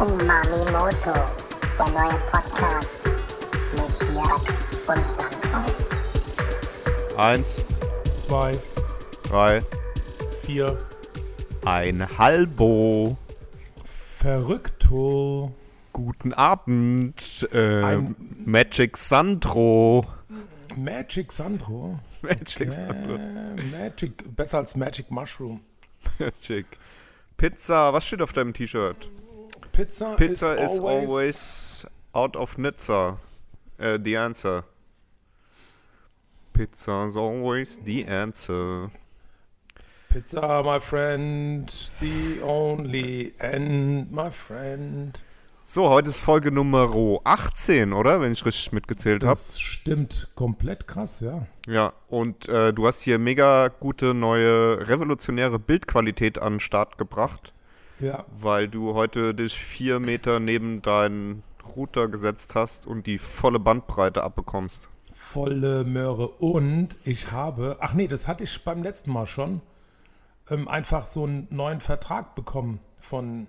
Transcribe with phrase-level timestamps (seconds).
[0.00, 1.12] Umami Moto,
[1.78, 2.96] der neue Podcast
[3.72, 4.42] mit Jörg
[4.86, 5.64] und Sandro.
[7.16, 7.64] Eins,
[8.16, 8.58] zwei,
[9.24, 9.62] drei,
[10.42, 10.78] vier.
[11.64, 13.16] ein Halbo.
[13.84, 15.52] Verrückto.
[15.92, 20.06] Guten Abend, äh, Ein- Magic Sandro.
[20.76, 21.98] Magic Sandro.
[22.22, 23.14] Magic Sandro.
[23.16, 25.60] Äh, Magic, besser als Magic Mushroom.
[26.20, 26.66] Magic.
[27.36, 29.10] Pizza, was steht auf deinem T-Shirt?
[29.78, 33.16] Pizza, Pizza is, is always out of Nizza.
[33.78, 34.64] Äh, the answer.
[36.52, 38.90] Pizza is always the answer.
[40.08, 41.68] Pizza, my friend,
[42.00, 45.16] the only end, my friend.
[45.62, 46.90] So, heute ist Folge Nummer
[47.22, 48.20] 18, oder?
[48.20, 49.36] Wenn ich richtig mitgezählt habe.
[49.36, 51.46] Das stimmt komplett krass, ja.
[51.68, 57.52] Ja, und äh, du hast hier mega gute neue revolutionäre Bildqualität an den Start gebracht,
[58.00, 61.42] Ja, weil du heute dich vier Meter neben deinen
[61.76, 64.88] Router gesetzt hast und die volle Bandbreite abbekommst.
[65.12, 66.28] volle Möhre.
[66.28, 69.60] Und ich habe, ach nee, das hatte ich beim letzten Mal schon,
[70.48, 73.46] ähm, einfach so einen neuen Vertrag bekommen von,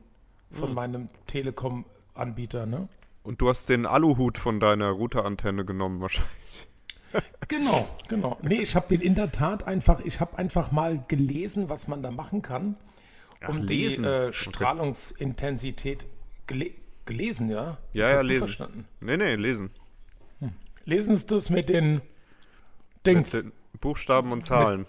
[0.52, 2.90] von meinem Telekom-Anbieter, ne?
[3.24, 6.68] Und du hast den Aluhut von deiner Routerantenne genommen wahrscheinlich.
[7.48, 8.38] Genau, genau.
[8.44, 12.04] Nee, ich habe den in der Tat einfach, ich habe einfach mal gelesen, was man
[12.04, 12.76] da machen kann,
[13.48, 14.06] um Ach, die lesen.
[14.06, 14.34] äh, Okay.
[14.34, 16.06] Strahlungsintensität
[16.48, 16.72] gele
[17.06, 17.78] gelesen, ja?
[17.94, 18.40] Ja, Das ja, du lesen.
[18.42, 18.88] Verstanden.
[19.00, 19.72] Nee, nee, lesen.
[20.86, 22.04] Lesen Sie das mit den Mit
[23.06, 23.32] Dings.
[23.32, 24.86] den Buchstaben und Zahlen.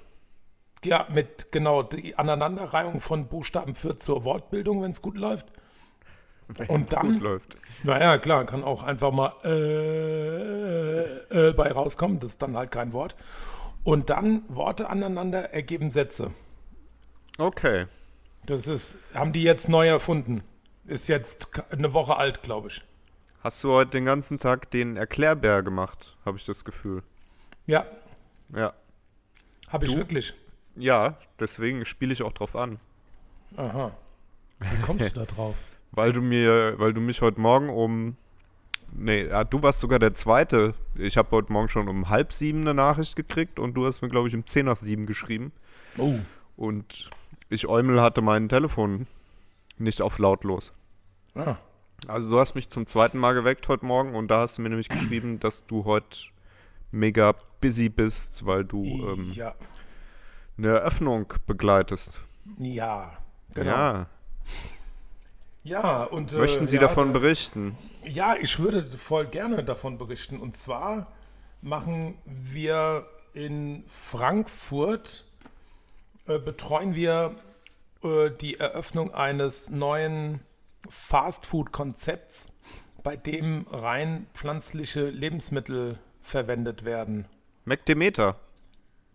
[0.85, 5.47] ja, mit genau die Aneinanderreihung von Buchstaben führt zur Wortbildung, wenn es gut läuft.
[6.49, 7.57] Wenn's Und dann- gut läuft.
[7.85, 12.19] Naja, klar, kann auch einfach mal äh, äh, bei rauskommen.
[12.19, 13.15] Das ist dann halt kein Wort.
[13.85, 16.33] Und dann Worte aneinander ergeben Sätze.
[17.39, 17.87] Okay.
[18.51, 20.43] Das ist, haben die jetzt neu erfunden.
[20.87, 22.83] Ist jetzt eine Woche alt, glaube ich.
[23.45, 27.05] Hast du heute den ganzen Tag den Erklärbär gemacht, habe ich das Gefühl.
[27.67, 27.87] Ja,
[28.55, 28.75] Ja.
[29.69, 29.99] habe ich Du?
[29.99, 30.35] wirklich.
[30.75, 32.81] Ja, deswegen spiele ich auch drauf an.
[33.57, 33.97] Aha.
[34.59, 35.55] Wie kommst du da drauf?
[35.93, 38.17] Weil du mir, weil du mich heute Morgen um.
[38.93, 40.75] Nee, ja, du warst sogar der Zweite.
[40.97, 44.09] Ich habe heute Morgen schon um halb sieben eine Nachricht gekriegt und du hast mir,
[44.09, 45.53] glaube ich, um zehn nach sieben geschrieben.
[45.99, 46.15] Oh.
[46.57, 47.11] Und
[47.51, 49.07] ich Eumel hatte mein Telefon
[49.79, 50.73] nicht auf lautlos.
[51.35, 51.57] Ah.
[52.07, 54.71] Also du hast mich zum zweiten Mal geweckt heute Morgen und da hast du mir
[54.71, 56.19] nämlich geschrieben, dass du heute
[56.93, 59.55] mega busy bist, weil du ähm, ja.
[60.57, 62.23] eine Eröffnung begleitest.
[62.59, 63.13] Ja.
[63.55, 63.71] Genau.
[63.71, 64.07] Ja,
[65.65, 66.05] Ja.
[66.05, 66.33] und.
[66.33, 67.77] äh, Möchten Sie ja, davon da- berichten?
[68.05, 70.39] Ja, ich würde voll gerne davon berichten.
[70.41, 71.07] Und zwar
[71.63, 75.27] machen wir in Frankfurt,
[76.31, 77.35] äh, betreuen wir
[78.03, 80.41] äh, die Eröffnung eines neuen
[80.89, 82.53] Fastfood-Konzepts,
[83.03, 87.27] bei dem rein pflanzliche Lebensmittel verwendet werden.
[87.65, 88.37] McDemeter.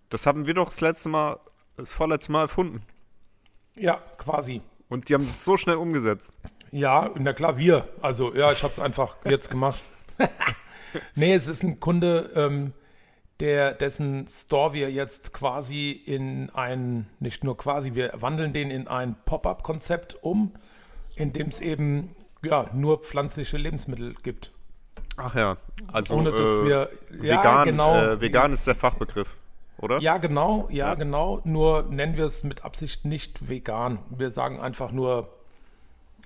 [0.09, 1.39] Das haben wir doch das letzte Mal,
[1.77, 2.83] das vorletzte Mal erfunden.
[3.75, 4.61] Ja, quasi.
[4.89, 6.33] Und die haben es so schnell umgesetzt.
[6.71, 7.87] Ja, na klar, wir.
[8.01, 9.81] Also, ja, ich habe es einfach jetzt gemacht.
[11.15, 12.73] nee, es ist ein Kunde, ähm,
[13.39, 18.87] der, dessen Store wir jetzt quasi in ein, nicht nur quasi, wir wandeln den in
[18.87, 20.53] ein Pop-up-Konzept um,
[21.15, 24.51] in dem es eben ja, nur pflanzliche Lebensmittel gibt.
[25.17, 25.57] Ach ja,
[25.91, 26.89] also Ohne dass äh, wir.
[27.21, 27.95] Ja, vegan, genau.
[27.95, 29.35] äh, vegan ist der Fachbegriff,
[29.77, 29.99] oder?
[29.99, 31.41] Ja, genau, ja, genau.
[31.45, 33.99] Nur nennen wir es mit Absicht nicht vegan.
[34.09, 35.29] Wir sagen einfach nur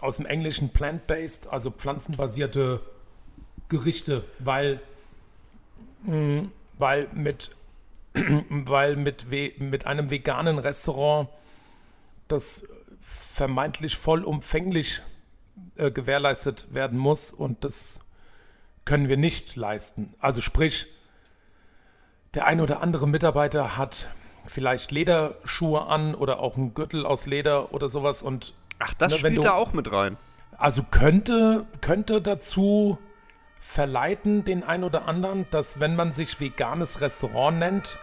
[0.02, 2.82] aus dem Englischen plant-based, also pflanzenbasierte
[3.68, 4.80] Gerichte, weil,
[6.04, 6.48] mh,
[6.80, 7.52] weil mit,
[8.50, 9.28] weil mit,
[9.60, 11.30] mit einem veganen Restaurant
[12.28, 12.68] das
[13.02, 15.02] vermeintlich vollumfänglich
[15.76, 18.00] äh, gewährleistet werden muss und das
[18.86, 20.16] können wir nicht leisten.
[20.20, 20.88] Also sprich,
[22.34, 24.10] der ein oder andere Mitarbeiter hat
[24.46, 29.20] vielleicht Lederschuhe an oder auch einen Gürtel aus Leder oder sowas und Ach, das wenn
[29.20, 30.18] spielt du- da auch mit rein.
[30.58, 32.98] also könnte, könnte dazu
[33.60, 38.00] verleiten, den ein oder anderen, dass wenn man sich veganes Restaurant nennt,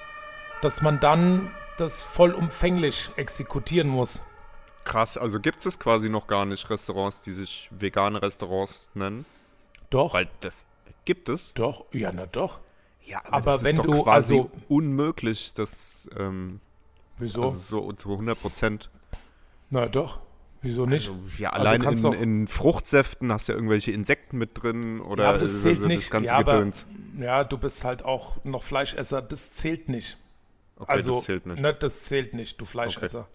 [0.63, 4.23] dass man dann das vollumfänglich exekutieren muss.
[4.85, 9.25] Krass, also gibt es quasi noch gar nicht Restaurants, die sich vegane Restaurants nennen?
[9.91, 10.67] Doch, Weil das
[11.05, 11.53] gibt es.
[11.55, 12.61] doch, ja, na doch.
[13.05, 16.61] Ja, aber das wenn ist doch du- quasi also- unmöglich, das ähm,
[17.19, 17.43] Wieso?
[17.43, 18.91] also so zu 100 Prozent.
[19.71, 20.21] na doch,
[20.67, 21.09] wieso nicht?
[21.09, 25.25] Also, ja, Also allein in, in Fruchtsäften hast du ja irgendwelche Insekten mit drin oder
[25.25, 26.03] ja, das zählt also nicht.
[26.03, 26.87] das ganze ja, aber, Gedöns.
[27.19, 30.19] ja, du bist halt auch noch Fleischesser, das zählt nicht.
[30.77, 31.63] Okay, also, das zählt nicht.
[31.63, 33.29] Ne, das zählt nicht, du Fleischesser.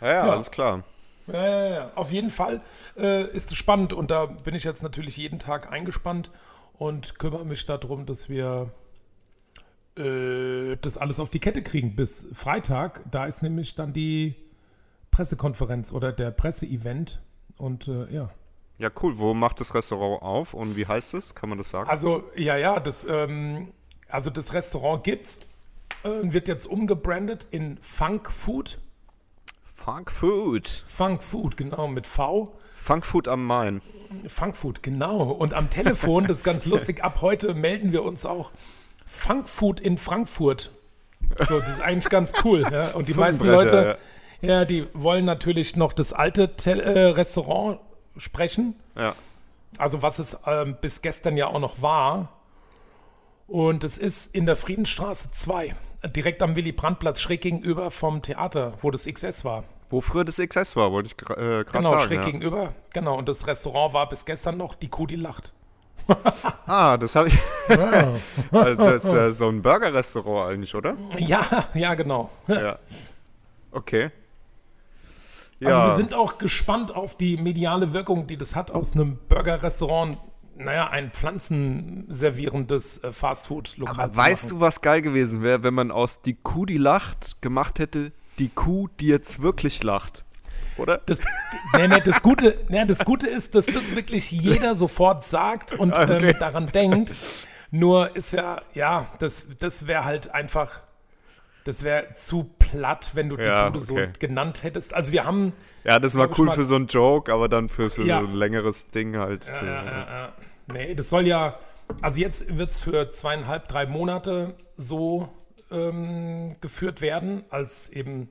[0.02, 0.32] Ja, ja, Ja.
[0.34, 0.84] alles klar.
[1.28, 1.92] Ja, ja, ja.
[1.96, 2.62] Auf jeden Fall
[2.98, 6.32] äh, ist es spannend und da bin ich jetzt natürlich jeden Tag eingespannt
[6.78, 8.72] und kümmere mich darum, dass wir
[9.98, 13.04] äh, das alles auf die Kette kriegen bis Freitag.
[13.12, 14.36] Da ist nämlich dann die
[15.12, 17.20] Pressekonferenz oder der Presseevent
[17.58, 18.30] und äh, ja.
[18.78, 19.18] Ja, cool.
[19.18, 21.36] Wo macht das Restaurant auf und wie heißt es?
[21.36, 21.90] Kann man das sagen?
[21.90, 23.74] Also, ja, ja, das, ähm,
[24.08, 25.42] also das Restaurant gibt's,
[26.04, 28.80] äh, wird jetzt umgebrandet in Funk Food.
[29.76, 30.68] Funk Food.
[30.68, 32.54] Funk Food, genau, mit V.
[32.74, 33.82] Funk Food am Main.
[34.28, 35.32] Funkfood, genau.
[35.32, 38.52] Und am Telefon, das ist ganz lustig, ab heute melden wir uns auch
[39.06, 40.72] Funkfood in Frankfurt.
[41.48, 42.66] So, das ist eigentlich ganz cool.
[42.72, 42.90] Ja?
[42.92, 43.98] Und die meisten Leute,
[44.42, 44.66] ja.
[44.66, 47.80] die wollen natürlich noch das alte Tel äh, Restaurant
[48.18, 48.76] sprechen.
[48.96, 49.16] Ja.
[49.78, 52.30] Also was es ähm, bis gestern ja auch noch war.
[53.48, 55.76] Und es ist in der Friedensstraße 2,
[56.08, 59.64] direkt am Willy-Brandt-Platz, schräg gegenüber vom Theater, wo das XS war.
[59.90, 62.04] Wo früher das XS war, wollte ich äh, gerade Genau, sagen.
[62.04, 62.26] schräg ja.
[62.26, 62.74] gegenüber.
[62.94, 65.52] Genau, und das Restaurant war bis gestern noch die Kuh, die lacht.
[66.66, 67.38] Ah, das habe ich.
[68.52, 70.96] also das ist äh, so ein Burger-Restaurant eigentlich, oder?
[71.18, 72.30] Ja, ja, genau.
[72.48, 72.78] Ja.
[73.72, 74.12] Okay.
[75.60, 75.70] Ja.
[75.70, 80.18] Also wir sind auch gespannt auf die mediale Wirkung, die das hat aus einem Burger-Restaurant,
[80.60, 86.22] naja, ein pflanzenservierendes äh, Fastfood-Lokal Aber weißt du, was geil gewesen wäre, wenn man aus
[86.22, 90.26] die Kuh, die lacht, gemacht hätte, die Kuh, die jetzt wirklich lacht?
[90.78, 91.00] Oder?
[91.06, 91.22] Das,
[91.78, 95.94] nee, nee, das, Gute, nee, das Gute ist, dass das wirklich jeder sofort sagt und
[95.94, 96.30] Okay.
[96.30, 97.14] ähm, daran denkt.
[97.72, 100.82] Nur ist ja, ja, das, das wäre halt einfach,
[101.66, 103.86] das wäre zu platt, wenn du die Ja, Bude okay.
[103.86, 104.94] so genannt hättest.
[104.94, 105.54] Also wir haben,
[105.84, 108.22] Ja, das war cool mal- für so einen Joke, aber dann für, für Ja.
[108.22, 109.44] so ein längeres Ding halt.
[109.44, 110.34] so, Ja, ja, ja.
[110.72, 111.58] Nee, das soll ja,
[112.02, 115.30] also jetzt wird es für zweieinhalb, drei Monate so
[115.72, 118.30] ähm, geführt werden, als eben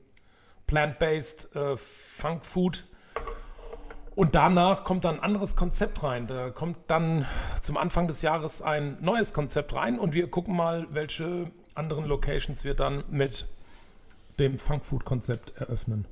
[0.66, 2.84] plant-based äh, Funk Food.
[4.14, 6.26] Und danach kommt dann ein anderes Konzept rein.
[6.26, 7.26] Da kommt dann
[7.62, 12.64] zum Anfang des Jahres ein neues Konzept rein und wir gucken mal, welche anderen Locations
[12.64, 13.46] wir dann mit
[14.38, 16.06] dem Funk Food Konzept eröffnen.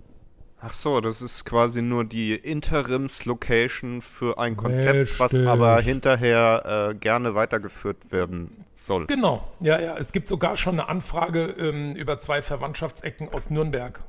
[0.60, 5.48] Ach so, das ist quasi nur die Interims-Location für ein Konzept, was Richtig.
[5.48, 9.06] aber hinterher äh, gerne weitergeführt werden soll.
[9.06, 9.96] Genau, ja, ja.
[9.98, 14.00] Es gibt sogar schon eine Anfrage ähm, über zwei Verwandtschaftsecken aus Nürnberg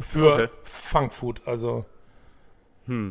[0.00, 0.48] für Okay.
[0.64, 1.42] Funkfood.
[1.46, 1.84] Also,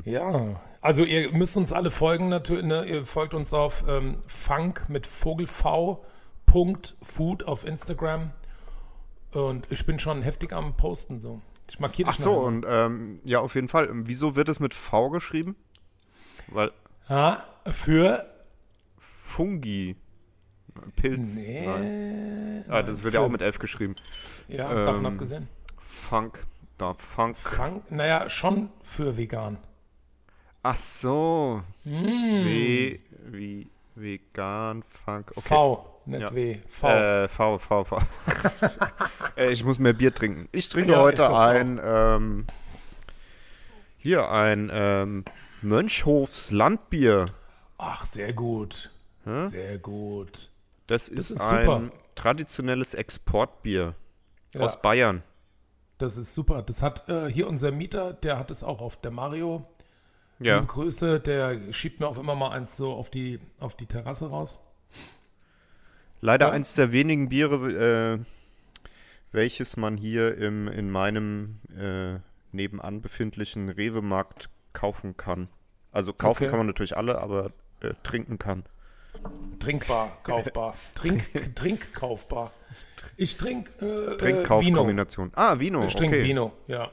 [0.06, 0.62] ja.
[0.82, 2.66] Also, ihr müsst uns alle folgen natürlich.
[2.66, 2.86] Ne?
[2.86, 6.04] Ihr folgt uns auf ähm, Funk mit Vogel V.
[6.46, 8.32] Punkt Food auf Instagram.
[9.32, 11.42] Und ich bin schon heftig am Posten so.
[11.70, 13.90] Ich markiere Ach so, und ähm, ja, auf jeden Fall.
[13.92, 15.56] Wieso wird es mit V geschrieben?
[16.48, 16.72] Weil
[17.10, 18.26] Ja, für.
[19.00, 19.96] Fungi.
[20.96, 21.48] Pilz.
[21.48, 21.66] Nee.
[21.66, 22.66] Nein.
[22.68, 23.96] Ah, das wird ja auch mit F geschrieben.
[24.48, 25.48] Ja, davon Ähm, abgesehen.
[25.84, 26.42] Funk.
[26.78, 27.38] Da, Funk.
[27.38, 29.60] Funk, naja, schon für vegan.
[30.64, 31.62] Ach so.
[31.84, 32.46] Hm.
[32.46, 35.32] W wie vegan, Funk.
[35.36, 35.50] Okay.
[35.50, 36.34] V, nicht Ja.
[36.34, 36.60] W.
[36.68, 36.88] V.
[36.90, 37.98] Äh, V, V, V.
[39.38, 40.48] äh, ich muss mehr Bier trinken.
[40.52, 42.48] Ich trinke Ja, ich heute glaub's ein, ähm,
[43.98, 45.26] hier ein ähm,
[45.62, 47.26] Mönchhofs Landbier.
[47.78, 48.92] Ach, sehr gut.
[49.26, 49.48] Hä?
[49.48, 50.50] Sehr gut.
[50.88, 51.82] Das ist, ist ein super.
[52.16, 53.96] traditionelles Exportbier
[54.54, 55.24] Ja, aus Bayern.
[55.98, 56.62] das ist super.
[56.62, 59.66] Das hat äh, hier unser Mieter, der hat es auch auf der Mario.
[60.40, 60.56] Ja.
[60.56, 64.30] Liebe Grüße, der schiebt mir auch immer mal eins so auf die, auf die Terrasse
[64.30, 64.60] raus.
[66.24, 66.52] Leider Ja.
[66.54, 68.26] eins der wenigen Biere, äh,
[69.34, 72.20] welches man hier im, in meinem äh,
[72.54, 75.50] nebenan befindlichen Rewe-Markt kaufen kann.
[75.92, 76.50] Also kaufen Okay.
[76.50, 77.52] kann man natürlich alle, aber
[77.82, 78.64] äh, trinken kann.
[79.60, 80.76] Trinkbar, kaufbar.
[80.96, 82.52] Trink, Trink, kaufbar.
[83.18, 84.18] Ich trinke äh, äh.
[84.18, 85.32] Trinkkaufkombination.
[85.36, 86.26] Ah, Vino, Ich trinke okay.
[86.26, 86.90] Vino, ja.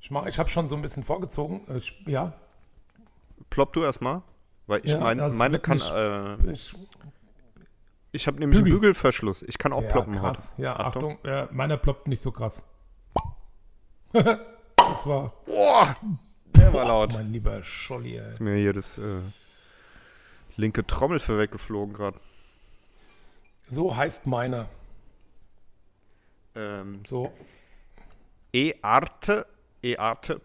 [0.00, 1.62] Ich, mach- ich habe schon so ein bisschen vorgezogen.
[1.68, 2.34] Äh, Ich, ja,
[3.48, 4.20] Plopp du erstmal.
[4.66, 5.78] Weil ich Ja, mein, meine kann.
[5.78, 6.74] nicht- Äh, ich,
[8.14, 8.80] ich habe nämlich einen Bügel.
[8.80, 9.42] Bügelverschluss.
[9.42, 10.52] Ich kann auch ja ploppen krass.
[10.52, 10.62] heute.
[10.62, 12.68] Ja, Achtung, ja, meiner ploppt nicht so krass.
[14.12, 15.96] das war Boah,
[16.54, 17.12] der war laut.
[17.14, 18.28] mein lieber Scholli, ey.
[18.28, 19.20] Ist mir hier das äh,
[20.56, 22.18] linke Trommelfell weggeflogen gerade.
[23.68, 24.68] So heißt meiner.
[26.54, 27.32] Ähm, So,
[28.52, 29.46] e arte,
[29.82, 30.40] e arte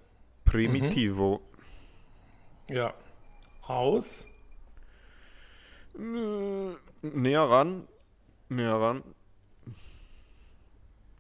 [0.45, 1.41] primitivo.
[2.67, 2.93] ja.
[3.61, 4.27] Aus.
[7.01, 7.88] Näher ran.
[8.50, 9.03] Näher ran.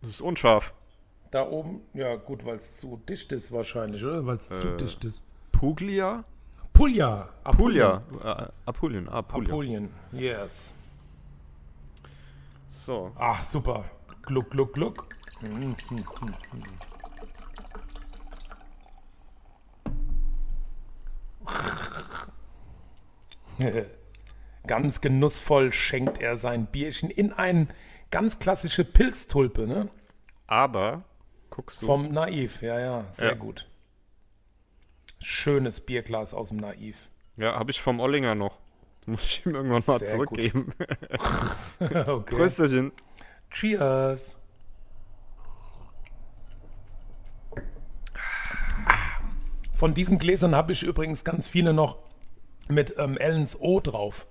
[0.01, 0.73] Das ist unscharf.
[1.31, 4.25] Da oben, ja gut, weil es zu dicht ist wahrscheinlich, oder?
[4.25, 5.21] Weil es zu Äh, dicht ist.
[5.51, 6.23] Puglia?
[6.73, 7.29] Puglia.
[7.43, 8.01] Puglia.
[8.23, 9.07] Äh, Apulien.
[9.09, 9.19] Ah.
[9.19, 10.73] Apulien, yes.
[12.69, 13.11] So.
[13.17, 13.83] Ach, super.
[14.23, 15.05] Gluck, gluck, gluck.
[24.69, 27.69] Ganz genussvoll schenkt er sein Bierchen in eine
[28.11, 29.89] ganz klassische Pilztulpe, ne?
[30.45, 31.01] Aber,
[31.49, 31.87] guckst du.
[31.87, 33.33] Vom Naiv, ja, ja, sehr Ja.
[33.33, 33.67] gut.
[35.19, 37.09] Schönes Bierglas aus dem Naiv.
[37.35, 38.59] ja, habe ich vom Ollinger noch.
[39.07, 40.71] Muss ich ihm irgendwann mal Sehr zurückgeben.
[41.79, 42.35] okay.
[42.35, 42.91] Prösterchen.
[43.49, 44.35] Cheers.
[49.73, 51.97] Von diesen Gläsern habe ich übrigens ganz viele noch
[52.67, 54.27] mit ähm, Ellens O drauf.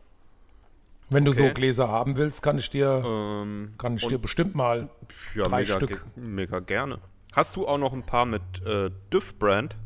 [1.10, 1.54] Wenn du so Okay.
[1.54, 4.90] Gläser haben willst, kann ich dir, Ähm, kann ich dir bestimmt mal.
[5.34, 6.04] ja, drei mega, Stück.
[6.16, 6.98] mega gerne.
[7.34, 9.76] Hast du auch noch ein paar mit äh, Düff-Brand?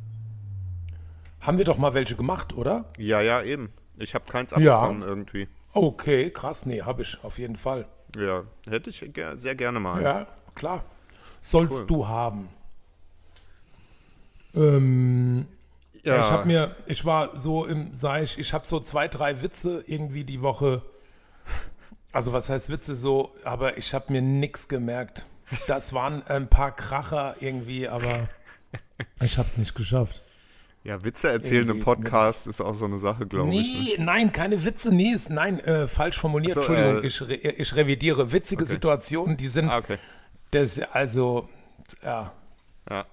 [1.40, 2.86] Haben wir doch mal welche gemacht, oder?
[2.98, 3.70] Ja, ja, eben.
[3.98, 4.76] Ich habe keins Ja.
[4.78, 5.48] abbekommen irgendwie.
[5.72, 7.86] Okay, krass, nee, habe ich auf jeden Fall.
[8.16, 10.16] Ja, hätte ich ger sehr gerne mal eins.
[10.18, 10.84] Ja, klar.
[11.40, 11.86] Sollst Cool.
[11.86, 12.48] du haben.
[14.54, 15.46] Ähm,
[16.04, 19.40] Ja, Ich habe mir, ich war so im, sag ich, ich habe so zwei, drei
[19.42, 20.82] Witze irgendwie die Woche.
[22.12, 25.24] Also was heißt Witze so, aber ich habe mir nichts gemerkt.
[25.66, 28.28] Das waren ein paar Kracher irgendwie, aber
[29.22, 30.22] ich habe es nicht geschafft.
[30.84, 33.72] ja, Witze erzählen im Irgendwie Podcast ist auch so eine Sache, glaube ich.
[33.72, 33.78] Ne?
[33.98, 37.34] Nee, nein, keine Witze, nee, ist, nein, äh, falsch formuliert, So, Entschuldigung, äh, ich, re,
[37.34, 38.32] ich revidiere.
[38.32, 39.98] Witzige Situationen, die sind, Ah, okay.
[40.52, 41.48] das, also,
[42.02, 42.32] ja,
[42.90, 43.06] Ja.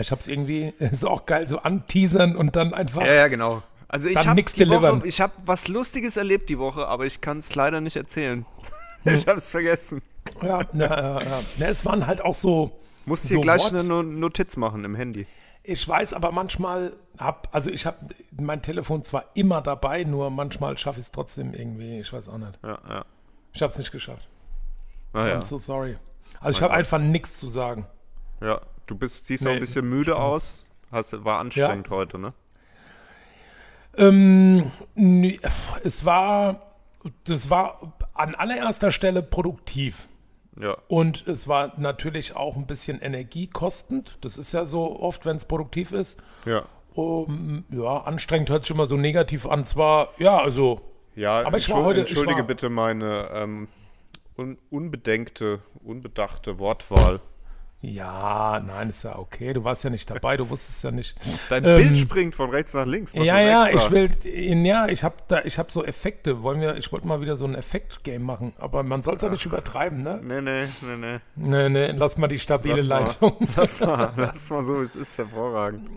[0.00, 3.62] ich habe es irgendwie, ist auch geil, so anteasern und dann einfach, ja, ja, genau.
[3.88, 7.96] Also ich habe habe was Lustiges erlebt die Woche, aber ich kann es leider nicht
[7.96, 8.44] erzählen.
[9.04, 10.02] ich habe es vergessen.
[10.42, 11.66] ja, na, ja, ja.
[11.66, 13.72] Es waren halt auch so, Musst dir So gleich what?
[13.72, 15.26] eine No- Notiz machen im Handy.
[15.62, 17.96] Ich weiß aber manchmal, hab, also ich habe
[18.38, 22.00] mein Telefon zwar immer dabei, nur manchmal schaffe ich es trotzdem irgendwie.
[22.00, 22.58] Ich weiß auch nicht.
[22.62, 23.04] Ja, ja.
[23.54, 24.28] Ich habe es nicht geschafft.
[25.14, 25.38] Ah, ja.
[25.38, 25.96] I'm so sorry.
[26.40, 27.86] Also ich habe einfach nichts zu sagen.
[28.42, 28.60] ja.
[28.86, 30.18] Du bist, siehst auch Nee, ein bisschen müde Spaß.
[30.18, 30.66] aus.
[30.90, 32.32] Hast, war anstrengend heute, ne?
[33.96, 35.38] Ähm, nee,
[35.82, 36.74] es war,
[37.24, 40.08] das war an allererster Stelle produktiv.
[40.60, 40.76] Ja.
[40.88, 44.18] Und es war natürlich auch ein bisschen energiekostend.
[44.22, 46.20] Das ist ja so oft, wenn es produktiv ist.
[46.46, 46.64] Ja.
[46.94, 49.64] Um, ja, anstrengend hört sich immer so negativ an.
[49.64, 50.80] Zwar, ja, also
[51.14, 53.68] Ja, Aber ich war heute- entschuldige war- bitte meine ähm,
[54.36, 57.20] un unbedenkte, unbedachte Wortwahl.
[57.80, 59.52] Ja, nein, ist ja okay.
[59.52, 61.14] Du warst ja nicht dabei, du wusstest ja nicht.
[61.48, 63.14] Dein Ähm, Bild springt von rechts nach links.
[63.14, 63.84] Mach Ja, ja, extra.
[63.84, 66.42] ich will, ja, ich habe da, ich habe so Effekte.
[66.42, 69.28] Wollen wir, ich wollte mal wieder so ein Effekt-Game machen, aber man soll es ja
[69.28, 70.18] nicht übertreiben, ne?
[70.20, 71.18] Nee, nee, nee, nee.
[71.36, 73.28] Nee, nee, lass mal die stabile Lass mal.
[73.28, 73.48] Leitung.
[73.56, 75.88] Lass mal, lass mal so, es ist hervorragend.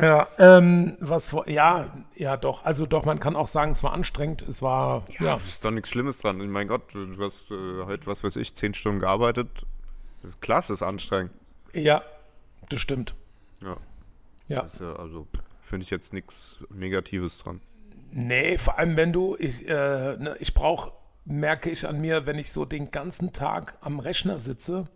[0.00, 2.64] Ja, ähm, was, ja, ja, doch.
[2.64, 4.42] Also doch, man kann auch sagen, es war anstrengend.
[4.42, 6.38] Es war, Ja, ja, es ist doch nichts Schlimmes dran.
[6.48, 9.64] Mein Gott, du hast äh, heute, was weiß ich, zehn Stunden gearbeitet.
[10.40, 11.32] Klar, es ist anstrengend.
[11.72, 12.02] ja,
[12.68, 13.14] das stimmt.
[13.60, 13.76] Ja,
[14.48, 14.60] ja
[14.96, 15.26] also
[15.60, 17.60] finde ich jetzt nichts Negatives dran.
[18.10, 20.92] Nee, vor allem wenn du, ich, äh, ne, ich brauche,
[21.24, 24.88] merke ich an mir, wenn ich so den ganzen Tag am Rechner sitze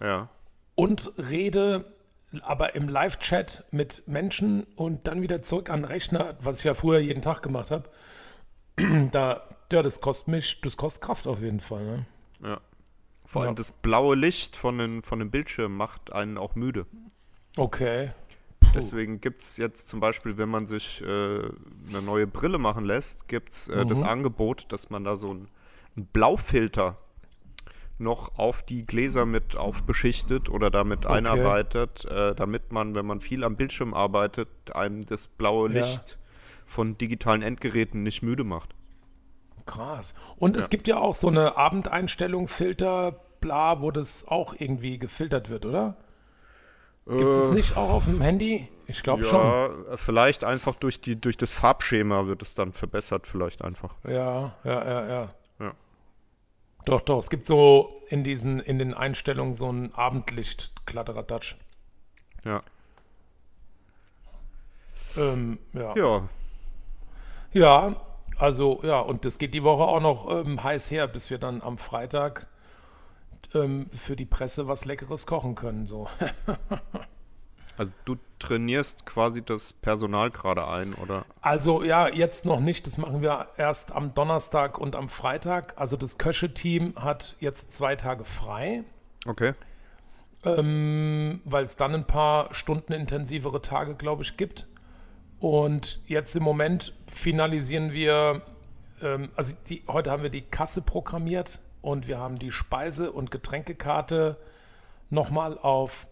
[0.00, 0.28] Ja,
[0.74, 1.92] und rede,
[2.40, 6.74] aber im Live-Chat mit Menschen und dann wieder zurück an den Rechner, was ich ja
[6.74, 7.90] früher jeden Tag gemacht habe,
[9.12, 11.84] da, ja, das kostet mich, das kostet Kraft auf jeden Fall.
[11.84, 12.06] Ne?
[12.42, 12.60] ja.
[13.24, 13.48] Vor Ja.
[13.48, 16.86] allem das blaue Licht von den, von dem Bildschirm macht einen auch müde.
[17.56, 18.12] Okay.
[18.74, 23.28] Deswegen gibt es jetzt zum Beispiel, wenn man sich äh, eine neue Brille machen lässt,
[23.28, 24.06] gibt es äh, das Mhm.
[24.08, 25.48] Angebot, dass man da so ein
[25.96, 26.98] einen Blaufilter
[27.98, 31.14] noch auf die Gläser mit aufbeschichtet oder damit Okay.
[31.14, 35.76] einarbeitet, äh, damit man, wenn man viel am Bildschirm arbeitet, einem das blaue Ja.
[35.80, 36.18] Licht
[36.66, 38.74] von digitalen Endgeräten nicht müde macht.
[39.66, 40.14] Krass.
[40.36, 45.50] Und es gibt ja auch so eine Abendeinstellung, Filter, bla, wo das auch irgendwie gefiltert
[45.50, 45.96] wird, oder?
[47.06, 48.68] Gibt es das nicht auch auf dem Handy?
[48.86, 49.40] Ich glaube schon.
[49.40, 53.94] Ja, äh, vielleicht einfach durch, die, durch das Farbschema wird es dann verbessert, vielleicht einfach.
[54.04, 55.34] Ja, ja, ja, ja.
[55.60, 55.72] Ja.
[56.86, 57.18] Doch, doch.
[57.18, 61.56] Es gibt so in diesen, in den Einstellungen so ein Abendlicht, Kladderadatsch.
[62.44, 62.62] Ja.
[65.16, 65.94] Ähm, ja.
[65.96, 66.28] Ja,
[67.52, 67.96] Ja,
[68.38, 71.62] also ja, und das geht die Woche auch noch ähm, heiß her, bis wir dann
[71.62, 72.46] am Freitag
[73.54, 75.86] ähm, für die Presse was Leckeres kochen können.
[75.86, 76.08] So.
[77.76, 81.24] also du trainierst quasi das Personal gerade ein, oder?
[81.40, 82.86] Also ja, jetzt noch nicht.
[82.86, 85.74] Das machen wir erst am Donnerstag und am Freitag.
[85.76, 88.84] Also das Köche-Team hat jetzt zwei Tage frei,
[89.26, 89.54] Okay.
[90.44, 94.66] ähm, weil es dann ein paar Stunden intensivere Tage, glaube ich, gibt.
[95.44, 98.40] Und jetzt im Moment finalisieren wir,
[99.02, 103.30] ähm, also die, heute haben wir die Kasse programmiert und wir haben die Speise- und
[103.30, 104.38] Getränkekarte
[105.10, 106.06] nochmal auf,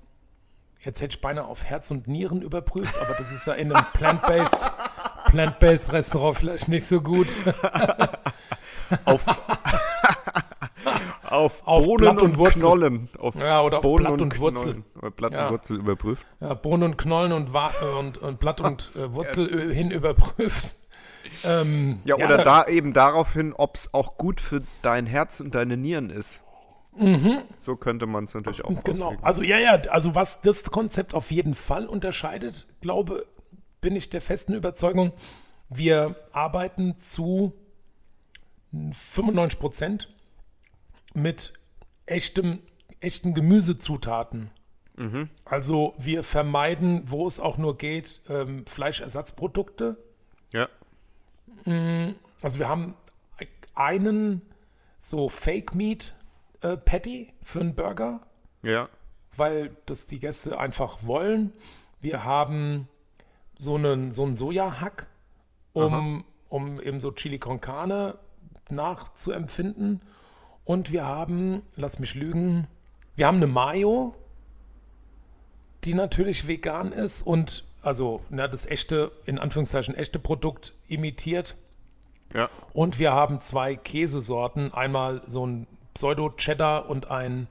[0.80, 3.86] jetzt hätte ich beinahe auf Herz und Nieren überprüft, aber das ist ja in einem
[3.94, 4.70] plant-based
[5.28, 7.34] plant-based Restaurant vielleicht nicht so gut.
[9.06, 9.24] Auf,
[11.28, 12.60] auf, Auf Bohnen Blatt und und, Wurzel.
[12.60, 13.08] Knollen.
[13.18, 14.62] Auf Ja, oder auf Bohnen Blatt und Wurzel.
[14.72, 14.84] Knollen.
[14.98, 15.46] Oder Blatt Ja.
[15.46, 16.26] und Wurzel überprüft.
[16.40, 20.76] Ja, Bohnen und Knollen und, äh, und, und Blatt und äh, Wurzel ö- hin überprüft.
[21.44, 25.54] Ähm, Ja, oder da eben darauf hin, ob es auch gut für dein Herz und
[25.54, 26.42] deine Nieren ist.
[27.56, 28.80] So könnte man es natürlich auch Mhm.
[28.84, 29.04] Genau.
[29.06, 29.24] auslegen.
[29.24, 33.24] Also ja, ja, also was das Konzept auf jeden Fall unterscheidet, glaube,
[33.80, 35.12] bin ich der festen Überzeugung,
[35.70, 37.52] wir arbeiten zu
[38.92, 40.08] 95 Prozent
[41.14, 41.52] mit
[42.06, 42.60] echtem,
[43.00, 44.50] echten Gemüsezutaten.
[45.44, 49.96] Also wir vermeiden, wo es auch nur geht, ähm, Fleischersatzprodukte.
[50.52, 50.68] Ja.
[52.42, 52.94] Also wir haben
[53.74, 54.42] einen
[54.98, 56.14] so Fake Meat
[56.60, 58.20] äh, Patty für einen Burger.
[58.62, 58.88] Ja.
[59.36, 61.52] weil das die Gäste einfach wollen.
[62.00, 62.88] Wir haben
[63.58, 65.06] so einen, so einen Sojahack,
[65.72, 68.18] um, um eben so Chili con Carne
[68.70, 70.02] nachzuempfinden.
[70.64, 72.66] Und wir haben, lass mich lügen,
[73.16, 74.14] wir haben eine Mayo,
[75.84, 81.56] die natürlich vegan ist und also na, das echte, in Anführungszeichen echte Produkt imitiert.
[82.32, 82.48] Ja.
[82.72, 84.72] Und wir haben zwei Käsesorten.
[84.72, 87.48] Einmal so ein Pseudo-Cheddar und ein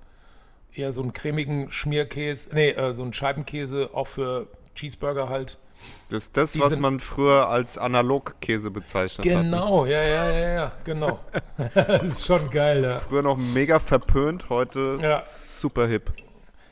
[0.73, 5.57] eher so einen cremigen Schmierkäse, nee, äh, so einen Scheibenkäse, auch für Cheeseburger halt.
[6.09, 9.43] Das ist das, was man früher als Analogkäse bezeichnet hat.
[9.43, 11.19] Genau, ja, ja, ja, ja, genau.
[11.73, 12.99] das ist schon geil, ja.
[12.99, 15.21] Früher noch mega verpönt, heute Ja.
[15.23, 16.11] super hip.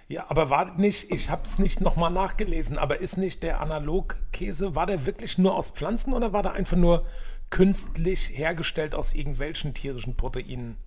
[0.10, 4.76] Ja, aber war nicht, ich habe es nicht nochmal nachgelesen, aber ist nicht der Analogkäse,
[4.76, 7.06] war der wirklich nur aus Pflanzen oder war der einfach nur
[7.50, 10.78] künstlich hergestellt aus irgendwelchen tierischen Proteinen?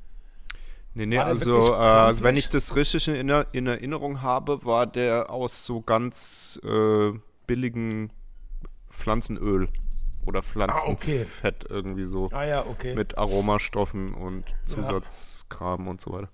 [0.94, 5.80] Nee, nee, also äh, wenn ich das richtig in Erinnerung habe, war der aus so
[5.80, 7.12] ganz äh,
[7.46, 8.12] billigen
[8.90, 9.68] Pflanzenöl
[10.24, 11.24] oder Ah, okay.
[11.24, 12.28] Pflanzenfett irgendwie so.
[12.32, 12.94] Ah ja, okay.
[12.94, 16.28] Mit Aromastoffen und Zusatzkram und so weiter.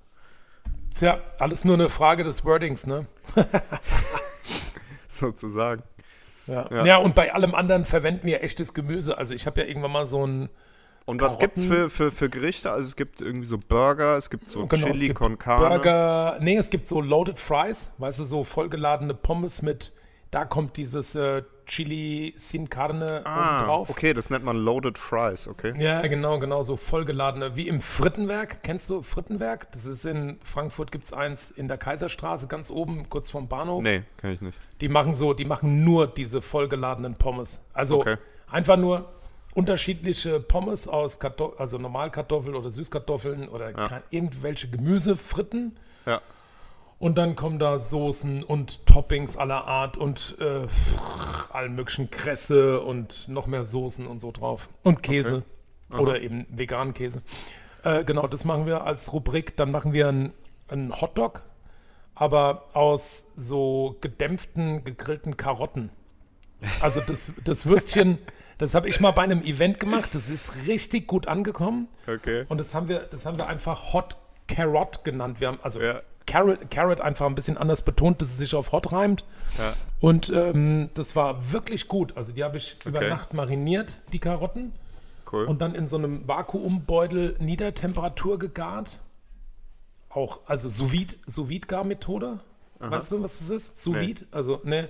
[0.95, 3.07] Tja, alles nur eine Frage des Wordings, ne?
[5.09, 5.83] Sozusagen.
[6.47, 6.67] Ja.
[6.71, 6.85] Ja.
[6.85, 6.97] ja.
[6.99, 9.17] und bei allem anderen verwenden wir echtes Gemüse.
[9.19, 10.49] Also ich habe ja irgendwann mal so ein,
[11.05, 12.71] Und was gibt's für, für, für Gerichte?
[12.71, 15.69] Also es gibt irgendwie so Burger, es gibt so Genau, es Chili gibt con Carne.
[15.69, 19.93] Burger, nee, es gibt so Loaded Fries, weißt du, so vollgeladene Pommes mit,
[20.31, 23.91] da kommt dieses äh, Chili Sin Carne Ah, drauf.
[23.91, 25.75] okay, das nennt man Loaded Fries, okay.
[25.79, 28.63] Ja, genau, genau, so vollgeladene, wie im Frittenwerk.
[28.63, 29.71] Kennst du Frittenwerk?
[29.73, 33.83] Das ist in Frankfurt, gibt es eins in der Kaiserstraße, ganz oben, kurz vorm Bahnhof.
[33.83, 34.59] Nee, kann ich nicht.
[34.81, 37.61] Die machen so, die machen nur diese vollgeladenen Pommes.
[37.75, 38.17] Also Okay.
[38.51, 39.13] einfach nur
[39.55, 45.77] unterschiedliche Pommes aus Karto also Normalkartoffeln oder Süßkartoffeln oder kein, irgendwelche Gemüsefritten.
[46.07, 46.21] Ja.
[46.99, 50.67] Und dann kommen da Soßen und Toppings aller Art und äh,
[51.51, 54.69] allen möglichen Kresse und noch mehr Soßen und so drauf.
[54.83, 55.45] Und Käse.
[55.91, 57.23] Oder eben veganen Käse.
[57.85, 59.57] Äh, genau, das machen wir als Rubrik.
[59.57, 60.33] Dann machen wir einen,
[60.69, 61.43] einen Hotdog,
[62.15, 65.91] aber aus so gedämpften, gegrillten Karotten.
[66.81, 68.19] Also das, das Würstchen,
[68.59, 70.15] das habe ich mal bei einem Event gemacht.
[70.15, 71.87] Das ist richtig gut angekommen.
[72.09, 72.45] Okay.
[72.49, 74.17] Und das haben wir, das haben wir einfach Hot
[74.49, 75.41] Carrot genannt.
[75.41, 76.03] Wir haben also Ja.
[76.29, 79.25] Carrot, Carrot einfach ein bisschen anders betont, dass es sich auf Hot reimt.
[79.57, 79.73] Ja.
[80.01, 82.17] Und ähm, das war wirklich gut.
[82.17, 83.09] Also die habe ich über Okay.
[83.09, 84.73] Nacht mariniert, die Karotten.
[85.33, 85.47] cool.
[85.47, 89.01] und dann in so einem Vakuumbeutel Niedertemperatur gegart.
[90.11, 91.49] Auch, also sous vide, sous.
[92.81, 93.83] Weißt du, was das ist?
[93.83, 94.15] Sous Nee.
[94.31, 94.89] Also, ne,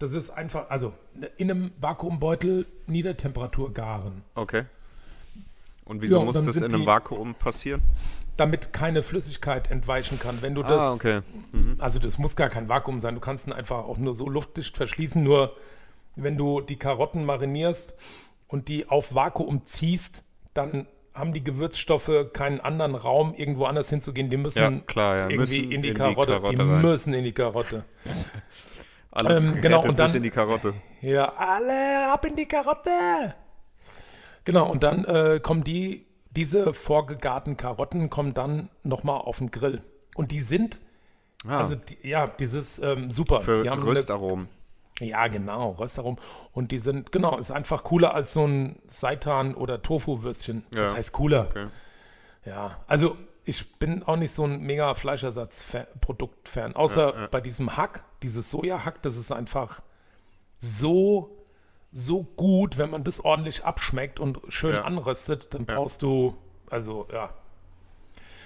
[0.00, 0.92] das ist einfach, also
[1.36, 4.22] in einem Vakuumbeutel Niedertemperatur garen.
[4.34, 4.64] Okay.
[5.84, 7.82] Und wieso Ja, muss das in einem Vakuum passieren?
[8.36, 10.42] Damit keine Flüssigkeit entweichen kann.
[10.42, 11.20] Wenn du das, ah, okay.
[11.78, 14.76] also das muss gar kein Vakuum sein, du kannst ihn einfach auch nur so luftdicht
[14.76, 15.56] verschließen, nur
[16.16, 17.94] wenn du die Karotten marinierst
[18.48, 24.28] und die auf Vakuum ziehst, dann haben die Gewürzstoffe keinen anderen Raum, irgendwo anders hinzugehen.
[24.30, 25.22] Die müssen Ja, klar, ja.
[25.28, 26.32] irgendwie Müssen in die in die Karotte.
[26.32, 26.82] Karotte die rein.
[26.82, 27.84] müssen in die Karotte.
[29.12, 30.74] Alles Ähm, genau, und dann- in die Karotte.
[31.02, 32.90] Ja, alle ab in die Karotte.
[34.44, 36.04] Genau, und dann äh, kommen die,
[36.36, 39.82] diese vorgegarten Karotten kommen dann nochmal auf den Grill.
[40.16, 40.80] Und die sind,
[41.46, 43.40] Ah, also die, ja, dieses ähm, super.
[43.42, 44.48] für die haben eine- Röstaromen.
[45.00, 46.18] ja, genau, Röstaromen.
[46.52, 50.64] Und die sind, genau, ist einfach cooler als so ein Seitan- oder Tofu-Würstchen.
[50.70, 50.96] Das Ja.
[50.96, 51.48] heißt cooler.
[51.50, 51.66] Okay.
[52.46, 56.76] Ja, also ich bin auch nicht so ein mega Fleischersatzprodukt-Fan.
[56.76, 57.26] Außer Ja, ja.
[57.30, 59.82] bei diesem Hack, dieses Sojahack, das ist einfach
[60.58, 61.30] so,
[61.96, 64.82] so gut, wenn man das ordentlich abschmeckt und schön Ja.
[64.82, 66.36] anröstet, dann brauchst du,
[66.68, 67.30] also ja.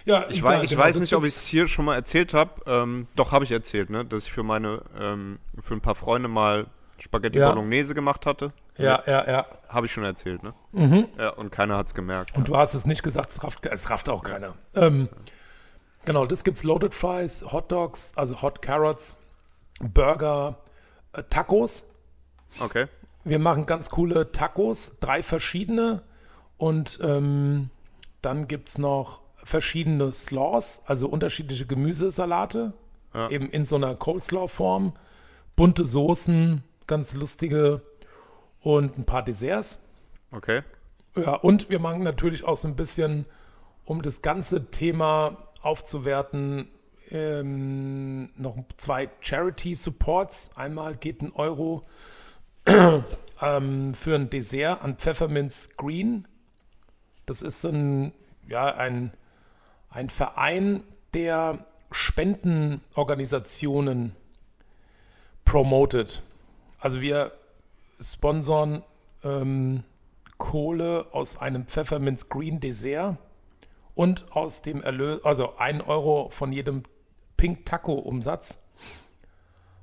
[0.04, 2.50] Ja, Ich, weiß, ich genau, weiß nicht, ob ich es hier schon mal erzählt habe.
[2.66, 4.04] Ähm, doch, habe ich erzählt, ne?
[4.04, 6.66] Dass ich für meine, ähm, für ein paar Freunde mal
[6.98, 7.50] Spaghetti Ja.
[7.50, 8.52] Bolognese gemacht hatte.
[8.76, 9.46] Ja, ja, ja.
[9.68, 11.08] Habe ich schon erzählt, ne?
[11.18, 12.36] Ja, und keiner hat es gemerkt.
[12.36, 14.54] Und du hast es nicht gesagt, es rafft, es rafft auch keiner.
[14.74, 15.08] Ähm,
[16.04, 19.16] genau, das gibt's Loaded Fries, Hot Dogs, also Hot Carrots,
[19.80, 20.58] Burger,
[21.12, 21.84] äh, Tacos.
[22.60, 22.86] Okay.
[23.28, 26.02] Wir machen ganz coole Tacos, drei verschiedene.
[26.56, 27.70] Und ähm,
[28.22, 32.72] dann gibt es noch verschiedene Slaws, also unterschiedliche Gemüsesalate,
[33.14, 33.30] Ja.
[33.30, 34.94] eben in so einer Coleslaw-Form.
[35.56, 37.82] Bunte Soßen, ganz lustige
[38.60, 39.80] und ein paar Desserts.
[40.30, 40.62] Okay.
[41.16, 43.26] Ja, und wir machen natürlich auch so ein bisschen,
[43.84, 46.68] um das ganze Thema aufzuwerten,
[47.10, 50.50] ähm, noch zwei Charity Supports.
[50.54, 51.82] Einmal geht ein Euro
[53.40, 56.28] ähm, für ein Dessert an Pfefferminz Green.
[57.24, 58.12] Das ist ein,
[58.46, 59.14] ja, ein,
[59.88, 60.82] ein Verein,
[61.14, 64.14] der Spendenorganisationen
[65.46, 66.22] promotet.
[66.78, 67.32] Also wir
[68.00, 68.82] sponsern
[69.24, 69.82] ähm,
[70.36, 73.16] Kohle aus einem Pfefferminz Green Dessert
[73.94, 76.82] und aus dem Erlös, also ein Euro von jedem
[77.38, 78.58] Pink Taco Umsatz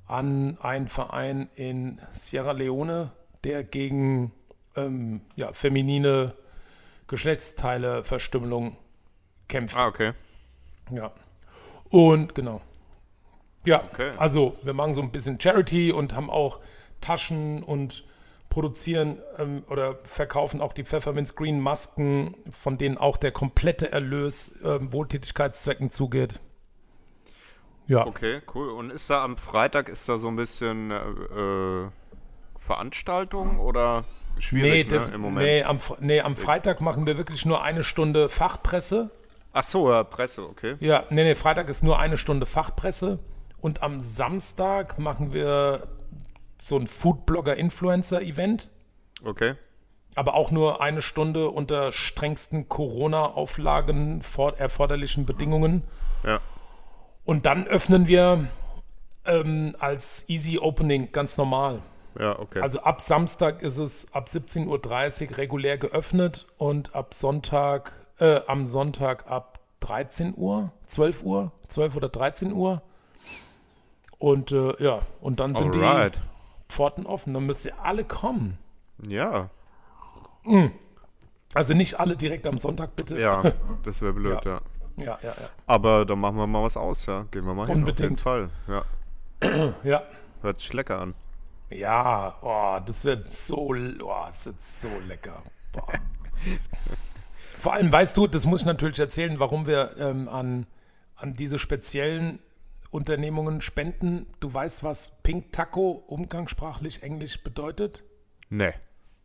[0.07, 3.11] an einen Verein in Sierra Leone,
[3.43, 4.31] der gegen
[4.75, 6.33] ähm, ja, feminine
[7.07, 8.77] Geschlechtsteile Verstümmelung
[9.47, 9.75] kämpft.
[9.75, 10.13] Ah, okay.
[10.91, 11.11] Ja.
[11.89, 12.61] Und genau.
[13.65, 14.11] Ja, Okay.
[14.17, 16.59] also wir machen so ein bisschen Charity und haben auch
[17.01, 18.05] Taschen und
[18.49, 24.55] produzieren ähm, oder verkaufen auch die Pfefferminz Green Masken, von denen auch der komplette Erlös
[24.63, 26.39] ähm, Wohltätigkeitszwecken zugeht.
[27.87, 28.05] Ja.
[28.07, 28.69] Okay, cool.
[28.69, 31.87] Und ist da am Freitag, ist da so ein bisschen äh, äh,
[32.57, 34.03] Veranstaltung oder
[34.35, 35.45] Nee, schwierig def- ne, im Moment?
[35.45, 39.11] nee, am, nee, am Freitag machen wir wirklich nur eine Stunde Fachpresse.
[39.53, 40.75] Ach so, ja, Presse, okay.
[40.79, 43.19] Ja, nee, nee, Freitag ist nur eine Stunde Fachpresse.
[43.61, 45.87] Und am Samstag machen wir
[46.61, 48.69] so ein Foodblogger-Influencer-Event.
[49.23, 49.55] Okay.
[50.15, 54.21] aber auch nur eine Stunde unter strengsten Corona-Auflagen
[54.57, 55.83] erforderlichen Bedingungen.
[56.23, 56.39] Ja.
[57.25, 58.47] Und dann öffnen wir
[59.25, 61.81] ähm, als Easy Opening ganz normal.
[62.19, 62.61] Ja, okay.
[62.61, 68.67] Also ab Samstag ist es ab 17.30 Uhr regulär geöffnet und ab Sonntag, äh, am
[68.67, 72.81] Sonntag ab 13 Uhr, 12 Uhr, 12 oder 13 Uhr.
[74.17, 76.15] Und äh, ja, und dann sind Alright.
[76.15, 77.33] die Pforten offen.
[77.33, 78.57] Dann müsst ihr alle kommen.
[79.07, 79.49] Ja,
[81.53, 83.19] Also nicht alle direkt am Sonntag, bitte.
[83.19, 83.41] ja,
[83.83, 84.61] das wäre blöd, ja.
[84.97, 85.49] Ja, ja, ja.
[85.67, 87.23] Aber dann machen wir mal was aus, ja.
[87.31, 88.21] Gehen wir mal hin, auf jeden Unbedingt.
[88.21, 88.49] Fall.
[88.67, 88.85] Ja,
[89.83, 90.03] Ja,
[90.41, 91.13] hört sich lecker an.
[91.69, 95.43] ja oh, das wird so, oh, das wird so lecker.
[97.35, 100.67] Vor allem weißt du, das muss ich natürlich erzählen, warum wir ähm, an,
[101.15, 102.39] an diese speziellen
[102.91, 104.27] Unternehmungen spenden.
[104.39, 108.03] Du weißt, was Pink Taco umgangssprachlich Englisch bedeutet?
[108.49, 108.73] Nee,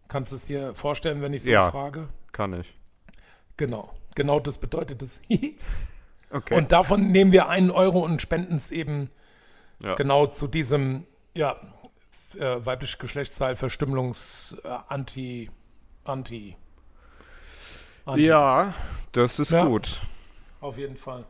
[0.09, 1.71] Kannst du es dir vorstellen, wenn ich so Ja.
[1.71, 2.09] frage?
[2.33, 2.75] kann ich.
[3.57, 5.21] Genau, genau das bedeutet es.
[6.33, 6.55] Okay.
[6.55, 9.11] Und davon nehmen wir einen Euro und spenden es eben
[9.83, 9.97] ja.
[9.97, 11.05] genau zu diesem,
[11.37, 11.57] ja,
[12.39, 15.51] äh, weiblich Geschlechtsteil Verstümmelungs äh, anti
[16.05, 16.55] anti
[18.05, 18.73] anti ja,
[19.11, 19.65] das ist Ja.
[19.65, 20.01] gut.
[20.61, 21.25] auf jeden Fall.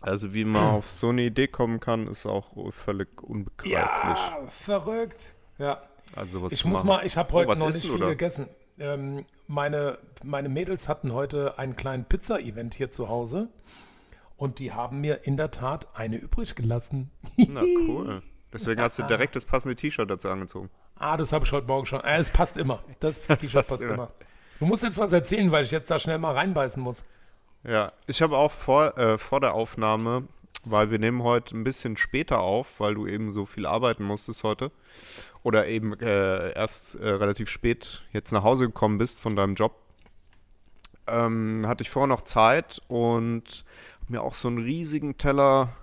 [0.00, 3.72] Also wie man auf so eine Idee kommen kann, ist auch völlig unbegreiflich.
[3.74, 5.34] Ja, verrückt.
[5.58, 5.82] Ja,
[6.16, 6.86] Also was ich muss machen.
[7.00, 8.48] mal, ich habe heute was noch nicht viel gegessen.
[8.80, 13.48] Ähm, meine, meine Mädels hatten heute einen kleinen Pizza-Event hier zu Hause
[14.36, 17.10] und die haben mir in der Tat eine übrig gelassen.
[17.36, 18.22] Na cool.
[18.52, 20.70] Deswegen hast du direkt das passende T-Shirt dazu angezogen.
[20.96, 22.00] Ah, das habe ich heute Morgen schon.
[22.00, 22.82] Äh, es passt immer.
[23.00, 23.94] Das, T-Shirt passt passt immer.
[23.94, 24.10] immer.
[24.58, 27.04] Du musst jetzt was erzählen, weil ich jetzt da schnell mal reinbeißen muss.
[27.62, 30.26] Ja, ich habe auch vor, äh, vor der Aufnahme,
[30.64, 34.44] weil wir nehmen heute ein bisschen später auf, weil du eben so viel arbeiten musstest
[34.44, 34.70] heute
[35.42, 39.74] oder eben äh, erst äh, relativ spät jetzt nach Hause gekommen bist von deinem Job,
[41.06, 43.64] ähm, hatte ich vorher noch Zeit und
[44.08, 45.76] mir auch so einen riesigen Teller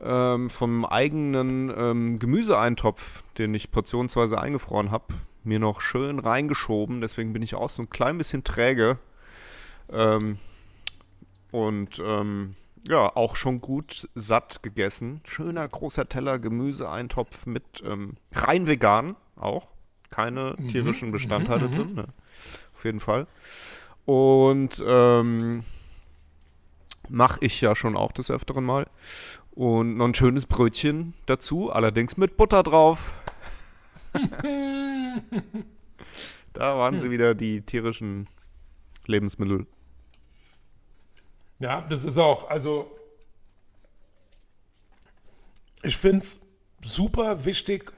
[0.00, 7.00] ähm, vom eigenen ähm, Gemüseeintopf, den ich portionsweise eingefroren habe, mir noch schön reingeschoben.
[7.00, 8.98] Deswegen bin ich auch so ein klein bisschen träge.
[9.90, 10.38] Ähm,
[11.50, 12.54] und ähm,
[12.88, 15.20] ja, auch schon gut satt gegessen.
[15.24, 19.68] Schöner großer Teller Gemüseeintopf mit ähm, rein vegan auch.
[20.10, 21.94] Keine tierischen Bestandteile drin.
[21.94, 22.08] Ne?
[22.74, 23.26] Auf jeden Fall.
[24.04, 25.64] Und ähm,
[27.08, 28.86] mache ich ja schon auch des Öfteren mal.
[29.52, 33.14] Und noch ein schönes Brötchen dazu, allerdings mit Butter drauf.
[36.52, 38.26] da waren sie wieder, die tierischen
[39.06, 39.66] Lebensmittel.
[41.62, 42.90] Ja, das ist auch, also
[45.84, 46.44] ich finde es
[46.82, 47.92] super wichtig,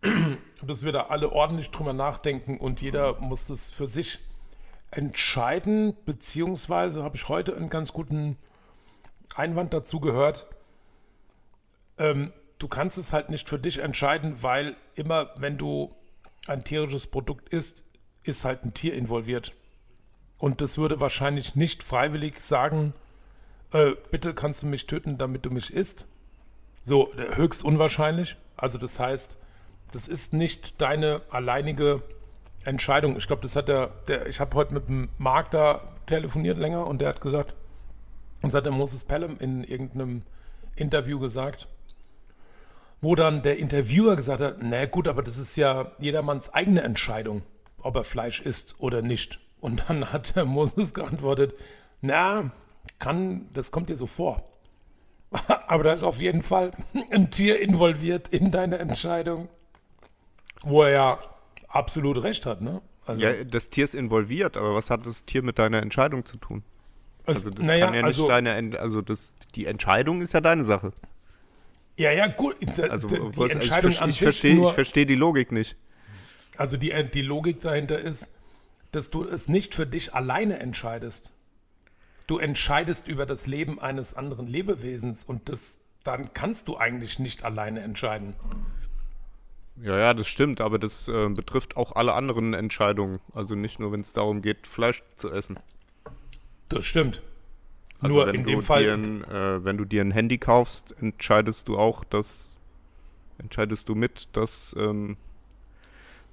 [0.62, 4.20] dass wir da alle ordentlich drüber nachdenken und jeder muss das für sich
[4.90, 8.38] entscheiden, beziehungsweise habe ich heute einen ganz guten
[9.34, 10.46] Einwand dazu gehört.
[11.98, 15.94] Ähm, du kannst es halt nicht für dich entscheiden, weil immer, wenn du
[16.46, 17.84] ein tierisches Produkt isst,
[18.22, 19.52] ist halt ein Tier involviert.
[20.38, 22.94] Und das würde wahrscheinlich nicht freiwillig sagen,
[23.72, 26.06] äh, bitte kannst du mich töten, damit du mich isst.
[26.82, 28.36] So, äh, höchst unwahrscheinlich.
[28.56, 29.38] Also das heißt,
[29.92, 32.02] das ist nicht deine alleinige
[32.64, 33.16] Entscheidung.
[33.16, 36.86] Ich glaube, das hat der, der ich habe heute mit dem Marc da telefoniert länger
[36.86, 37.54] und der hat gesagt,
[38.42, 40.22] das hat der Moses Pelham in irgendeinem
[40.76, 41.68] Interview gesagt,
[43.00, 47.42] wo dann der Interviewer gesagt hat, na gut, aber das ist ja jedermanns eigene Entscheidung,
[47.78, 49.40] ob er Fleisch isst oder nicht.
[49.60, 51.54] Und dann hat der Moses geantwortet,
[52.00, 52.50] na,
[52.98, 54.42] kann, das kommt dir so vor.
[55.68, 56.72] Aber da ist auf jeden Fall
[57.10, 59.48] ein Tier involviert in deine Entscheidung,
[60.62, 61.18] wo er ja
[61.68, 62.82] absolut recht hat, ne?
[63.06, 66.36] Also, Ja, das Tier ist involviert, aber was hat das Tier mit deiner Entscheidung zu
[66.36, 66.62] tun?
[67.26, 70.64] Also das naja, kann ja nicht also, deine, also das, die Entscheidung ist ja deine
[70.64, 70.92] Sache.
[71.96, 75.14] ja, ja, gut, d- Also was- ich, Entscheidung an ich sich verstehe ich versteh die
[75.16, 75.76] Logik nicht.
[76.56, 78.34] Also die, die Logik dahinter ist,
[78.92, 81.32] dass du es nicht für dich alleine entscheidest.
[82.30, 87.42] Du entscheidest über das Leben eines anderen Lebewesens und das, dann kannst du eigentlich nicht
[87.42, 88.36] alleine entscheiden.
[89.82, 93.18] Ja, ja, das stimmt, aber das äh, betrifft auch alle anderen Entscheidungen.
[93.34, 95.58] Also nicht nur, wenn es darum geht, Fleisch zu essen.
[96.68, 97.20] Das stimmt.
[97.98, 101.78] Also Nur in dem Fall, ein, äh, wenn du dir ein Handy kaufst, entscheidest du
[101.78, 102.60] auch, dass
[103.38, 105.16] entscheidest du mit, dass ähm,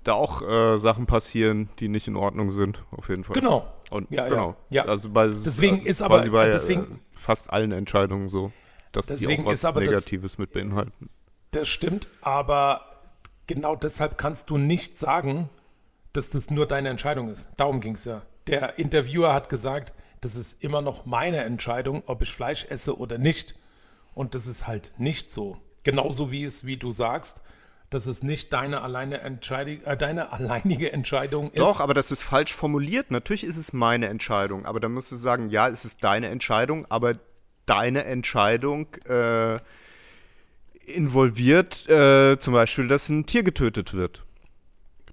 [0.07, 3.33] da auch äh, Sachen passieren, die nicht in Ordnung sind, auf jeden Fall.
[3.35, 3.67] genau.
[3.89, 4.55] Und Ja, genau.
[4.69, 4.85] ja.
[4.85, 8.51] Also bei Deswegen äh, ist aber- quasi bei äh, deswegen- fast allen Entscheidungen so,
[8.91, 11.09] dass sie auch was aber das- Negatives mit beinhalten.
[11.51, 12.81] Das stimmt, aber
[13.47, 15.49] genau deshalb kannst du nicht sagen,
[16.13, 17.49] dass das nur deine Entscheidung ist.
[17.57, 18.21] Darum ging es ja.
[18.47, 23.17] Der Interviewer hat gesagt, das ist immer noch meine Entscheidung, ob ich Fleisch esse oder
[23.17, 23.55] nicht.
[24.13, 25.57] Und das ist halt nicht so.
[25.83, 27.41] Genauso wie es, wie du sagst,
[27.89, 31.59] dass es nicht deine, alleine Entscheidung, äh, deine alleinige Entscheidung ist.
[31.59, 33.11] Doch, aber das ist falsch formuliert.
[33.11, 36.85] Natürlich ist es meine Entscheidung, aber dann musst du sagen, ja, es ist deine Entscheidung,
[36.89, 37.15] aber
[37.65, 39.57] deine Entscheidung äh,
[40.85, 44.23] involviert äh, zum Beispiel, dass ein Tier getötet wird.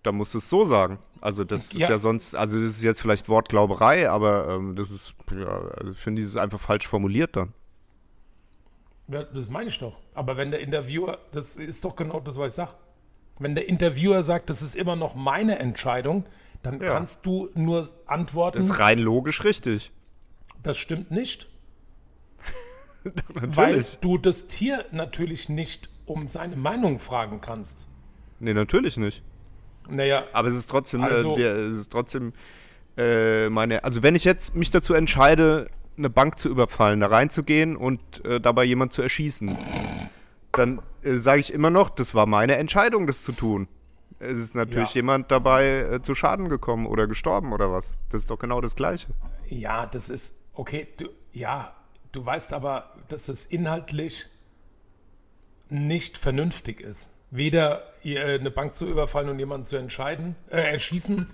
[0.03, 0.99] Da musst du es so sagen.
[1.21, 1.89] Also das ist Ja.
[1.91, 5.47] ja sonst, also das ist jetzt vielleicht Wortglauberei, aber ähm, das ist, ja,
[5.79, 7.55] also ich finde, dieses einfach falsch formuliert dann.
[9.09, 9.97] Ja, das meine ich doch.
[10.15, 12.73] Aber wenn der Interviewer, das ist doch genau das, was ich sage.
[13.39, 16.25] Wenn der Interviewer sagt, das ist immer noch meine Entscheidung,
[16.63, 16.87] dann Ja.
[16.89, 19.93] kannst du nur antworten, Das ist rein logisch richtig.
[20.63, 21.49] das stimmt nicht.
[23.35, 27.87] Weil du das Tier natürlich nicht um seine Meinung fragen kannst.
[28.41, 29.23] Nee, natürlich nicht.
[29.89, 32.33] Naja, Aber es ist trotzdem, Also- äh, der, es ist trotzdem
[32.97, 33.83] äh, meine.
[33.85, 38.41] Also wenn ich jetzt mich dazu entscheide, eine Bank zu überfallen, da reinzugehen und äh,
[38.41, 39.57] dabei jemand zu erschießen,
[40.53, 43.69] dann äh, sage ich immer noch, das war meine Entscheidung, das zu tun.
[44.21, 45.01] Es ist natürlich Ja.
[45.01, 47.95] jemand dabei äh, zu Schaden gekommen oder gestorben oder was.
[48.11, 49.09] Das ist doch genau das Gleiche.
[49.49, 50.87] ja, das ist okay.
[50.97, 51.75] Du, ja,
[52.13, 54.27] du weißt aber, dass es inhaltlich
[55.69, 57.11] nicht vernünftig ist.
[57.31, 61.29] Weder äh, eine Bank zu überfallen und jemanden zu entscheiden, äh, erschießen,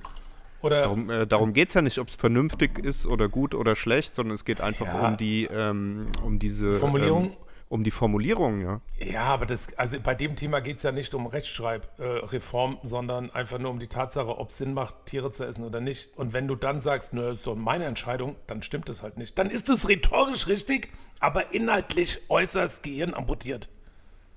[0.62, 3.74] Oder Darum, äh, darum geht es ja nicht, ob es vernünftig ist oder gut oder
[3.74, 5.08] schlecht, sondern es geht einfach Ja.
[5.08, 7.24] um die, ähm, um diese Formulierung?
[7.26, 7.36] Ähm,
[7.70, 8.80] um die Formulierung, ja.
[8.98, 13.30] Ja, aber das, also bei dem Thema geht es ja nicht um Rechtschreibreform, äh, sondern
[13.30, 16.08] einfach nur um die Tatsache, ob es Sinn macht, Tiere zu essen oder nicht.
[16.16, 19.38] Und wenn du dann sagst, nö, ist doch meine Entscheidung, dann stimmt es halt nicht.
[19.38, 20.88] Dann ist es rhetorisch richtig,
[21.20, 23.68] aber inhaltlich äußerst gehirnamputiert.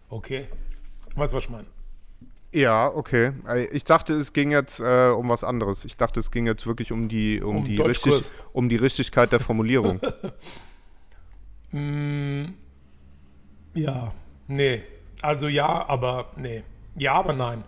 [0.09, 0.47] Okay?
[1.15, 1.65] Weißt du, was ich meine?
[2.53, 3.33] Ja, okay.
[3.47, 5.85] Äh, Ich dachte, es ging jetzt äh, um was anderes.
[5.85, 9.31] Ich dachte, es ging jetzt wirklich um die, um, Um die, richtig, um die Richtigkeit
[9.31, 9.99] der Formulierung.
[13.73, 14.13] Ja.
[14.47, 14.83] Nee.
[15.23, 16.63] Also ja, aber nee.
[16.95, 17.63] Ja, aber nein.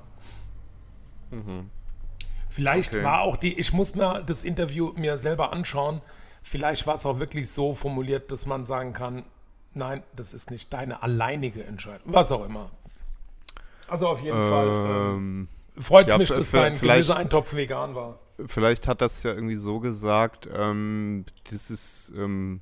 [2.50, 3.04] Vielleicht Okay.
[3.04, 6.02] war auch die, ich muss mir das Interview mir selber anschauen.
[6.44, 9.26] Vielleicht war es auch wirklich so formuliert, dass man sagen kann,
[9.74, 12.14] nein, das ist nicht deine alleinige Entscheidung.
[12.14, 12.70] Was auch immer.
[13.88, 18.20] Also auf jeden Fall ähm, ähm, freut es ja, mich, dass dein Gemüseeintopf vegan war.
[18.46, 22.62] vielleicht hat das ja irgendwie so gesagt, ähm, das ist, ähm,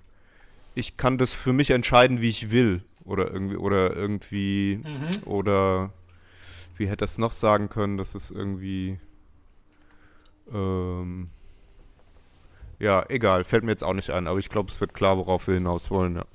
[0.76, 2.84] ich kann das für mich entscheiden, wie ich will.
[3.06, 4.82] Oder irgendwie, oder irgendwie,
[5.26, 5.92] oder
[6.78, 8.98] wie hätte das noch sagen können, dass es irgendwie,
[10.52, 11.30] ähm,
[12.80, 15.48] ja, egal, fällt mir jetzt auch nicht ein, aber ich glaube, es wird klar, worauf
[15.48, 16.26] wir hinaus wollen, ja.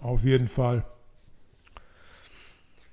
[0.00, 0.84] Auf jeden Fall.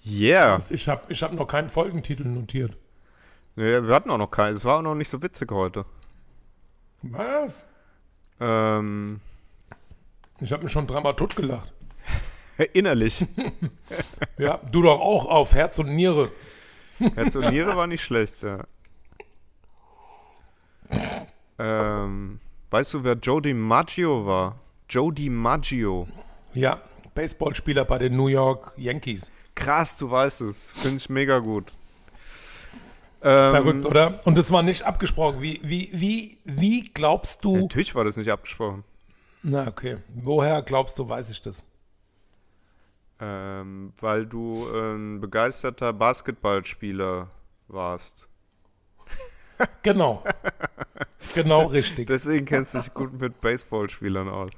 [0.06, 0.60] Yeah!
[0.70, 2.78] Ich habe ich hab noch keinen Folgentitel notiert.
[3.56, 5.86] Nee, wir hatten auch noch keinen, es war auch noch nicht so witzig heute.
[7.02, 7.72] Was?
[8.40, 9.22] Ähm,
[10.40, 11.74] Ich habe mich schon dreimal totgelacht.
[12.74, 13.26] innerlich.
[14.38, 16.30] Ja, du doch auch auf Herz und Niere.
[17.16, 18.66] Herz und Niere war nicht schlecht, ja.
[21.58, 22.40] Ähm,
[22.70, 24.60] weißt du, wer Joe DiMaggio war?
[24.90, 26.08] Joe DiMaggio.
[26.54, 26.82] Ja,
[27.14, 29.32] Baseballspieler bei den New York Yankees.
[29.56, 30.72] Krass, du weißt es.
[30.74, 31.74] Finde ich mega gut.
[33.22, 34.20] Ähm, Verrückt, oder?
[34.26, 35.42] Und es war nicht abgesprochen.
[35.42, 37.58] Wie, wie, wie, wie glaubst du?
[37.58, 38.84] Natürlich war das nicht abgesprochen.
[39.42, 39.98] Na, okay.
[40.14, 41.64] Woher glaubst du, weiß ich das?
[43.20, 47.30] Ähm, weil du ein begeisterter Basketballspieler
[47.68, 48.28] warst.
[49.84, 50.24] Genau.
[51.34, 52.08] genau richtig.
[52.10, 54.52] Deswegen kennst du dich gut mit Baseballspielern aus.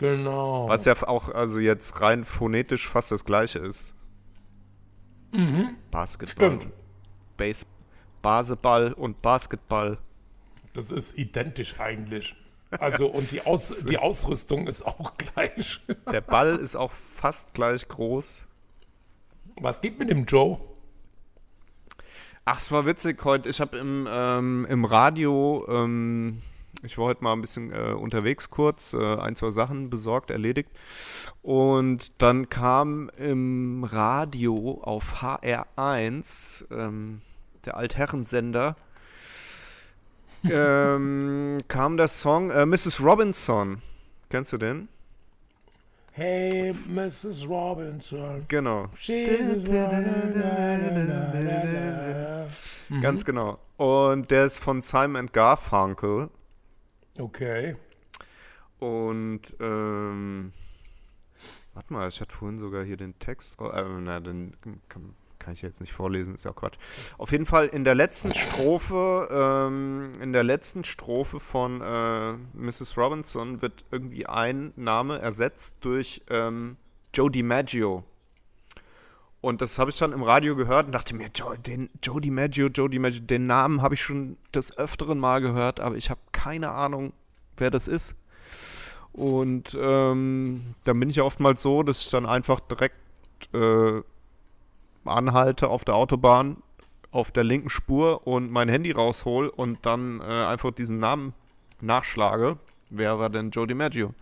[0.00, 0.66] Genau.
[0.66, 3.92] Was ja auch also jetzt rein phonetisch fast das gleiche ist.
[5.90, 6.58] Basketball.
[6.58, 6.72] Stimmt.
[7.36, 7.66] Base,
[8.22, 9.98] Baseball und Basketball.
[10.72, 12.34] Das ist identisch eigentlich.
[12.70, 15.82] Also, und die, Aus, die Ausrüstung ist auch gleich.
[16.10, 18.48] Der Ball ist auch fast gleich groß.
[19.56, 20.60] Was geht mit dem Joe?
[22.46, 23.50] Ach, es war witzig heute.
[23.50, 26.40] Ich habe im, ähm, im Radio, ähm,
[26.82, 30.70] ich war heute mal ein bisschen äh, unterwegs kurz, äh, ein, zwei Sachen besorgt, erledigt.
[31.42, 37.20] Und dann kam im Radio auf HR1, ähm,
[37.64, 38.76] der Altherrensender,
[40.50, 43.00] ähm, kam der Song äh, Mrs.
[43.02, 43.82] Robinson.
[44.30, 44.88] Kennst du den?
[46.12, 47.48] Hey, Mrs.
[47.48, 48.44] Robinson.
[48.48, 48.88] Genau.
[53.00, 53.58] Ganz genau.
[53.76, 56.28] Und der ist von Simon Garfunkel.
[57.20, 57.76] Okay.
[58.78, 60.52] Und, ähm,
[61.74, 64.56] warte mal, ich hatte vorhin sogar hier den Text, oh, äh, na, den
[64.88, 66.78] kann, kann ich jetzt nicht vorlesen, ist ja Quatsch.
[67.18, 72.96] Auf jeden Fall in der letzten Strophe, ähm, in der letzten Strophe von äh, Mrs.
[72.96, 76.76] Robinson wird irgendwie ein Name ersetzt durch ähm,
[77.12, 78.04] Joe DiMaggio.
[79.40, 82.66] Und das habe ich dann im Radio gehört und dachte mir, Joe, den, Joe DiMaggio,
[82.66, 86.70] Joe DiMaggio, den Namen habe ich schon des öfteren Mal gehört, aber ich habe keine
[86.70, 87.12] Ahnung,
[87.56, 88.16] wer das ist.
[89.12, 92.96] Und ähm, dann bin ich ja oftmals so, dass ich dann einfach direkt
[93.54, 94.02] äh,
[95.04, 96.62] anhalte auf der Autobahn
[97.12, 101.34] auf der linken Spur und mein Handy raushol und dann äh, einfach diesen Namen
[101.80, 102.58] nachschlage.
[102.90, 104.14] Wer war denn Joe DiMaggio?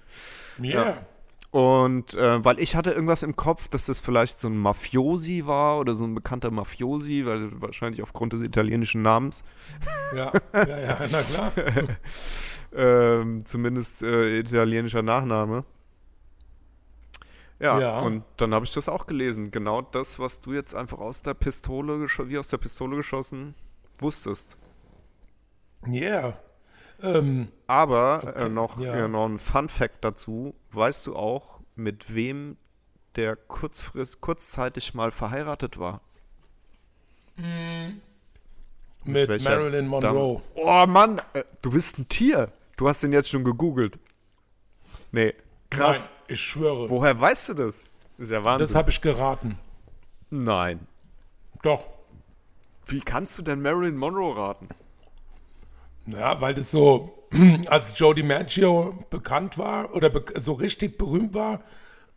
[0.62, 1.06] Ja.
[1.50, 5.78] Und äh, weil ich hatte irgendwas im Kopf, dass das vielleicht so ein Mafiosi war
[5.78, 9.44] oder so ein bekannter Mafiosi, weil wahrscheinlich aufgrund des italienischen Namens,
[10.14, 11.52] Ja, ja, ja, na klar.
[12.74, 15.64] ähm, zumindest äh, italienischer Nachname.
[17.60, 18.00] Ja, Ja.
[18.00, 19.50] und dann habe ich das auch gelesen.
[19.50, 23.54] Genau das, was du jetzt einfach aus der Pistole, wie aus der Pistole geschossen,
[24.00, 24.58] wusstest.
[25.86, 26.38] Yeah.
[27.00, 29.04] Ähm, Aber äh, noch, ja.
[29.04, 30.54] äh, noch ein Fun Fact dazu.
[30.72, 32.56] Weißt du auch, mit wem
[33.16, 36.00] der kurzfrist, kurzzeitig mal verheiratet war?
[39.04, 40.00] mit welcher Marilyn Monroe.
[40.02, 40.42] Dame?
[40.56, 42.52] Oh Mann, äh, du bist ein Tier.
[42.76, 43.98] Du hast den jetzt schon gegoogelt.
[45.12, 45.34] Nee,
[45.70, 46.10] krass.
[46.10, 46.90] Nein, ich schwöre.
[46.90, 47.84] Woher weißt du das?
[48.18, 48.66] ist ja Wahnsinn.
[48.66, 49.58] Das habe ich geraten.
[50.30, 50.86] Nein.
[51.62, 51.86] Doch.
[52.86, 54.68] Wie kannst du denn Marilyn Monroe raten?
[56.12, 57.26] Ja, weil das so,
[57.66, 61.62] als Joe DiMaggio bekannt war oder be so richtig berühmt war,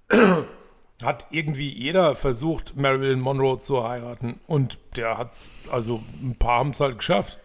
[1.04, 4.39] hat irgendwie jeder versucht, Marilyn Monroe zu heiraten.
[4.48, 7.39] Und der hat's, also ein paar haben es halt geschafft.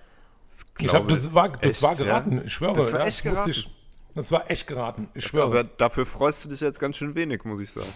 [0.78, 2.44] Ich habe das war, das echt, war geraten, ja?
[2.44, 2.74] ich schwöre.
[2.74, 3.50] Das war ja, echt geraten.
[3.50, 3.70] Ich,
[4.14, 5.46] das war echt geraten, ich schwöre.
[5.46, 7.92] Aber dafür freust du dich jetzt ganz schön wenig, muss ich sagen.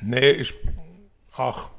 [0.00, 0.56] Nee, ich.
[1.36, 1.70] Ach.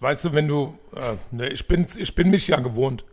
[0.00, 0.78] Weißt du, wenn du.
[0.94, 3.04] Äh, nee, ich, bin, ich bin mich ja gewohnt.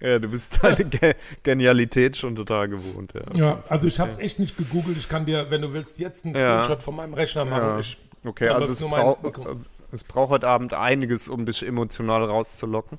[0.00, 3.22] Ja, du bist deine Ge Genialität schon total gewohnt, ja.
[3.34, 4.98] Ja, also ich habe es echt nicht gegoogelt.
[4.98, 6.62] Ich kann dir, wenn du willst, jetzt einen Ja.
[6.64, 7.68] Screenshot von meinem Rechner machen.
[7.68, 7.78] Ja.
[7.78, 9.54] Ich, Okay, Aber also es, brau äh,
[9.92, 12.98] es braucht heute Abend einiges, um dich emotional rauszulocken.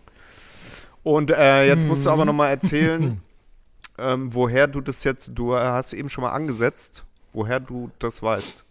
[1.01, 2.13] Und äh, jetzt musst du Mhm.
[2.13, 3.21] aber nochmal erzählen,
[3.97, 8.64] ähm, woher du das jetzt, du hast eben schon mal angesetzt, woher du das weißt.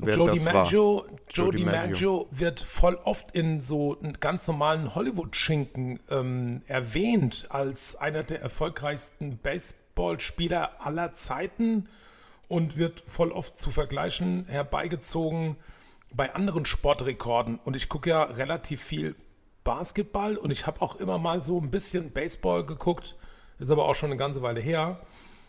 [0.00, 0.30] Wer Joe.
[0.32, 1.50] DiMaggio, Joe Joe.
[1.52, 9.38] DiMaggio wird voll oft in so ganz normalen Hollywood-Schinken ähm, erwähnt als einer der erfolgreichsten
[9.38, 11.88] Baseballspieler aller Zeiten
[12.48, 15.56] und wird voll oft zu Vergleichen herbeigezogen
[16.12, 17.60] bei anderen Sportrekorden.
[17.64, 19.14] Und ich gucke ja relativ viel
[19.62, 23.16] Basketball und ich habe auch immer mal so ein bisschen Baseball geguckt,
[23.60, 25.00] ist aber auch schon eine ganze Weile her.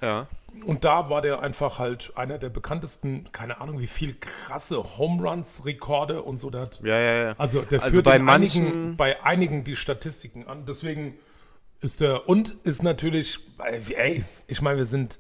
[0.02, 0.28] Ja.
[0.66, 5.22] Und da war der einfach halt einer der bekanntesten, keine Ahnung, wie viel krasse Home
[5.28, 6.50] Runs, Rekorde und so.
[6.50, 7.36] Der hat, Ja, ja, ja.
[7.38, 10.66] also der Also führt bei in einigen, manchen- bei einigen die Statistiken an.
[10.66, 11.16] Deswegen
[11.82, 15.20] ist der und ist natürlich, ey, ich meine, wir sind,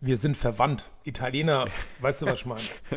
[0.00, 0.88] wir sind verwandt.
[1.04, 1.66] Italiener,
[2.00, 2.60] weißt du, was ich meine?
[2.62, 2.96] So.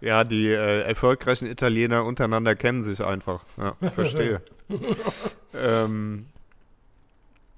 [0.00, 3.44] Ja, die äh, erfolgreichen Italiener untereinander kennen sich einfach.
[3.56, 4.42] Ja, verstehe.
[5.54, 6.26] ähm,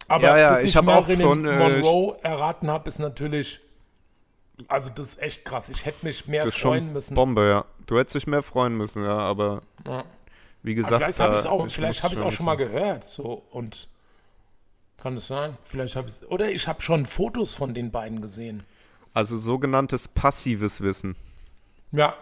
[0.09, 3.61] Aber Ja, ja, dass ich ich, auch von, äh, Monroe erraten habe, ist natürlich,
[4.69, 5.69] also das ist echt krass.
[5.69, 7.15] Ich hätte mich mehr das ist freuen müssen.
[7.15, 7.65] Bombe, ja.
[7.87, 10.05] Du hättest dich mehr freuen müssen, ja, aber Ja.
[10.63, 12.59] wie gesagt, vielleicht habe ich es auch, ich vielleicht muss habe ich auch schon mal
[12.59, 12.73] wissen.
[12.73, 13.05] gehört.
[13.05, 13.89] So und
[14.99, 15.57] kann es sein?
[15.63, 18.63] Vielleicht habe ich oder ich habe schon Fotos von den beiden gesehen.
[19.13, 21.15] Also sogenanntes passives Wissen.
[21.93, 22.15] Ja.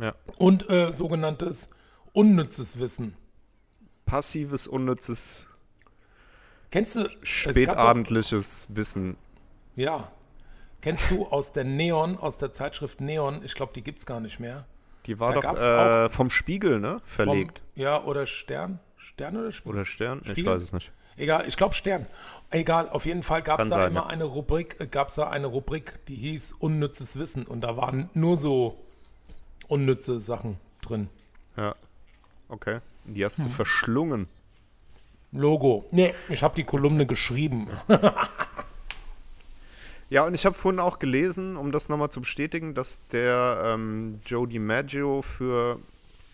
[0.00, 0.14] Ja.
[0.38, 1.70] Und äh, sogenanntes
[2.12, 3.16] unnützes Wissen.
[4.06, 5.46] Passives, unnützes,
[6.70, 9.16] Kennst du es gab doch- spätabendliches Wissen.
[9.76, 10.10] Ja.
[10.82, 14.20] Kennst du aus der Neon, aus der Zeitschrift Neon, ich glaube, die gibt es gar
[14.20, 14.64] nicht mehr.
[15.06, 17.00] Die war Da doch äh, vom Spiegel, ne?
[17.04, 17.62] Vom- Verlegt.
[17.74, 18.78] ja, oder Stern?
[18.96, 19.72] Stern oder Spiegel?
[19.74, 20.20] Oder Stern?
[20.24, 20.54] Ich Spiegel?
[20.54, 20.92] weiß es nicht.
[21.16, 22.06] Egal, ich glaube Stern.
[22.50, 24.06] Egal, auf jeden Fall gab es da sein, immer ja.
[24.06, 28.36] eine Rubrik, äh, gab's da eine Rubrik, die hieß Unnützes Wissen und da waren nur
[28.38, 28.78] so
[29.68, 31.08] unnütze Sachen drin.
[31.56, 31.74] Ja.
[32.48, 32.80] Okay.
[33.04, 33.50] Die hast du Hm.
[33.50, 34.28] verschlungen.
[35.32, 35.86] Logo.
[35.90, 37.68] Nee, ich habe die Kolumne geschrieben.
[40.10, 44.20] Ja, und ich habe vorhin auch gelesen, um das nochmal zu bestätigen, dass der ähm,
[44.26, 45.78] Joe DiMaggio für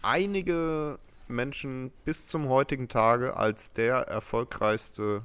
[0.00, 5.22] einige Menschen bis zum heutigen Tage als der erfolgreichste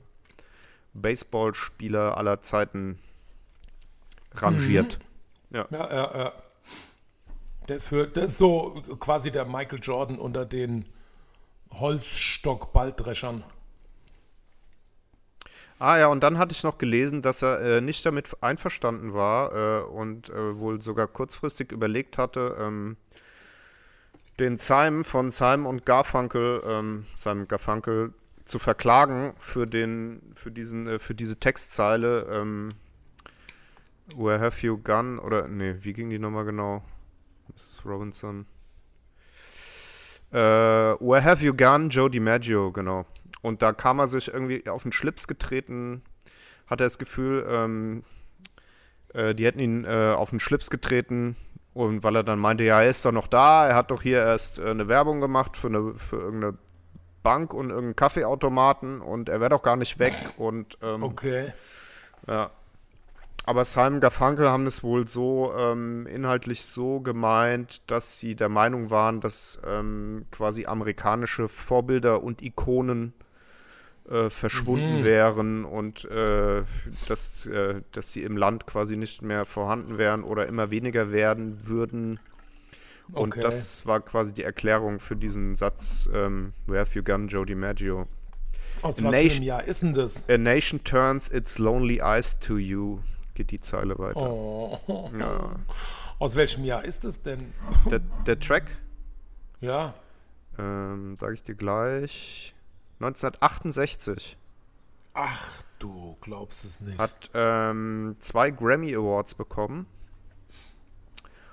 [0.93, 2.99] Baseballspieler aller Zeiten
[4.33, 4.99] rangiert.
[5.51, 6.33] Ja, ja, ja.
[7.69, 10.89] Der, für, der ist so quasi der Michael Jordan unter den
[11.71, 13.45] Holzstock-Balldreschern.
[15.81, 19.51] Ah ja, und dann hatte ich noch gelesen, dass er äh, nicht damit einverstanden war
[19.51, 22.97] äh, und äh, wohl sogar kurzfristig überlegt hatte, ähm,
[24.39, 28.13] den Simon von Simon und Garfunkel, ähm, Simon Garfunkel,
[28.45, 32.69] zu verklagen für den, für diesen, äh, für diese Textzeile, ähm,
[34.15, 35.19] Where have you gone?
[35.19, 36.83] Oder nee, wie ging die nochmal genau?
[37.47, 37.81] Mrs.
[37.85, 38.45] Robinson.
[40.31, 43.07] Äh, Where have you gone, Joe DiMaggio, genau.
[43.41, 46.03] Und da kam er sich irgendwie auf den Schlips getreten,
[46.67, 48.03] hat er das Gefühl, ähm,
[49.13, 51.35] äh, die hätten ihn äh, auf den Schlips getreten
[51.73, 54.19] und weil er dann meinte, ja, er ist doch noch da, er hat doch hier
[54.19, 56.57] erst äh, eine Werbung gemacht für, eine, für irgendeine
[57.23, 61.53] Bank und irgendeinen Kaffeeautomaten und er wäre doch gar nicht weg und ähm, Okay.
[62.27, 62.51] ja.
[63.43, 68.91] Aber Simon Garfunkel haben es wohl so ähm, inhaltlich so gemeint, dass sie der Meinung
[68.91, 73.13] waren, dass ähm, quasi amerikanische Vorbilder und Ikonen
[74.11, 75.03] äh, verschwunden Mhm.
[75.03, 76.63] wären und äh,
[77.07, 81.67] dass, äh, dass sie im Land quasi nicht mehr vorhanden wären oder immer weniger werden
[81.67, 82.19] würden.
[83.13, 83.41] Und Okay.
[83.41, 88.07] das war quasi die Erklärung für diesen Satz, ähm, Where have you gone, Joe DiMaggio?
[88.83, 90.27] Aus was Nation- Jahr ist denn das?
[90.29, 92.99] A nation turns its lonely eyes to you,
[93.35, 94.29] geht die Zeile weiter.
[94.31, 95.09] Oh.
[95.19, 95.55] Ja.
[96.19, 97.53] Aus welchem Jahr ist es denn?
[97.89, 98.71] Der, der Track,
[99.59, 99.93] Ja.
[100.57, 102.53] ähm, sage ich dir gleich,
[103.01, 104.37] 1968
[105.13, 106.99] Ach, du glaubst es nicht.
[106.99, 109.87] hat ähm, zwei Grammy Awards bekommen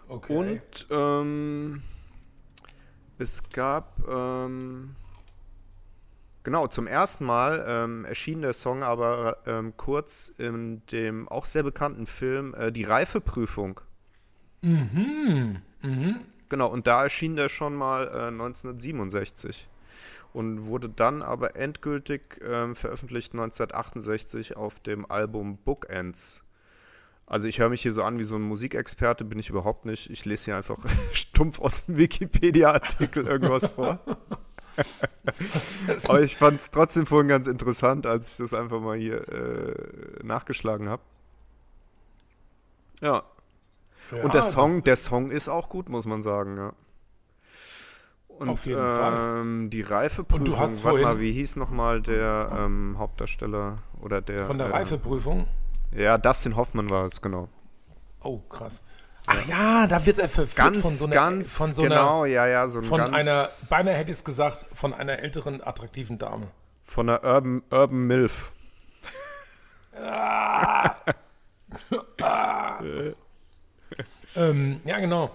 [0.09, 0.32] okay.
[0.32, 1.82] und ähm,
[3.18, 4.94] es gab ähm,
[6.49, 11.62] Genau, zum ersten Mal ähm, erschien der Song aber ähm, kurz in dem auch sehr
[11.62, 13.82] bekannten Film äh, Die Reifeprüfung.
[14.62, 15.61] Mhm.
[16.49, 19.68] Genau, und da erschien der schon mal äh, 1967
[20.33, 26.45] und wurde dann aber endgültig ähm, veröffentlicht 1968 auf dem Album Bookends.
[27.26, 30.09] Also ich höre mich hier so an wie so ein Musikexperte, bin ich überhaupt nicht.
[30.11, 30.79] Ich lese hier einfach
[31.12, 33.99] stumpf aus dem Wikipedia-Artikel irgendwas vor.
[36.09, 40.24] Aber ich fand es trotzdem vorhin ganz interessant, als ich das einfach mal hier äh,
[40.24, 41.03] nachgeschlagen habe.
[43.01, 43.22] Ja.
[44.11, 46.72] Ja, Und der das- Song, der Song ist auch gut, muss man sagen, ja.
[48.39, 49.41] Und Auf jeden Fall.
[49.41, 54.20] ähm, die Reifeprüfung, Und du hast warte mal, wie hieß nochmal der ähm, Hauptdarsteller oder
[54.20, 55.49] der Von der äh, Reifeprüfung.
[55.91, 57.49] Ja, Dustin Hoffmann war es, genau.
[58.22, 58.80] Oh, krass.
[59.26, 62.32] Ach ja, da wird er verführt Ganz, von so einer, ganz von so genau, einer,
[62.32, 65.61] ja, ja, so ein von ganz, einer, beinahe hätte ich es gesagt, von einer älteren,
[65.62, 66.47] attraktiven Dame.
[66.84, 68.53] von einer Urban, Urban Milf.
[74.36, 75.30] Ähm, ja, genau.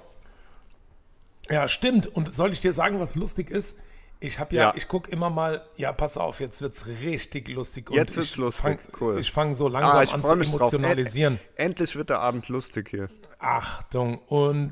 [1.49, 2.07] Ja, stimmt.
[2.07, 3.77] Und soll ich dir sagen, was lustig ist?
[4.19, 4.73] Ich habe ja, Ja.
[4.77, 7.89] ich gucke immer mal, ja, pass auf, jetzt wird's richtig lustig.
[7.89, 9.19] Und Jetzt wird's lustig, Fang, cool.
[9.19, 10.59] Ich fange so langsam Ah, an zu mich drauf.
[10.71, 11.33] emotionalisieren.
[11.55, 13.09] End, endlich wird der Abend lustig hier.
[13.39, 14.19] Achtung.
[14.19, 14.71] Und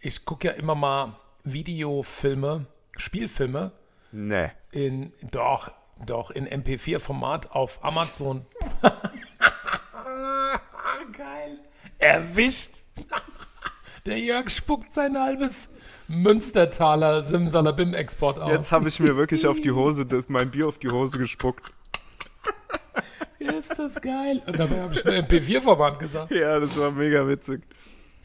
[0.00, 3.70] ich gucke ja immer mal Videofilme, Spielfilme
[4.10, 4.50] Nee.
[4.72, 5.70] in, doch,
[6.04, 8.44] doch, in MP4-Format auf Amazon.
[11.12, 11.58] Geil.
[11.98, 12.82] Erwischt.
[14.04, 15.70] Der Jörg spuckt sein halbes
[16.08, 18.50] Münstertaler Simsalabim-Export aus.
[18.50, 21.70] Jetzt habe ich mir wirklich auf die Hose, das, mein Bier auf die Hose gespuckt.
[23.38, 24.42] Ist das geil.
[24.46, 26.32] Und dabei habe ich nur MP4-Format gesagt.
[26.32, 27.62] Ja, das war mega witzig.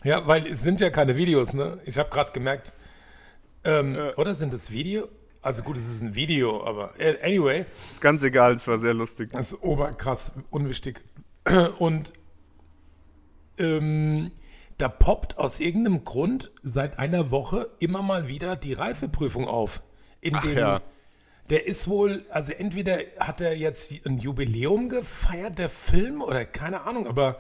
[0.04, 1.80] Ja, weil es sind ja keine Videos, ne?
[1.86, 2.74] Ich habe gerade gemerkt.
[3.64, 5.08] Ähm, Oder sind es Video?
[5.42, 8.94] Also gut, es ist ein Video, aber äh, anyway, Ist ganz egal, es war sehr
[8.94, 9.32] lustig.
[9.32, 11.02] das ist oberkrass unwichtig.
[11.78, 12.14] Und
[13.58, 14.32] ähm,
[14.78, 19.82] da poppt aus irgendeinem Grund seit einer Woche immer mal wieder die Reifeprüfung auf.
[20.22, 20.82] In Ach dem, ja.
[21.50, 26.82] Der ist wohl, also entweder hat er jetzt ein Jubiläum gefeiert, der Film, oder keine
[26.82, 27.40] Ahnung, aber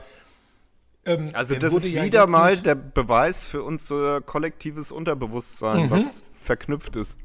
[1.06, 5.92] ähm, Also das ist ja wieder mal der Beweis für unser kollektives Unterbewusstsein, Mhm.
[5.92, 7.18] was verknüpft ist.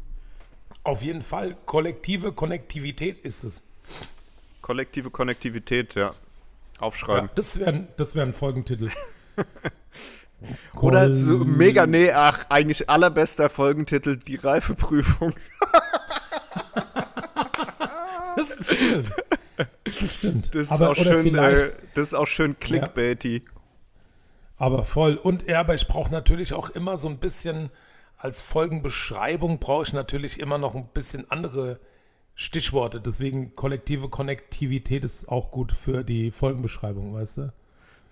[0.82, 3.62] Auf jeden Fall, kollektive Konnektivität ist es.
[4.60, 6.08] Kollektive Konnektivität, ja.
[6.08, 6.14] Ja,
[6.80, 7.30] Aufschreiben.
[7.36, 8.90] das wäre das wär ein Folgentitel.
[10.74, 15.32] Oder so mega, nee, ach, eigentlich allerbester Folgentitel, die Reifeprüfung.
[18.36, 19.14] Das stimmt.
[19.84, 20.54] Das stimmt.
[20.54, 23.42] Das ist, aber, auch schön, äh, das ist auch schön clickbaity.
[24.56, 25.16] aber voll.
[25.16, 27.70] Und ja, aber ich brauche natürlich auch immer so ein bisschen,
[28.16, 31.78] als Folgenbeschreibung brauche ich natürlich immer noch ein bisschen andere
[32.34, 33.00] Stichworte.
[33.00, 37.52] Deswegen kollektive Konnektivität ist auch gut für die Folgenbeschreibung, weißt du?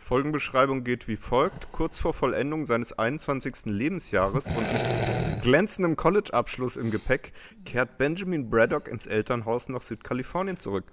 [0.01, 1.71] Folgenbeschreibung geht wie folgt.
[1.73, 3.67] Kurz vor Vollendung seines 21.
[3.67, 7.33] Lebensjahres und mit glänzendem College-Abschluss im Gepäck
[7.65, 10.85] kehrt Benjamin Braddock ins Elternhaus nach Südkalifornien zurück.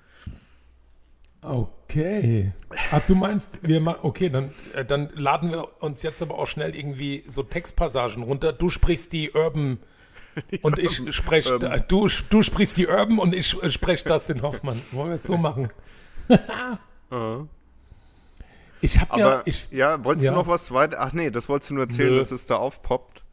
[1.42, 2.54] Okay.
[2.92, 6.48] Ach, du meinst, wir machen, okay, dann, äh, dann laden wir uns jetzt aber auch
[6.48, 8.52] schnell irgendwie so Textpassagen runter.
[8.54, 9.80] Du sprichst die Urban
[10.62, 11.84] und ich spreche, Urban.
[11.88, 14.82] du, du sprichst die Urban und ich äh, spreche Dustin Hoffmann.
[14.92, 15.70] Wollen wir es so machen?
[18.82, 20.32] Ich habe ja, ich, ja, wolltest ja.
[20.32, 20.98] du noch was weiter?
[21.00, 22.18] Ach nee, das wolltest du nur erzählen, Nö.
[22.18, 23.24] dass es da aufpoppt.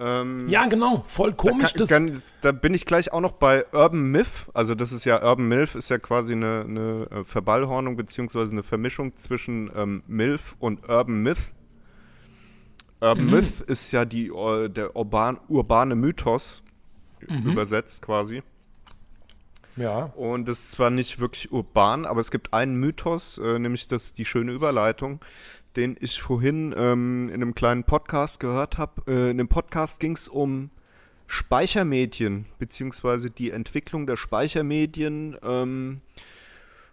[0.00, 1.72] Ähm, ja genau, voll komisch.
[1.72, 4.48] Kann, das, kann, da bin ich gleich auch noch bei Urban Myth.
[4.54, 8.62] Also das ist ja Urban Milf ist ja quasi eine, eine äh, Verballhornung beziehungsweise eine
[8.62, 11.52] Vermischung zwischen ähm, Milf und Urban Myth.
[13.00, 13.30] Urban Mhm.
[13.30, 16.62] Myth ist ja die, äh, der urban, urbane Mythos
[17.28, 17.52] Mhm.
[17.52, 18.42] übersetzt quasi.
[19.76, 23.88] Ja, Und das ist zwar nicht wirklich urban, aber es gibt einen Mythos, äh, nämlich
[23.88, 25.20] das die schöne Überleitung,
[25.76, 29.02] den ich vorhin ähm, in einem kleinen Podcast gehört habe.
[29.06, 30.70] Äh, in dem Podcast ging es um
[31.26, 35.36] Speichermedien, beziehungsweise die Entwicklung der Speichermedien.
[35.42, 36.02] Ähm,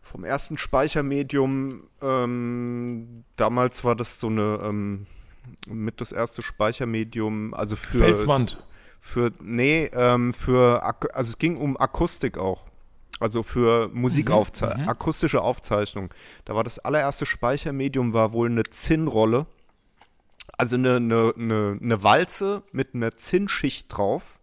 [0.01, 5.05] vom ersten Speichermedium, ähm, damals war das so eine, ähm,
[5.67, 8.63] mit das erste Speichermedium, also für Felswand.
[8.99, 12.67] Für, nee, ähm, für, also es ging um Akustik auch.
[13.19, 16.13] Also für Musikaufzeichnung, akustische Aufzeichnung.
[16.45, 19.45] Da war das allererste Speichermedium war wohl eine Zinnrolle.
[20.57, 24.39] Also eine, eine, eine, eine Walze mit einer Zinnschicht drauf,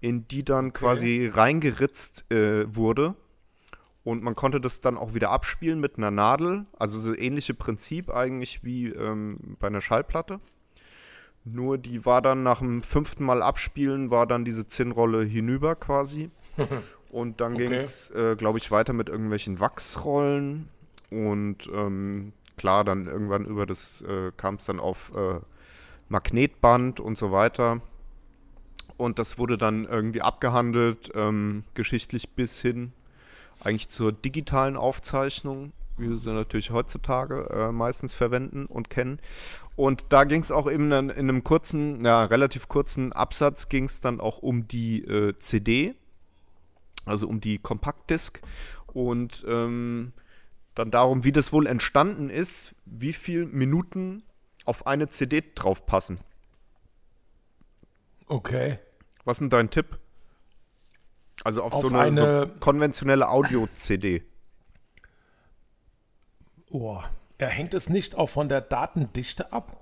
[0.00, 3.14] in die dann quasi reingeritzt äh, wurde.
[4.02, 6.66] Und man konnte das dann auch wieder abspielen mit einer Nadel.
[6.78, 10.40] Also so ähnliche Prinzip eigentlich wie ähm, bei einer Schallplatte.
[11.44, 16.30] Nur die war dann nach dem fünften Mal abspielen, war dann diese Zinnrolle hinüber quasi.
[17.10, 17.68] Und dann Okay.
[17.68, 20.68] ging es, äh, glaube ich, weiter mit irgendwelchen Wachsrollen.
[21.10, 25.40] Und ähm, klar, dann irgendwann über das äh, kam es dann auf äh,
[26.08, 27.80] Magnetband und so weiter.
[28.96, 32.92] Und das wurde dann irgendwie abgehandelt, ähm, geschichtlich bis hin
[33.60, 39.20] eigentlich zur digitalen Aufzeichnung, wie wir sie natürlich heutzutage äh, meistens verwenden und kennen.
[39.76, 43.84] Und da ging es auch eben dann in einem kurzen, ja, relativ kurzen Absatz ging
[43.84, 45.94] es dann auch um die äh, CD,
[47.06, 48.40] also um die Kompaktdisk
[48.92, 50.12] und ähm,
[50.74, 54.22] dann darum, wie das wohl entstanden ist, wie viele Minuten
[54.64, 56.18] auf eine CD drauf passen.
[58.26, 58.78] Okay.
[59.24, 59.98] Was ist denn dein Tipp?
[61.42, 64.22] Also auf, Auf so eine, so eine- konventionelle Audio-CD.
[66.70, 66.98] Oh.
[67.38, 69.76] Er hängt es nicht auch von der Datendichte ab?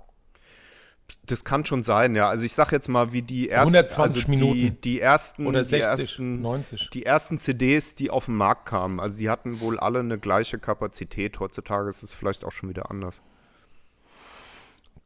[1.25, 2.29] Das kann schon sein, ja.
[2.29, 4.81] Also ich sag jetzt mal, wie die ersten, 120 also Die, Minuten.
[4.81, 6.89] die ersten, Oder die 60, ersten, 90?
[6.91, 8.99] die ersten CDs, die auf den Markt kamen.
[8.99, 11.39] Also die hatten wohl alle eine gleiche Kapazität.
[11.39, 13.21] Heutzutage ist es vielleicht auch schon wieder anders.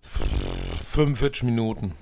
[0.02, 1.96] 45 Minuten.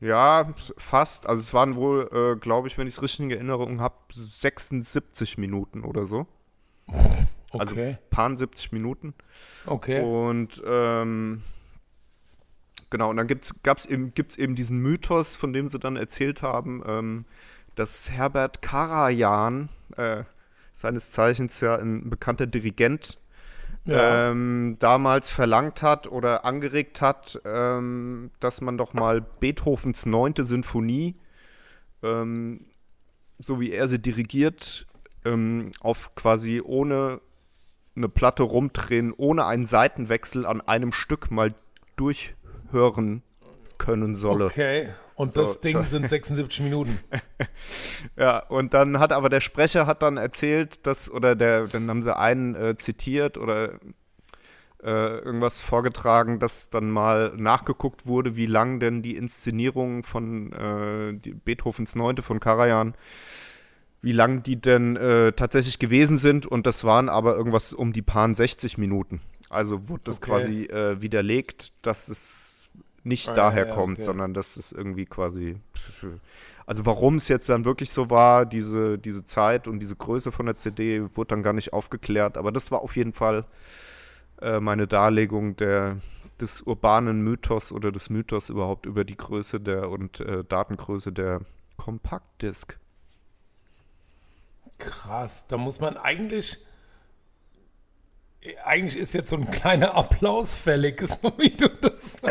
[0.00, 1.26] Ja, fast.
[1.28, 5.38] Also es waren wohl, äh, glaube ich, wenn ich es richtig in Erinnerung habe, 76
[5.38, 6.26] Minuten oder so.
[7.52, 7.96] Also Okay.
[8.10, 9.14] paar 70 Minuten.
[9.66, 10.02] okay.
[10.02, 11.42] Und ähm,
[12.90, 13.28] genau, und dann
[13.62, 17.24] gab es eben, gibt's eben diesen Mythos, von dem sie dann erzählt haben, ähm,
[17.74, 20.24] dass Herbert Karajan, äh,
[20.72, 23.18] seines Zeichens ja ein bekannter Dirigent,
[23.84, 24.30] ja.
[24.30, 31.14] ähm, damals verlangt hat oder angeregt hat, ähm, dass man doch mal Beethovens neunte Sinfonie,
[32.02, 32.66] ähm,
[33.38, 34.86] so wie er sie dirigiert,
[35.24, 37.20] ähm, auf quasi ohne
[37.98, 41.54] eine Platte rumdrehen, ohne einen Seitenwechsel an einem Stück mal
[41.96, 43.22] durchhören
[43.76, 44.46] können solle.
[44.46, 44.88] okay.
[45.14, 46.98] Und So, das Ding sind 76 Minuten.
[48.16, 52.02] Ja, und dann hat aber der Sprecher hat dann erzählt, dass, oder der, dann haben
[52.02, 53.80] sie einen äh, zitiert oder
[54.82, 61.14] äh, irgendwas vorgetragen, dass dann mal nachgeguckt wurde, wie lang denn die Inszenierung von äh,
[61.14, 62.94] die Beethovens Neunte von Karajan,
[64.08, 68.02] wie lang die denn äh, tatsächlich gewesen sind und das waren aber irgendwas um die
[68.02, 69.20] paar 60 Minuten.
[69.50, 70.30] Also wurde das Okay.
[70.30, 72.70] quasi äh, widerlegt, dass es
[73.04, 74.02] nicht Ah, daher ja, kommt, okay.
[74.04, 75.56] sondern dass es irgendwie quasi
[76.66, 80.46] also warum es jetzt dann wirklich so war, diese, diese Zeit und diese Größe von
[80.46, 82.36] der CD, wurde dann gar nicht aufgeklärt.
[82.36, 83.46] Aber das war auf jeden Fall
[84.42, 85.96] äh, meine Darlegung der,
[86.40, 91.40] des urbanen Mythos oder des Mythos überhaupt über die Größe der und äh, Datengröße der
[91.76, 92.78] Kompaktdisk.
[94.78, 95.46] Krass.
[95.48, 96.58] Da muss man eigentlich.
[98.64, 102.22] Eigentlich ist jetzt so ein kleiner Applaus fällig, so wie du das,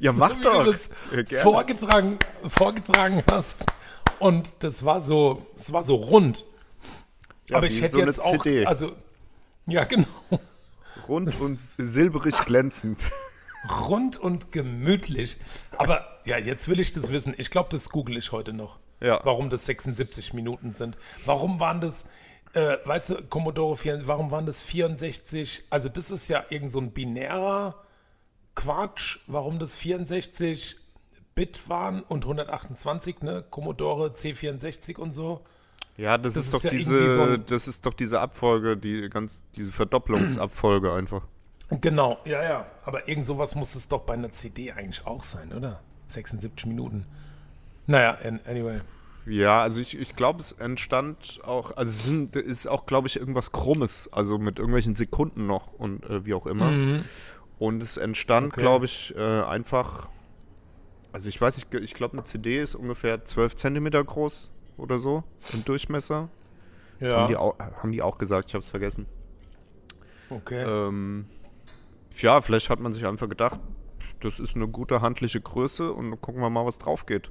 [0.00, 0.64] Ja, so mach wie doch!
[0.64, 0.90] Du das
[1.30, 3.64] Ja, vorgetragen, vorgetragen hast.
[4.18, 6.44] Und das war so, es war so rund.
[7.48, 8.66] Ja, Aber wie ich hätte so eine jetzt auch, CD.
[8.66, 8.94] also
[9.66, 10.06] ja genau,
[11.06, 13.06] Rund und silberig glänzend.
[13.88, 15.36] rund und gemütlich.
[15.76, 17.34] Aber ja, jetzt will ich das wissen.
[17.38, 18.78] Ich glaube, das google ich heute noch.
[19.00, 19.20] Ja.
[19.24, 20.96] Warum das 76 Minuten sind.
[21.24, 22.08] Warum waren das,
[22.54, 25.64] äh, weißt du, Commodore 4, warum waren das 64?
[25.70, 27.76] Also das ist ja irgend so ein binärer
[28.54, 30.76] Quatsch, warum das 64
[31.34, 33.44] Bit waren und 128, ne?
[33.48, 35.42] Commodore C64 und so.
[35.96, 39.08] Ja, das, Das ist, ist doch ja diese, so das ist doch diese Abfolge, die
[39.08, 41.22] ganz, diese Verdopplungsabfolge einfach.
[41.70, 42.66] Genau, ja, ja.
[42.84, 45.80] Aber irgend sowas muss es doch bei einer CD eigentlich auch sein, oder?
[46.08, 47.06] 76 Minuten.
[47.88, 48.80] Naja, an- anyway.
[49.26, 53.16] Ja, also ich, ich glaube, es entstand auch, also es sind, ist auch, glaube ich,
[53.18, 56.78] irgendwas Krummes, also mit irgendwelchen Sekunden noch und äh, wie auch immer.
[57.58, 58.48] Und es entstand, Mhm.
[58.52, 58.60] Okay.
[58.60, 60.10] glaube ich, äh, einfach,
[61.12, 65.24] also ich weiß nicht, ich glaube, eine CD ist ungefähr 12 Zentimeter groß oder so
[65.52, 66.30] im Durchmesser.
[67.00, 69.06] Das haben, die Ja, auch, haben die auch gesagt, ich habe es vergessen.
[70.30, 70.66] okay.
[70.66, 71.26] Ähm,
[72.20, 73.60] ja, vielleicht hat man sich einfach gedacht,
[74.20, 77.30] das ist eine gute handliche Größe und gucken wir mal, was drauf geht.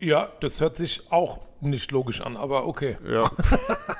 [0.00, 2.96] Ja, das hört sich auch nicht logisch an, aber okay.
[3.10, 3.30] Ja.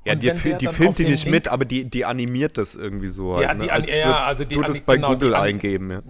[0.05, 3.07] ja, die, fi- die filmt die nicht Link- mit, aber die, die animiert das irgendwie
[3.07, 3.35] so.
[3.35, 3.63] Halt, Ja, ne?
[3.63, 5.91] die an- Als ja, also die du das bei genau, Google eingeben.
[5.91, 6.01] Ja.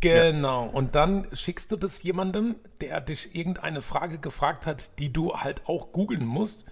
[0.00, 0.66] Genau.
[0.66, 5.62] Und dann schickst du das jemandem, der dich irgendeine Frage gefragt hat, die du halt
[5.66, 6.66] auch googeln musst.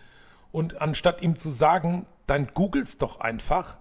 [0.52, 3.78] Und anstatt ihm zu sagen, dann googelst doch einfach,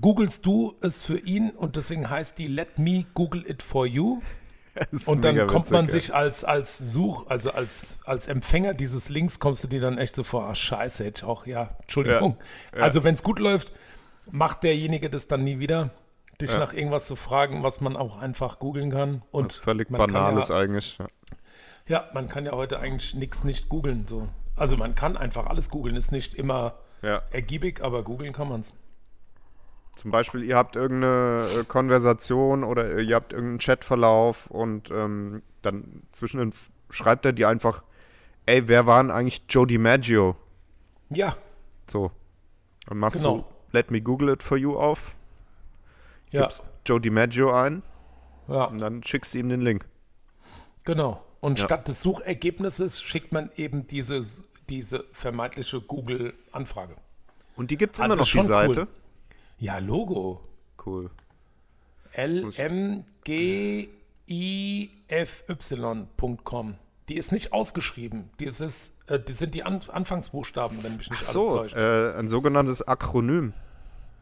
[0.00, 4.20] googelst du es für ihn und deswegen heißt die Let me Google it for you.
[5.06, 9.62] Und dann kommt man sich als, als Such, also als, als Empfänger dieses Links, kommst
[9.62, 12.38] du dir dann echt so vor, ah, scheiße, hätte ich auch, ja, Entschuldigung.
[12.72, 12.84] Ja, ja.
[12.84, 13.72] Also wenn es gut läuft,
[14.30, 15.90] macht derjenige das dann nie wieder,
[16.40, 16.58] dich Ja.
[16.58, 19.22] nach irgendwas zu fragen, was man auch einfach googeln kann.
[19.30, 20.98] Und Was völlig Banales ja, eigentlich.
[21.86, 22.08] Ja.
[22.12, 24.08] man kann ja heute eigentlich nichts nicht googeln.
[24.08, 24.28] So.
[24.56, 26.78] Also man kann einfach alles googeln, ist nicht immer
[27.30, 28.74] ergiebig, aber googeln kann man es.
[29.96, 36.02] Zum Beispiel, ihr habt irgendeine äh, Konversation oder ihr habt irgendeinen Chatverlauf und ähm, dann
[36.12, 36.52] zwischendrin
[36.90, 37.84] schreibt er dir einfach,
[38.46, 40.36] ey, wer waren eigentlich Joe DiMaggio?
[41.10, 41.36] Ja,
[41.88, 42.10] So.
[42.86, 43.38] Dann machst Genau.
[43.38, 45.16] du Let me Google it for you auf,
[46.30, 47.82] ja, gibst Joe DiMaggio ein
[48.48, 49.86] ja, und dann schickst du ihm den Link.
[50.84, 51.24] genau.
[51.40, 51.66] Und Ja.
[51.66, 54.22] statt des Suchergebnisses schickt man eben diese,
[54.68, 56.96] diese vermeintliche Google-Anfrage.
[57.56, 58.86] Und die gibt's Also immer noch, ist die schon cool.
[59.58, 60.40] Ja, Logo.
[60.84, 61.10] Cool.
[65.44, 66.74] lmgify.com.
[67.08, 68.30] Die ist nicht ausgeschrieben.
[68.40, 71.76] Die, ist, äh, die sind die An Anfangsbuchstaben, wenn mich nicht Ach alles so, täuscht.
[71.76, 73.52] äh, ein sogenanntes Akronym.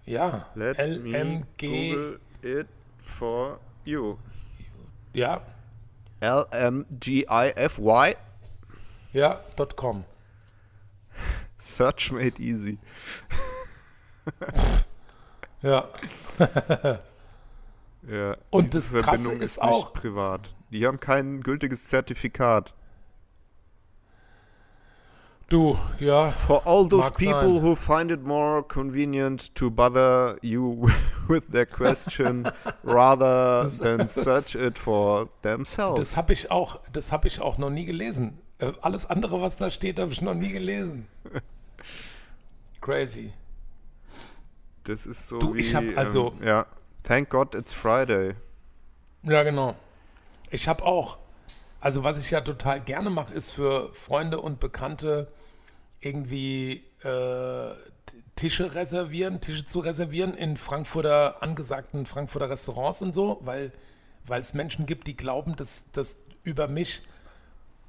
[0.05, 1.45] ja, Let me LMG.
[1.61, 2.67] Google it
[2.99, 4.17] for you.
[5.13, 5.43] Ja,
[6.21, 8.15] L-M-G-I-F-Y.
[9.13, 9.41] ja,
[9.77, 10.05] .com.
[11.59, 12.79] Search made easy.
[15.63, 15.89] Ja,
[18.11, 20.55] Ja, Und diese das Krasse Verbindung ist nicht auch- privat.
[20.71, 22.75] Die haben kein gültiges Zertifikat.
[25.49, 27.63] du, ja, For all those people sein.
[27.63, 30.89] who find it more convenient to bother you
[31.29, 32.51] with their question
[32.85, 35.99] rather than search it for themselves.
[35.99, 38.39] das habe ich auch, das habe ich auch noch nie gelesen.
[38.59, 41.07] Äh, alles andere, was da steht, habe ich noch nie gelesen.
[42.81, 43.33] Crazy.
[44.85, 46.67] Das ist so Du, wie, ich hab also- ähm, ja,
[47.03, 48.35] thank God it's Friday.
[49.23, 49.77] Ja, genau.
[50.51, 51.19] Ich habe auch,
[51.81, 55.29] also was ich ja total gerne mache, ist für Freunde und Bekannte
[56.01, 57.75] irgendwie äh,
[58.35, 63.73] Tische reservieren, Tische zu reservieren in Frankfurter, angesagten Frankfurter Restaurants und so, weil,
[64.27, 67.03] weil es Menschen gibt, die glauben, dass das über mich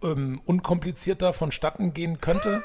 [0.04, 2.62] ähm, unkomplizierter vonstatten gehen könnte.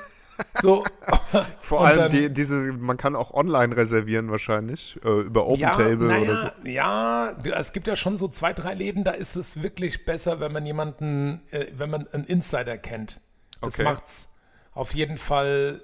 [0.61, 0.85] So.
[1.61, 6.11] Vor Und allem dann- die, diese, man kann auch online reservieren wahrscheinlich, äh, über OpenTable
[6.13, 9.63] ja, oder naja, ja, es gibt ja schon so zwei, drei Läden, da ist es
[9.63, 13.21] wirklich besser, wenn man jemanden, äh, wenn man einen Insider kennt.
[13.61, 13.85] Das Okay.
[13.85, 14.31] macht's
[14.73, 15.81] auf jeden Fall,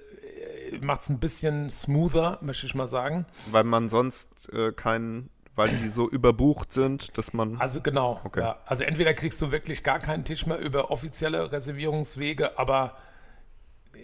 [0.72, 3.26] äh, macht's ein bisschen smoother, möchte ich mal sagen.
[3.46, 8.20] so, weil man sonst äh, keinen, weil die so überbucht sind, dass man Also genau,
[8.24, 8.40] Okay.
[8.40, 8.56] ja.
[8.66, 12.96] Also entweder kriegst du wirklich gar keinen Tisch mehr über offizielle Reservierungswege, aber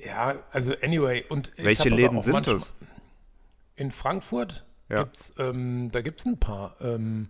[0.04, 1.24] ja, also anyway.
[1.28, 2.72] Und welche Läden sind manchmal- das?
[3.76, 5.04] In Frankfurt Ja.
[5.04, 6.74] gibt's, ähm, da gibt es ein paar.
[6.80, 7.28] Ähm,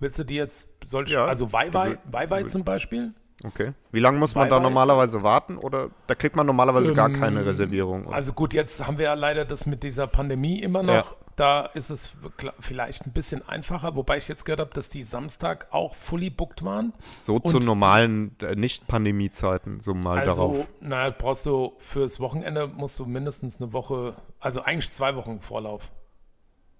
[0.00, 3.14] willst du die jetzt, soll ich, Ja, also Weiwei, zum Beispiel?
[3.44, 3.72] Okay.
[3.92, 4.62] Wie lange muss man da Bye-bye.
[4.62, 8.12] normalerweise warten oder da kriegt man normalerweise gar keine Reservierung?
[8.12, 11.16] Also gut, jetzt haben wir ja leider das mit dieser Pandemie immer noch.
[11.36, 12.14] Da ist es
[12.60, 16.64] vielleicht ein bisschen einfacher, wobei ich jetzt gehört habe, dass die Samstag auch fully booked
[16.64, 16.92] waren.
[17.18, 20.68] so zu normalen äh, Nicht-Pandemie-Zeiten, so mal Also, darauf.
[20.80, 25.90] naja, brauchst du fürs Wochenende musst du mindestens eine Woche, also eigentlich zwei Wochen Vorlauf.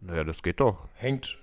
[0.01, 0.87] Naja, das geht doch.
[0.95, 1.37] Hängt,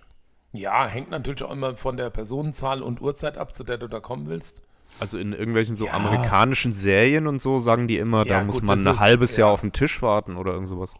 [0.54, 4.00] ja, hängt natürlich auch immer von der Personenzahl und Uhrzeit ab, zu der du da
[4.00, 4.62] kommen willst.
[5.02, 5.94] Also in irgendwelchen so Ja.
[5.94, 9.36] amerikanischen Serien und so sagen die immer, da Ja, muss gut, man ein ist- halbes
[9.36, 9.54] Jahr ja.
[9.54, 10.94] auf den Tisch warten oder irgend sowas.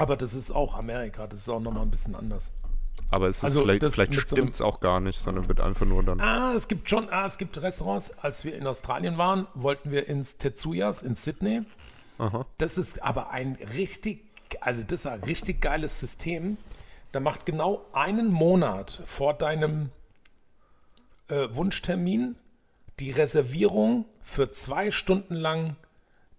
[0.00, 2.52] Aber das ist auch Amerika, das ist auch nochmal ein bisschen anders.
[3.10, 5.84] Aber es ist Also vielleicht, vielleicht so stimmt es auch gar nicht, sondern wird einfach
[5.84, 6.20] nur dann.
[6.20, 8.16] Ah, es gibt schon, ah, es gibt Restaurants.
[8.18, 11.62] Als wir in Australien waren, wollten wir ins Tetsuyas in Sydney.
[12.18, 12.46] Aha.
[12.58, 14.24] Das ist aber ein richtig,
[14.60, 16.56] also das ist ein richtig geiles System.
[17.12, 19.90] Da macht genau einen Monat vor deinem
[21.28, 22.36] äh, Wunschtermin
[23.00, 25.76] die Reservierung für zwei Stunden lang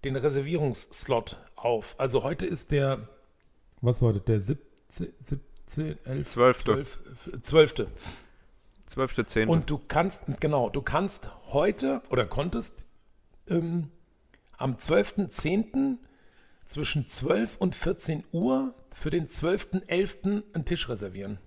[0.03, 1.95] den Reservierungsslot auf.
[1.97, 3.07] Also heute ist der,
[3.81, 6.83] was ist heute, der 17, 17 11, Zwölfte.
[7.41, 7.87] 12, 12.
[8.95, 9.47] 12.10.
[9.47, 12.85] Und du kannst, genau, du kannst heute oder konntest
[13.47, 13.89] ähm,
[14.57, 15.97] am 12.10.
[16.65, 20.43] zwischen 12 und 14 Uhr für den 12.11.
[20.53, 21.39] einen Tisch reservieren.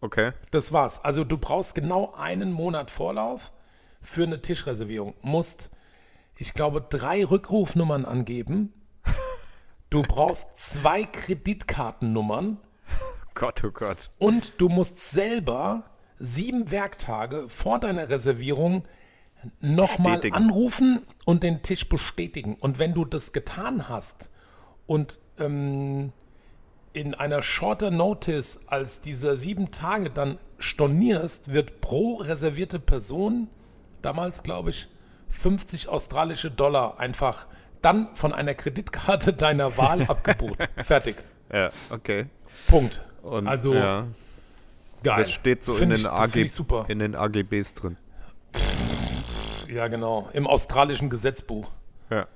[0.00, 0.32] Okay.
[0.50, 1.04] Das war's.
[1.04, 3.52] Also du brauchst genau einen Monat Vorlauf
[4.00, 5.14] für eine Tischreservierung.
[5.22, 5.70] Musst,
[6.36, 8.72] ich glaube, drei Rückrufnummern angeben.
[9.90, 12.58] Du brauchst zwei Kreditkartennummern.
[13.34, 14.10] Gott, oh Gott.
[14.18, 15.84] Und du musst selber
[16.18, 18.84] sieben Werktage vor deiner Reservierung
[19.60, 22.56] nochmal anrufen und den Tisch bestätigen.
[22.58, 24.30] Und wenn du das getan hast
[24.86, 26.12] und ähm,
[26.92, 33.48] in einer shorter Notice als diese sieben Tage dann stornierst, wird pro reservierte Person,
[34.02, 34.88] damals glaube ich,
[35.28, 37.46] 50 australische Dollar einfach
[37.86, 40.58] dann von einer Kreditkarte deiner Wahl abgebucht.
[40.76, 41.16] Fertig.
[41.52, 42.26] Ja, okay.
[42.68, 43.02] Punkt.
[43.22, 44.06] Und, also ja,
[45.02, 45.16] geil.
[45.18, 47.96] das steht so in den, ich, das AG, in den AGBs drin.
[49.68, 50.28] Ja, genau.
[50.32, 51.70] Im australischen Gesetzbuch.
[52.10, 52.26] Ja.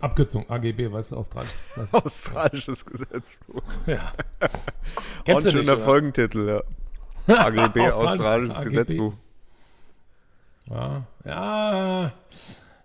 [0.00, 1.52] Abkürzung, AGB, weißt du, australisch.
[1.76, 1.98] Weißt du?
[1.98, 3.62] Australisches Gesetzbuch.
[3.86, 4.12] Ja.
[4.40, 4.50] Und
[5.24, 5.78] Kennst du schöner?
[5.78, 6.62] Folgentitel,
[7.26, 7.34] ja.
[7.44, 8.68] AGB, Australisches Australisches AGB.
[8.70, 9.12] Gesetzbuch.
[10.66, 12.12] Ja, ja,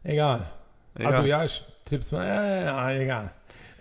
[0.04, 0.52] egal.
[0.96, 3.32] Also ja, ich tipp's mal, ja, ja, ja, egal.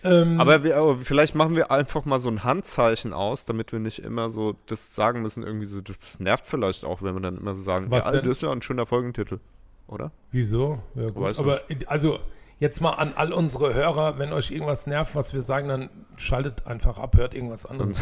[0.05, 3.79] Ähm, Aber, wir, aber vielleicht machen wir einfach mal so ein Handzeichen aus, damit wir
[3.79, 7.39] nicht immer so das sagen müssen, irgendwie so, das nervt vielleicht auch, wenn wir dann
[7.39, 8.25] immer so sagen, Was ja, denn?
[8.25, 9.41] das ist ja ein schöner Folgentitel,
[9.87, 10.13] oder?
[10.31, 10.83] wieso?
[10.95, 11.23] Ja, gut.
[11.23, 12.19] Weiß Aber also
[12.59, 16.67] jetzt mal an all unsere Hörer, wenn euch irgendwas nervt, was wir sagen, dann schaltet
[16.67, 17.99] einfach ab, hört irgendwas anderes.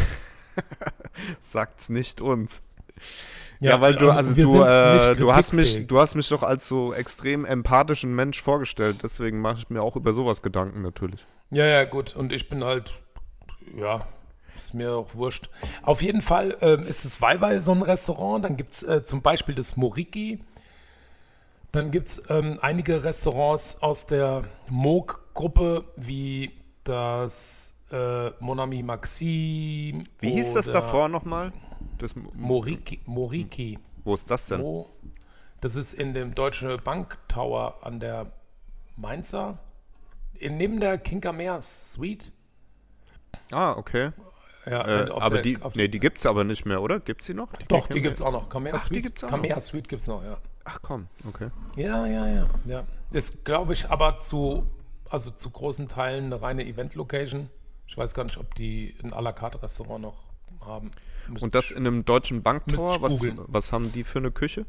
[1.41, 2.63] Sagt's nicht uns.
[3.63, 6.93] Ja, weil du, also du, äh, du hast mich, du hast mich doch als so
[6.93, 11.25] extrem empathischen Mensch vorgestellt, deswegen mache ich mir auch über sowas Gedanken natürlich.
[11.51, 12.17] Ja, ja, gut.
[12.17, 12.93] Und ich bin halt,
[13.77, 14.07] ja,
[14.57, 15.49] ist mir auch wurscht.
[15.83, 18.45] Auf jeden Fall ähm, ist es Weiwei so ein Restaurant.
[18.45, 20.41] Dann gibt es äh, zum Beispiel das Moriki.
[21.73, 26.53] Dann gibt es ähm, einige Restaurants aus der Moog-Gruppe, wie
[26.85, 30.05] das äh, Monami Maxim.
[30.19, 31.53] Wie hieß das davor nochmal?
[32.03, 33.01] Das, Moriki.
[33.07, 33.79] Moriki.
[34.05, 34.61] wo ist das denn?
[34.61, 34.91] Mo,
[35.61, 38.33] das ist in dem Deutsche Bank Tower an der
[38.97, 39.59] Mainzer.
[40.35, 42.33] In, neben der Kinkermeer Suite.
[43.53, 44.11] Ah, okay.
[44.67, 46.99] Ja, Äh, aber der- die, nee, die gibt's aber nicht mehr, oder?
[47.01, 47.53] Gibt's die noch?
[47.69, 48.49] Doch, die gibt es auch noch.
[48.49, 49.03] Camera Ach, die Suite.
[49.05, 50.39] gibt's auch Camera Suite gibt es noch, ja.
[50.65, 51.49] Ach komm, okay.
[51.77, 52.51] Ja, ja, ja.
[52.67, 52.85] ja.
[53.13, 54.67] Ist, glaube ich, aber zu,
[55.11, 57.49] also zu großen Teilen eine reine Event-Location.
[57.87, 60.23] Ich weiß gar nicht, ob die ein à la carte Restaurant noch
[60.65, 60.91] haben.
[61.41, 64.67] Und das in einem deutschen Banktor, was, was haben die für eine Küche?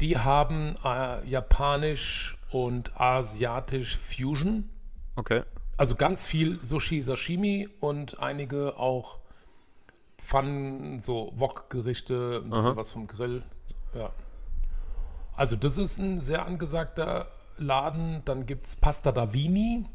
[0.00, 4.68] Die haben äh, japanisch und asiatisch Fusion.
[5.16, 5.42] Okay.
[5.76, 9.18] Also ganz viel Sushi, Sashimi und einige auch
[10.18, 12.76] Pfannen, so Wok-Gerichte, ein bisschen Aha.
[12.76, 13.42] was vom Grill.
[13.94, 14.10] Ja.
[15.34, 18.22] Also das ist ein sehr angesagter Laden.
[18.24, 19.86] Dann gibt es Pasta Davini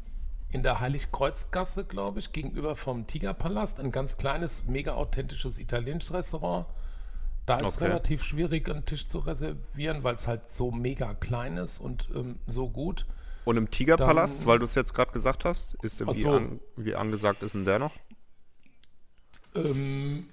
[0.50, 3.80] in der Heiligkreuzgasse, glaube ich, gegenüber vom Tigerpalast.
[3.80, 6.66] Ein ganz kleines, mega authentisches italienisches Restaurant.
[7.46, 7.86] Da ist es Okay.
[7.86, 12.38] relativ schwierig, einen Tisch zu reservieren, weil es halt so mega klein ist und ähm,
[12.46, 13.06] so gut.
[13.44, 16.30] Und im Tigerpalast, Dann- weil du es jetzt gerade gesagt hast, ist wie, so.
[16.32, 17.92] an, wie angesagt ist denn der noch?
[19.54, 20.28] Ähm,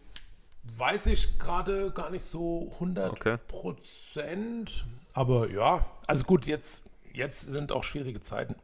[0.78, 3.38] weiß ich gerade gar nicht so 100 Okay.
[3.48, 4.86] Prozent.
[5.14, 6.82] Aber ja, also gut, jetzt,
[7.14, 8.56] jetzt sind auch schwierige Zeiten.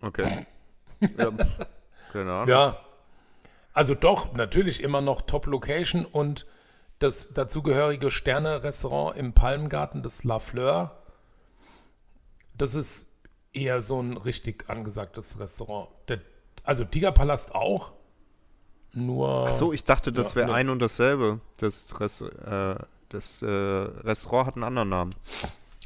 [0.00, 0.46] Okay.
[1.00, 1.30] Ja,
[2.12, 2.48] keine Ahnung.
[2.48, 2.80] Ja.
[3.72, 6.46] Also doch, natürlich immer noch Top-Location und
[6.98, 11.02] das dazugehörige Sterne-Restaurant im Palmgarten, das La Fleur.
[12.56, 13.06] Das ist
[13.52, 15.88] eher so ein richtig angesagtes Restaurant.
[16.08, 16.20] Der,
[16.64, 17.92] also Tigerpalast auch.
[18.94, 19.46] Nur.
[19.48, 20.54] Ach so, ich dachte, das Ja, wäre nee.
[20.54, 21.40] ein und dasselbe.
[21.58, 22.74] Das, Rest, äh,
[23.10, 25.14] das äh, Restaurant hat einen anderen Namen.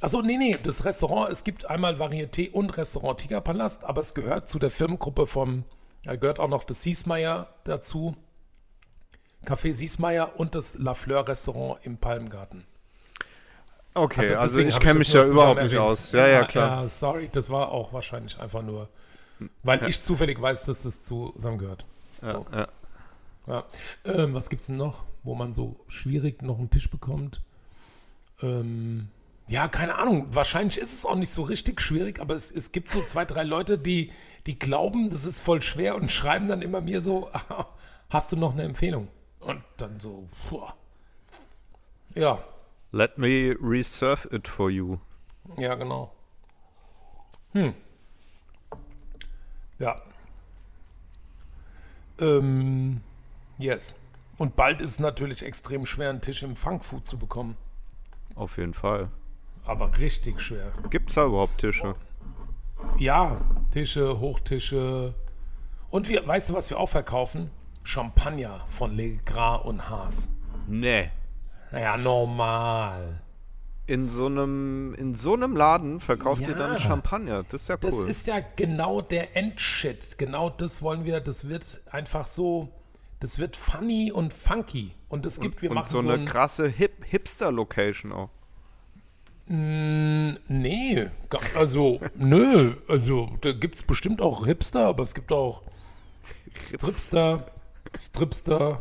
[0.03, 4.51] Achso, nee, nee, das Restaurant, es gibt einmal Varieté und Restaurant Tigerpalast, aber es gehört
[4.51, 5.65] zu der Firmengruppe vom,
[6.03, 8.17] da gehört auch noch das Siesmeier dazu,
[9.47, 12.65] Café Siesmeier und das La Fleur Restaurant im Palmgarten.
[13.95, 15.91] Okay, also, deswegen ich kenne mich ja überhaupt nicht erwähnt.
[15.91, 16.11] aus.
[16.11, 16.83] Ja, ja, klar.
[16.83, 18.89] Ja, sorry, das war auch wahrscheinlich einfach nur,
[19.63, 21.87] weil ich zufällig weiß, dass das zusammengehört.
[22.27, 22.45] So.
[22.53, 22.69] Ja.
[23.47, 23.65] Ja.
[24.05, 27.41] Ähm, was gibt's denn noch, wo man so schwierig noch einen Tisch bekommt?
[28.43, 29.09] Ähm,
[29.53, 30.35] ja, keine Ahnung.
[30.35, 33.43] Wahrscheinlich ist es auch nicht so richtig schwierig, aber es, es gibt so zwei, drei
[33.43, 34.11] Leute, die,
[34.47, 37.31] die glauben, das ist voll schwer und schreiben dann immer mir so,
[38.09, 39.09] hast du noch eine Empfehlung?
[39.41, 40.63] Und dann so, puh.
[42.15, 42.43] ja,
[42.93, 44.97] Let me reserve it for you.
[45.59, 46.11] ja, genau.
[47.53, 47.75] Hm.
[49.79, 50.01] Ja.
[52.21, 53.03] Ähm,
[53.59, 53.97] yes.
[54.39, 57.59] Und bald ist es natürlich extrem schwer, einen Tisch im Funkfood zu bekommen.
[58.35, 59.11] Auf jeden Fall.
[59.65, 60.73] Aber richtig schwer.
[60.91, 61.95] Gibt's da überhaupt Tische?
[62.99, 63.41] Ja,
[63.71, 65.15] Tische, Hochtische.
[65.91, 67.51] Und wir, weißt du, was wir auch verkaufen?
[67.85, 70.29] Champagner von Legras und Haas.
[70.67, 71.11] Nee.
[71.71, 73.23] Naja, normal.
[73.87, 76.55] In so einem, in so einem Laden verkauft ihr Ja.
[76.55, 77.43] dann Champagner.
[77.45, 77.81] Das ist ja cool.
[77.83, 80.19] Das ist ja genau der Endshit.
[80.19, 81.21] Genau das wollen wir.
[81.21, 82.69] Das wird einfach so.
[83.21, 84.93] Das wird funny und funky.
[85.09, 88.31] Und es gibt, wir und machen so so, eine ein, krasse Hip Hipster-Location auch.
[89.55, 92.73] Nee, ga- also, nö.
[92.89, 95.61] Also, da gibt es bestimmt auch Hipster, aber es gibt auch
[96.55, 97.47] Stripster,
[97.95, 98.81] Stripster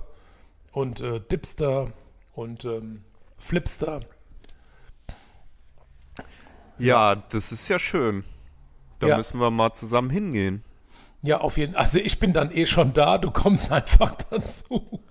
[0.71, 1.91] und äh, Dipster
[2.35, 3.03] und ähm,
[3.37, 3.99] Flipster.
[6.77, 8.23] Ja, das ist ja schön.
[8.99, 9.17] Da Ja.
[9.17, 10.63] müssen wir mal zusammen hingehen.
[11.21, 11.81] Ja, auf jeden Fall.
[11.81, 13.17] Also, ich bin dann eh schon da.
[13.17, 15.01] Du kommst einfach dazu.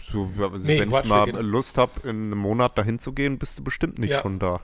[0.00, 3.38] So, also Nee, wenn Quatsch, ich mal Lust habe, in einem Monat dahin zu gehen,
[3.38, 4.22] bist du bestimmt nicht Ja.
[4.22, 4.60] schon da.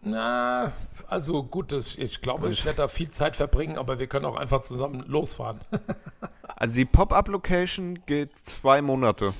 [0.00, 0.72] Na,
[1.08, 4.36] also gut, das, ich glaube, ich werde da viel Zeit verbringen, aber wir können auch
[4.36, 5.60] einfach zusammen losfahren.
[6.60, 9.32] Also die Pop-Up-Location geht zwei Monate.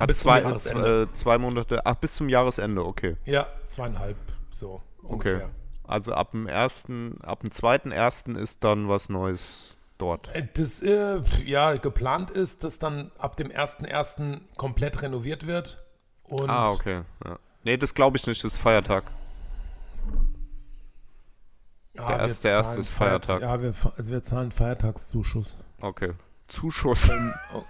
[0.00, 1.02] Hat Bis zum zwei, Jahresende.
[1.02, 3.18] äh, zwei Monate, ach, bis zum Jahresende, okay.
[3.26, 4.16] ja, zweieinhalb,
[4.52, 5.12] so Okay.
[5.34, 5.50] ungefähr.
[5.86, 10.34] Also ab dem ersten, ab dem zweiten ersten ist dann was Neues dort.
[10.34, 14.40] Äh, Das, äh, ja, geplant ist, dass dann ab dem 1.1.
[14.56, 15.84] komplett renoviert wird.
[16.24, 17.02] Und Ah, okay.
[17.22, 17.38] Ja.
[17.66, 19.02] Nee, das glaube ich nicht, das ist Feiertag.
[21.96, 23.42] ja, Der wir erste- der erste ist Feiertag.
[23.42, 25.56] Ja, wir, wir zahlen Feiertagszuschuss.
[25.80, 26.12] Okay.
[26.46, 27.10] Zuschuss.
[27.52, 27.64] Oh,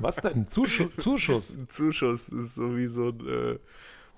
[0.00, 0.46] Was denn?
[0.46, 0.94] Zuschuss?
[1.00, 1.56] Zuschuss?
[1.68, 3.58] Zuschuss ist sowieso ein äh,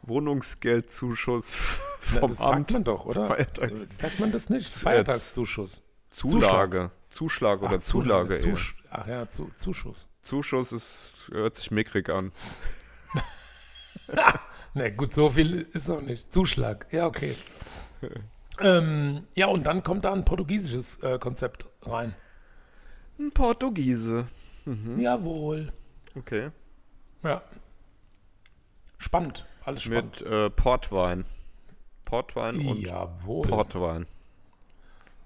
[0.02, 1.78] Wohnungsgeldzuschuss
[2.14, 2.48] Na, vom das Amt.
[2.70, 3.26] sagt man doch, oder?
[3.30, 4.68] Feiertags- Sagt man das nicht?
[4.68, 5.80] Z- Feiertagszuschuss.
[6.10, 6.90] Zulage.
[7.08, 8.34] Zuschlag oder Ach, Zulage.
[8.34, 8.40] eher.
[8.40, 10.06] Zusch Ach ja, zu, Zuschuss.
[10.20, 12.32] Zuschuss ist, hört sich mickrig an.
[14.74, 16.32] Na gut, so viel ist auch nicht.
[16.32, 16.86] Zuschlag.
[16.92, 17.34] Ja, okay.
[18.60, 22.14] ähm, ja, und dann kommt da ein portugiesisches äh, Konzept rein.
[23.18, 24.26] Ein Portugiese.
[24.98, 25.72] Jawohl.
[26.16, 26.50] Okay.
[27.22, 27.42] Ja.
[28.98, 29.46] Spannend.
[29.64, 30.20] Alles spannend.
[30.20, 31.24] Mit äh, Portwein.
[32.04, 33.46] Portwein und Jawohl.
[33.48, 34.06] Portwein.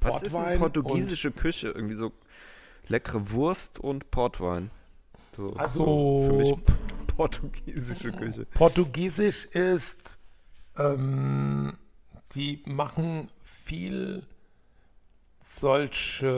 [0.01, 1.69] Was ist Portwein eine portugiesische Küche?
[1.69, 2.13] Irgendwie so
[2.89, 4.71] leckere Wurst und Portwein.
[5.37, 6.55] So, Also- so für mich
[7.25, 8.47] portugiesische Küche.
[8.55, 10.19] Portugiesisch ist,
[10.79, 11.77] ähm,
[12.35, 14.23] die machen viel
[15.39, 16.31] solche.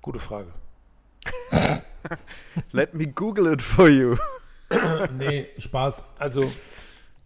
[0.00, 0.52] Gute Frage.
[2.70, 4.16] Let me Google it for you.
[5.16, 6.04] Nee, Spaß.
[6.18, 6.48] Also,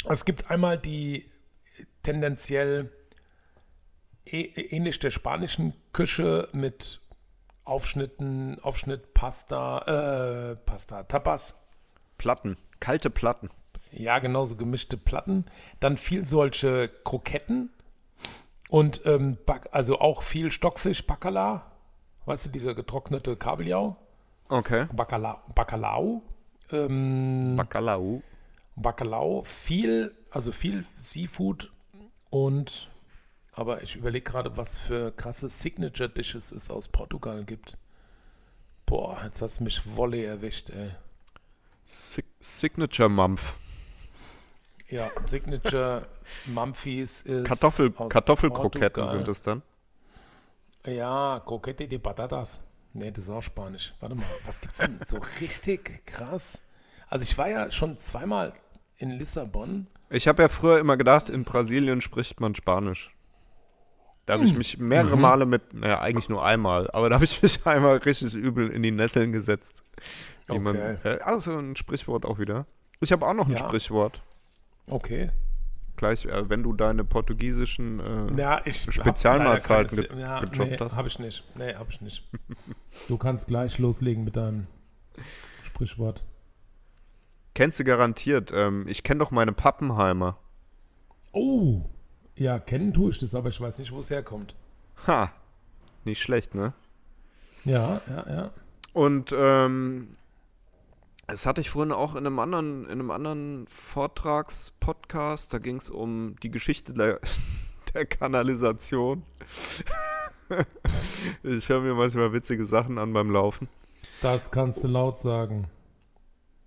[0.09, 1.27] es gibt einmal die
[2.03, 2.91] tendenziell
[4.27, 7.01] ä- ähnlich der spanischen Küche mit
[7.65, 11.55] Aufschnitten, Aufschnitt, Pasta, äh, Pasta, Tapas.
[12.19, 12.57] Platten.
[12.81, 13.49] Kalte Platten.
[13.91, 15.45] Ja, genauso gemischte Platten.
[15.81, 17.71] Dann viel solche Kroketten
[18.69, 19.37] und ähm,
[19.71, 21.71] also auch viel Stockfisch, Bacala.
[22.25, 23.97] Weißt du, dieser getrocknete Kabeljau?
[24.49, 24.87] Okay.
[24.93, 26.23] Bacala, Bacalao.
[26.71, 28.23] Ähm, Bacalhau.
[28.77, 31.71] Bacalao, viel, also viel Seafood
[32.31, 32.89] und
[33.53, 37.77] aber ich überlege gerade, was für krasse Signature Dishes es aus Portugal gibt.
[38.87, 40.91] Boah, jetzt hast du mich Wolle erwischt, ey.
[41.85, 43.55] Sig Signature Mampf.
[44.89, 46.07] Ja, Signature
[46.47, 49.63] Mumphies ist Kartoffel, Kartoffelkroketten sind es dann.
[50.87, 52.61] Ja, Croquete de Patatas.
[52.93, 53.95] Nee, das ist auch Spanisch.
[54.01, 56.63] Warte mal, was gibt's denn so richtig krass?
[57.09, 58.53] Also ich war ja schon zweimal
[58.97, 59.87] in Lissabon.
[60.11, 63.15] Ich habe ja früher immer gedacht, in Brasilien spricht man Spanisch.
[64.27, 64.41] Da Hm.
[64.41, 65.23] habe ich mich mehrere Mhm.
[65.23, 68.83] Male mit, naja, eigentlich nur einmal, aber da habe ich mich einmal richtig übel in
[68.83, 69.83] die Nesseln gesetzt.
[70.47, 70.97] Wie man, Okay.
[71.05, 72.67] äh, also ein Sprichwort auch wieder.
[73.01, 73.59] Ich habe auch noch ein Ja.
[73.59, 74.23] Sprichwort.
[74.87, 75.31] Okay.
[75.97, 80.97] Gleich, äh, wenn du deine portugiesischen äh, Ja, Spezialmahlzeiten ge- ja, gedroppt nee, hast.
[80.97, 81.45] habe ich nicht.
[81.57, 82.29] Nee, habe ich nicht.
[83.09, 84.67] Du kannst gleich loslegen mit deinem
[85.63, 86.23] Sprichwort.
[87.55, 88.51] kennst du garantiert.
[88.55, 90.39] Ähm, ich kenne doch meine Pappenheimer.
[91.33, 91.83] Oh,
[92.37, 94.55] ja, kennen tue ich das, aber ich weiß nicht, wo es herkommt.
[95.07, 95.33] Ha,
[96.05, 96.73] nicht schlecht, ne?
[97.65, 98.51] Ja, ja, ja.
[98.93, 100.17] Und ähm,
[101.27, 105.55] das hatte ich vorhin auch in einem anderen, in einem anderen Vortragspodcast.
[105.55, 107.21] Da ging es um die Geschichte der,
[107.95, 109.23] der Kanalisation.
[111.43, 113.69] ich höre mir manchmal witzige Sachen an beim Laufen.
[114.21, 115.69] Das kannst du laut sagen.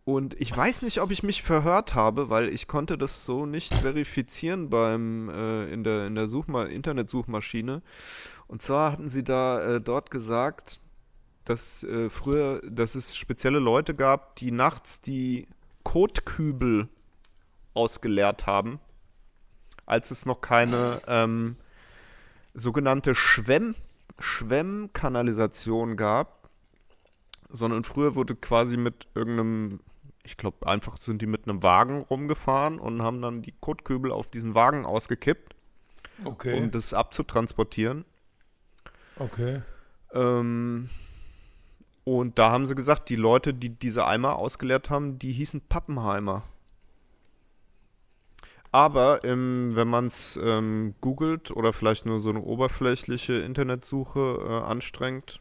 [0.06, 3.74] Und ich weiß nicht, ob ich mich verhört habe, weil ich konnte das so nicht
[3.74, 7.82] verifizieren beim äh, in der in der Suchma Internetsuchmaschine.
[8.46, 10.80] Und zwar hatten sie da äh, dort gesagt,
[11.44, 15.48] dass äh, früher, dass es spezielle Leute gab, die nachts die
[15.84, 16.88] Kotkübel
[17.74, 18.80] ausgeleert haben,
[19.88, 21.56] als es noch keine ähm,
[22.54, 23.74] sogenannte Schwemm
[24.20, 26.50] Schwemmkanalisation gab,
[27.50, 29.82] sondern früher wurde quasi mit irgendeinem
[30.26, 34.28] ich glaube, einfach sind die mit einem Wagen rumgefahren und haben dann die Kotkübel auf
[34.28, 35.56] diesen Wagen ausgekippt,
[36.24, 36.58] Okay.
[36.58, 38.06] um das abzutransportieren.
[39.18, 39.62] okay.
[40.14, 40.90] Ähm,
[42.04, 46.44] und da haben sie gesagt, die Leute, die diese Eimer ausgeleert haben, die hießen Pappenheimer.
[48.72, 54.52] Aber ähm, wenn man es ähm, googelt oder vielleicht nur so eine oberflächliche Internetsuche äh,
[54.70, 55.40] anstrengt,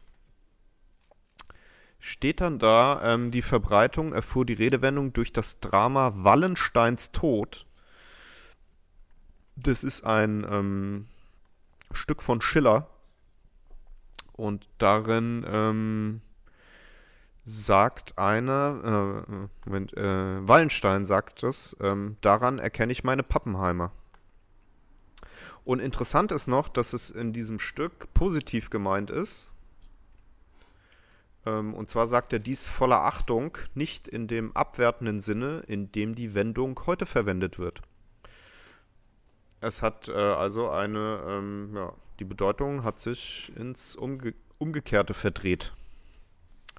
[2.05, 7.65] steht dann da, ähm, die Verbreitung erfuhr die Redewendung durch das Drama Wallensteins Tod.
[9.55, 11.07] Das ist ein ähm,
[11.91, 12.87] Stück von Schiller.
[14.33, 16.21] Und darin ähm,
[17.43, 23.91] sagt einer, äh, Moment, äh, Wallenstein sagt es, ähm, daran erkenne ich meine Pappenheimer.
[25.63, 29.49] Und interessant ist noch, dass es in diesem Stück positiv gemeint ist.
[31.45, 36.15] Ähm, und zwar sagt er dies voller Achtung, nicht in dem abwertenden Sinne, in dem
[36.15, 37.81] die Wendung heute verwendet wird.
[39.61, 45.73] Es hat äh, also eine, ähm, ja, die Bedeutung hat sich ins Umge Umgekehrte verdreht.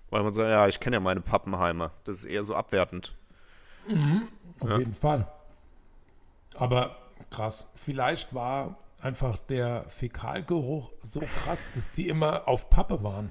[0.09, 1.93] Weil man sagt, ja, ich kenne ja meine Pappenheimer.
[2.05, 3.15] Das ist eher so abwertend.
[4.61, 4.79] Auf Ja.
[4.79, 5.31] jeden Fall.
[6.55, 6.97] Aber
[7.31, 13.31] krass, vielleicht war einfach der Fäkalgeruch so krass, dass die immer auf Pappe waren.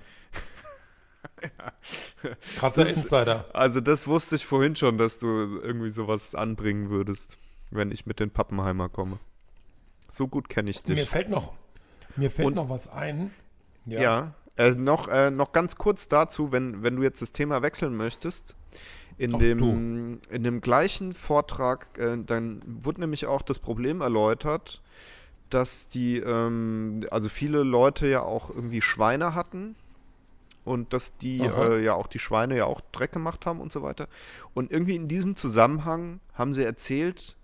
[2.58, 3.46] Krasser Das- Insider.
[3.54, 7.38] Also das wusste ich vorhin schon, dass du irgendwie sowas anbringen würdest,
[7.72, 9.18] wenn ich mit den Pappenheimer komme.
[10.08, 10.96] So gut kenne ich dich.
[10.96, 11.54] Mir fällt noch,
[12.16, 13.32] mir fällt Und- noch was ein.
[13.86, 17.96] Ja, äh, noch, äh, noch ganz kurz dazu, wenn, wenn du jetzt das Thema wechseln
[17.96, 18.56] möchtest.
[19.18, 24.82] In, Ach, dem, in dem gleichen Vortrag, äh, dann wurde nämlich auch das Problem erläutert,
[25.50, 29.76] dass die, ähm, also viele Leute ja auch irgendwie Schweine hatten
[30.66, 33.84] und dass die äh, ja auch die Schweine ja auch Dreck gemacht haben und so
[33.84, 34.08] weiter.
[34.54, 37.38] Und irgendwie in diesem Zusammenhang haben sie erzählt,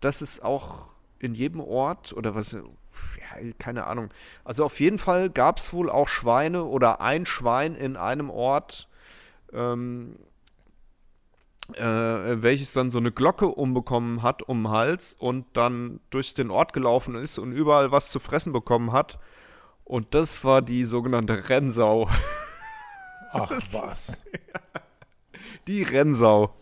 [0.00, 2.62] dass es auch in jedem Ort oder was, ja,
[3.58, 4.08] keine Ahnung.
[4.44, 8.88] Also auf jeden Fall gab es wohl auch Schweine oder ein Schwein in einem Ort,
[9.52, 10.16] ähm,
[11.74, 16.50] äh, welches dann so eine Glocke umbekommen hat um den Hals und dann durch den
[16.50, 19.18] Ort gelaufen ist und überall was zu fressen bekommen hat.
[19.84, 22.08] Und das war die sogenannte Rennsau.
[23.34, 24.18] Ach was.
[25.66, 26.54] Die Rennsau.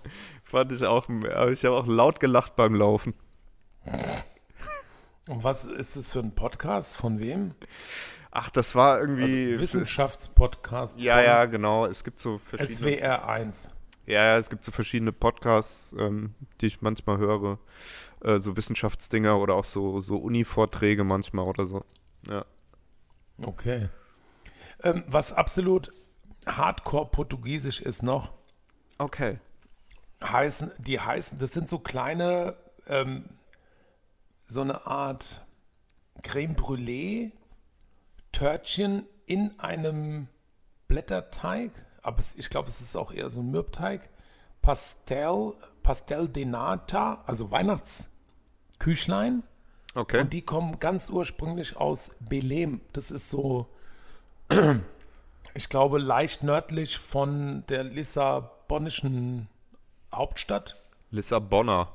[0.43, 1.09] Fand ich auch,
[1.51, 3.14] ich habe auch laut gelacht beim Laufen.
[5.29, 6.97] Und was ist es für ein Podcast?
[6.97, 7.55] Von wem?
[8.31, 9.59] Ach, das war Also irgendwie.
[9.59, 11.87] Wissenschaftspodcast ja, ja, genau.
[11.87, 12.96] Es gibt so verschiedene.
[12.96, 13.68] SWR 1.
[14.07, 17.59] Ja, ja, es gibt so verschiedene Podcasts, ähm, die ich manchmal höre.
[18.22, 21.84] Äh, so Wissenschaftsdinger oder auch so, so Uni-Vorträge manchmal oder so.
[22.29, 22.45] Ja.
[23.42, 23.88] Okay.
[24.83, 25.92] Ähm, was absolut
[26.47, 28.33] Hardcore-Portugiesisch ist noch,
[28.99, 29.39] Okay.
[30.23, 32.57] heißen, die heißen, das sind so kleine,
[32.89, 33.25] ähm,
[34.47, 35.43] so eine Art
[36.23, 37.33] Creme Brûlée,
[38.33, 40.29] Törtchen in einem
[40.89, 41.71] Blätterteig,
[42.03, 44.09] aber es, ich glaube, es ist auch eher so ein Mürbteig.
[44.61, 49.43] Pastel, Pastel de Nata, also Weihnachtsküchlein.
[49.95, 50.21] Okay.
[50.21, 52.81] Und die kommen ganz ursprünglich aus Belém.
[52.93, 53.69] Das ist so,
[55.54, 59.49] ich glaube, leicht nördlich von der lissabonischen
[60.14, 60.76] Hauptstadt.
[61.11, 61.88] Lissabonner.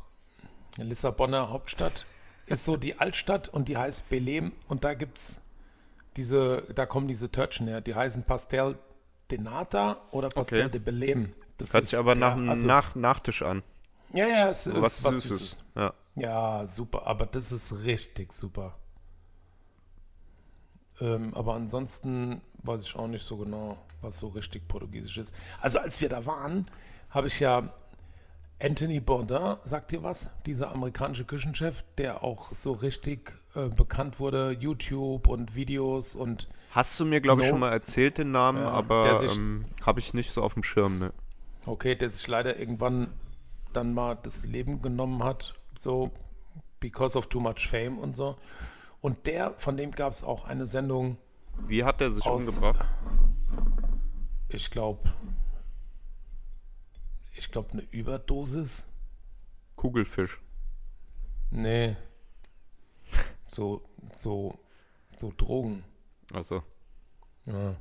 [0.77, 2.05] Lissabonner Hauptstadt
[2.45, 4.51] ist so die Altstadt und die heißt Belém.
[4.67, 5.41] Und da gibt's
[6.15, 7.81] diese, da kommen diese Törtchen her.
[7.81, 8.77] Die heißen Pastel
[9.31, 10.79] de Nata oder Pastel Okay.
[10.79, 11.33] de Belém.
[11.57, 13.63] Das Hört sich aber der- nach einem also- nach Nachtisch an.
[14.13, 15.27] Ja, ja, es ist Was, was Süßes.
[15.39, 15.57] Süßes.
[15.75, 15.93] Ja.
[16.15, 18.75] Ja, super, aber das ist richtig super.
[21.01, 25.33] Ähm, aber ansonsten weiß ich auch nicht so genau, was so richtig portugiesisch ist.
[25.61, 26.65] Also als wir da waren,
[27.09, 27.73] habe ich ja
[28.61, 30.29] Anthony Bourdain, sagt dir was?
[30.45, 36.99] Dieser amerikanische Küchenchef, der auch so richtig äh, bekannt wurde, YouTube und Videos und Hast
[36.99, 37.53] du mir, glaube ich, No.
[37.53, 40.99] schon mal erzählt, den Namen, der aber ähm, habe ich nicht so auf dem Schirm,
[40.99, 41.13] ne?
[41.65, 43.13] okay, der sich leider irgendwann
[43.73, 46.11] dann mal das Leben genommen hat, so
[46.79, 48.37] because of too much fame und so.
[49.01, 51.17] Und der, von dem gab es auch eine Sendung,
[51.65, 52.85] Wie hat der sich Aus- umgebracht?
[54.49, 55.11] ich glaube,
[57.33, 58.85] ich glaube eine Überdosis.
[59.75, 60.41] Kugelfisch.
[61.51, 61.95] Nee.
[63.47, 63.81] So,
[64.13, 64.57] so,
[65.15, 65.83] so Drogen.
[66.33, 66.63] Also,
[67.45, 67.75] Ja.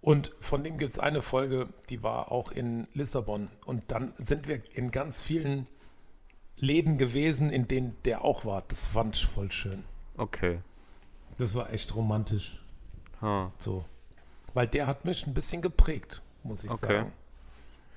[0.00, 3.50] Und von dem gibt es eine Folge, die war auch in Lissabon.
[3.66, 5.66] Und dann sind wir in ganz vielen
[6.56, 8.62] Läden gewesen, in denen der auch war.
[8.62, 9.84] Das fand ich voll schön.
[10.16, 10.60] okay.
[11.38, 12.60] Das war echt romantisch.
[13.22, 13.52] Ha.
[13.58, 13.84] So.
[14.54, 16.86] Weil der hat mich ein bisschen geprägt, muss ich Okay.
[16.86, 17.12] sagen.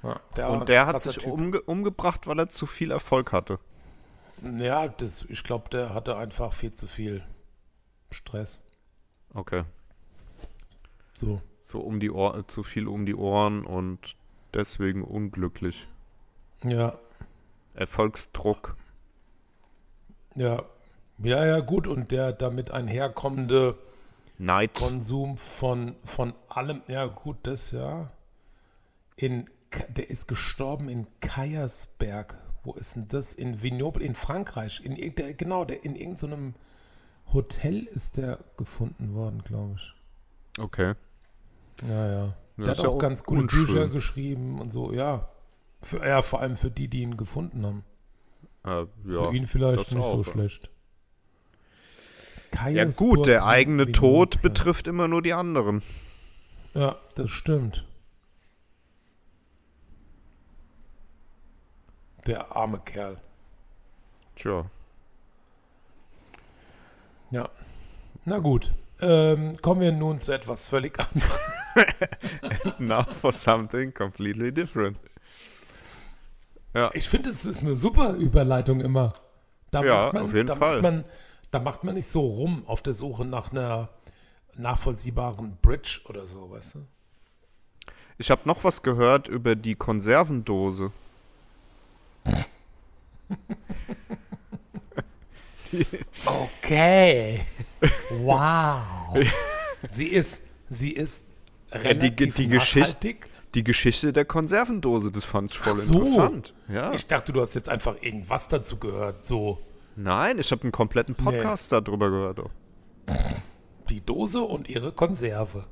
[0.03, 3.59] Ja, der Und der hat sich umge umgebracht, weil er zu viel Erfolg hatte.
[4.57, 7.23] Ja, das, ich glaube, der hatte einfach viel zu viel
[8.11, 8.61] Stress.
[9.34, 9.63] Okay.
[11.13, 11.41] So.
[11.59, 14.15] So um die Ohr zu viel um die Ohren und
[14.53, 15.88] deswegen unglücklich.
[16.63, 16.97] Ja,
[17.76, 18.76] Erfolgsdruck.
[20.35, 20.63] ja.
[21.23, 21.88] Ja, ja, gut.
[21.88, 23.77] Und der damit einherkommende
[24.38, 24.73] Neid.
[24.73, 26.81] Konsum von, von allem.
[26.88, 28.11] Ja, gut, das ja.
[29.15, 29.49] In,
[29.89, 32.38] der ist gestorben in Kayersberg.
[32.64, 33.34] Wo ist denn das?
[33.34, 34.81] In Vignoble, in Frankreich.
[34.84, 36.56] In, der, genau, der, in irgendeinem
[37.34, 39.93] Hotel ist der gefunden worden, glaube ich.
[40.60, 40.93] Okay.
[41.88, 42.11] Ja, ja.
[42.11, 43.65] Ja, Der hat ist ja auch un- ganz coole unschön.
[43.65, 45.30] Bücher geschrieben und so, ja.
[45.81, 47.84] Für, ja, vor allem für die, die ihn gefunden haben.
[48.64, 49.30] Äh, ja.
[49.30, 50.31] für ihn vielleicht das nicht auch, so ja.
[50.31, 50.69] schlecht.
[52.70, 54.12] Ja gut, der eigene Vignoble.
[54.12, 55.82] Tod betrifft immer nur die anderen.
[56.74, 57.86] Ja, das stimmt.
[62.28, 63.18] Der arme Kerl.
[64.36, 64.66] Tja.
[67.32, 67.50] Ja.
[68.26, 68.72] Na gut.
[69.02, 71.32] Ähm, kommen wir nun zu etwas völlig anderem.
[72.80, 74.98] Now for something completely different.
[76.94, 79.14] Ich finde, es ist eine super Überleitung immer.
[79.72, 80.82] Da Ja, man, auf jeden Fall.
[80.82, 81.04] Man,
[81.52, 83.90] da macht man nicht so rum auf der Suche nach einer
[84.57, 86.80] nachvollziehbaren Bridge oder so, weißt du?
[88.18, 90.91] Ich habe noch was gehört über die Konservendose.
[96.26, 97.40] Okay.
[98.23, 99.18] Wow.
[99.88, 101.26] sie ist, sie ist
[101.73, 103.28] die- relativ die Geschichte- nachhaltig.
[103.53, 105.94] Die Geschichte der Konservendose, das fand ich voll so.
[105.95, 106.53] interessant.
[106.69, 106.94] Ja.
[106.94, 109.26] Ich dachte, du hast jetzt einfach irgendwas dazu gehört.
[109.26, 109.60] So
[109.95, 112.39] Nein, ich habe einen kompletten Podcast darüber gehört.
[112.39, 112.49] Auch.
[113.89, 115.65] die Dose und ihre Konserve.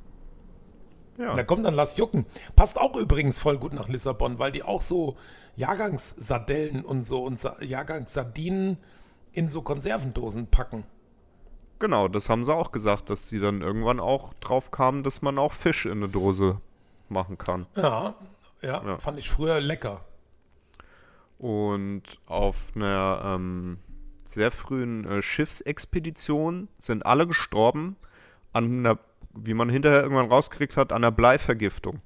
[1.18, 1.34] Ja.
[1.36, 2.26] Na komm, dann lass jucken.
[2.56, 5.18] Passt auch übrigens voll gut nach Lissabon, weil die auch so
[5.56, 8.78] Jahrgangssardellen und so und Sa Jahrgangssardinen
[9.32, 10.84] in so Konservendosen packen.
[11.80, 15.38] Genau, das haben sie auch gesagt, dass sie dann irgendwann auch drauf kamen, dass man
[15.38, 16.60] auch Fisch in eine Dose
[17.08, 17.68] machen kann.
[17.76, 18.16] Ja,
[18.62, 18.98] ja, Ja.
[18.98, 20.02] fand ich früher lecker.
[21.38, 23.78] Und auf einer ähm,
[24.30, 27.96] sehr frühen äh, Schiffsexpedition sind alle gestorben
[28.54, 29.00] an einer,
[29.34, 32.02] wie man hinterher irgendwann rausgekriegt hat, an einer Bleivergiftung.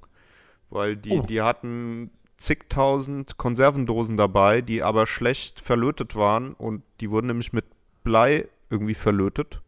[0.69, 1.21] Weil die, Oh.
[1.21, 7.65] die hatten zigtausend Konservendosen dabei, die aber schlecht verlötet waren und die wurden nämlich mit
[8.03, 9.61] Blei irgendwie verlötet.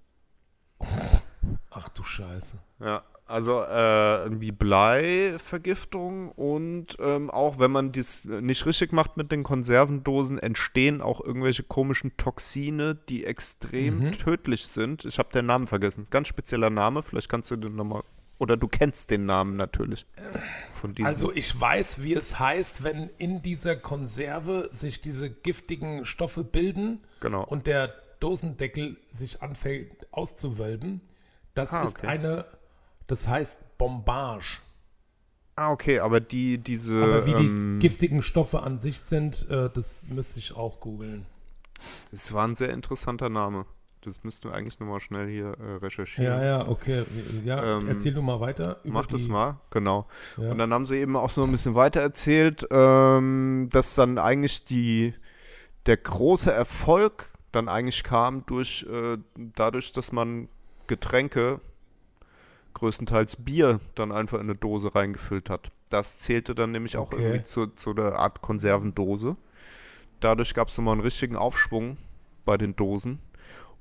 [1.69, 2.57] Ach du Scheiße.
[2.79, 9.31] Ja, also äh, irgendwie Bleivergiftung und ähm, auch wenn man das nicht richtig macht mit
[9.31, 15.05] den Konservendosen, entstehen auch irgendwelche komischen Toxine, die extrem tödlich sind.
[15.05, 16.05] Ich habe den Namen vergessen.
[16.09, 18.03] Ganz spezieller Name, vielleicht kannst du den nochmal.
[18.37, 20.05] Oder du kennst den Namen natürlich.
[20.73, 21.07] Von diesem.
[21.07, 26.99] Also ich weiß, wie es heißt, wenn in dieser Konserve sich diese giftigen Stoffe bilden
[27.21, 27.45] Genau.
[27.45, 30.99] und der Dosendeckel sich anfängt auszuwölben.
[31.53, 32.07] Das Ah, ist okay.
[32.07, 32.45] eine,
[33.07, 34.59] das heißt Bombage.
[35.55, 37.01] ah, okay, aber die, diese.
[37.01, 41.25] Aber wie ähm, die giftigen Stoffe an sich sind, äh, das müsste ich auch googeln.
[42.11, 43.65] Es war ein sehr interessanter Name.
[44.01, 46.31] Das müssten wir eigentlich nochmal schnell hier äh, recherchieren.
[46.31, 47.03] Ja, ja, okay.
[47.43, 48.77] Ja, Ähm, erzähl du mal weiter.
[48.83, 50.05] über Mach das mal, genau.
[50.37, 50.51] Ja.
[50.51, 54.63] Und dann haben sie eben auch so ein bisschen weiter erzählt, ähm, dass dann eigentlich
[54.63, 55.15] die,
[55.87, 59.17] der große Erfolg dann eigentlich kam durch, äh,
[59.55, 60.49] dadurch, dass man
[60.85, 61.59] Getränke,
[62.75, 65.71] größtenteils Bier, dann einfach in eine Dose reingefüllt hat.
[65.89, 67.13] Das zählte dann nämlich auch Okay.
[67.13, 69.37] irgendwie zu, zu der Art Konservendose.
[70.19, 71.97] Dadurch gab es nochmal einen richtigen Aufschwung
[72.45, 73.19] bei den Dosen.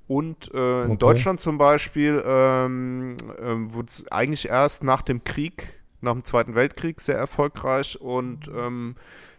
[0.06, 0.98] Und äh, in Okay.
[0.98, 6.54] Deutschland zum Beispiel ähm, ähm, wurde es eigentlich erst nach dem Krieg, nach dem Zweiten
[6.54, 8.96] Weltkrieg sehr erfolgreich und ähm,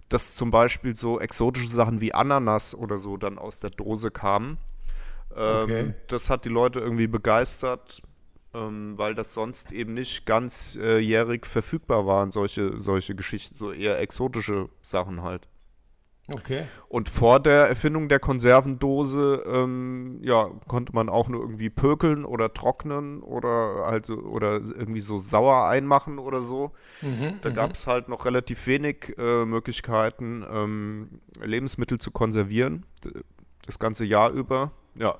[0.10, 4.57] dass zum Beispiel so exotische Sachen wie Ananas oder so dann aus der Dose kamen.
[5.36, 5.94] Ähm, Okay.
[6.07, 8.02] Das hat die Leute irgendwie begeistert,
[8.56, 14.69] ähm, weil das sonst eben nicht ganzjährig verfügbar waren, solche, solche Geschichten, so eher exotische
[14.82, 15.48] Sachen halt.
[16.34, 16.64] Okay.
[16.90, 22.52] Und vor der Erfindung der Konservendose, ähm, ja, konnte man auch nur irgendwie pökeln oder
[22.52, 26.72] trocknen oder halt oder irgendwie so sauer einmachen oder so.
[27.41, 32.86] da gab es halt noch relativ wenig äh, Möglichkeiten, ähm, Lebensmittel zu konservieren,
[33.65, 34.72] das ganze Jahr über.
[34.95, 35.19] Ja.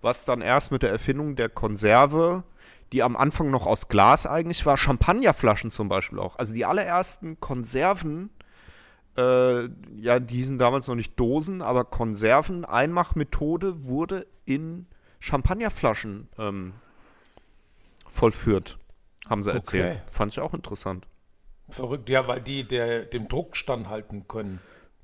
[0.00, 2.44] Was dann erst mit der Erfindung der Konserve,
[2.92, 6.38] die am Anfang noch aus Glas eigentlich war, Champagnerflaschen zum Beispiel auch.
[6.38, 8.30] Also die allerersten Konserven
[9.18, 14.86] äh, ja, die sind damals noch nicht Dosen, aber Konserven, Einmachmethode wurde in
[15.18, 16.74] Champagnerflaschen ähm,
[18.08, 18.78] vollführt,
[19.28, 19.96] haben sie erzählt.
[19.96, 20.12] Okay.
[20.12, 21.06] Fand ich auch interessant.
[21.68, 24.60] Verrückt, ja, weil die der, dem Druck standhalten können.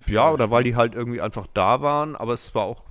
[0.07, 2.85] Ja, oder weil die halt irgendwie einfach da waren, aber es war auch.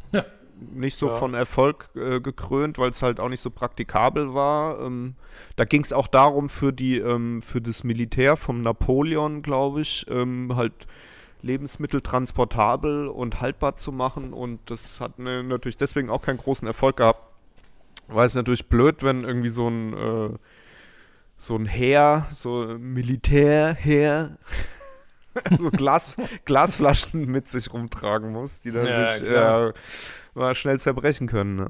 [0.59, 1.17] Nicht so Ja.
[1.17, 4.79] von Erfolg äh, gekrönt, weil es halt auch nicht so praktikabel war.
[4.81, 5.15] Ähm,
[5.55, 10.05] da ging es auch darum, für die, ähm, für das Militär vom Napoleon, glaube ich,
[10.09, 10.87] ähm, halt
[11.41, 14.33] Lebensmittel transportabel und haltbar zu machen.
[14.33, 17.21] Und das hat ne, natürlich deswegen auch keinen großen Erfolg gehabt.
[18.07, 20.29] Weil es natürlich blöd, wenn irgendwie so ein äh,
[21.37, 24.37] so ein Heer, so Militärheer,
[25.59, 26.15] so Glas,
[26.45, 29.69] Glasflaschen mit sich rumtragen muss, die dann Ja, klar.
[29.69, 29.73] äh,
[30.33, 31.55] mal schnell zerbrechen können.
[31.55, 31.67] Ne?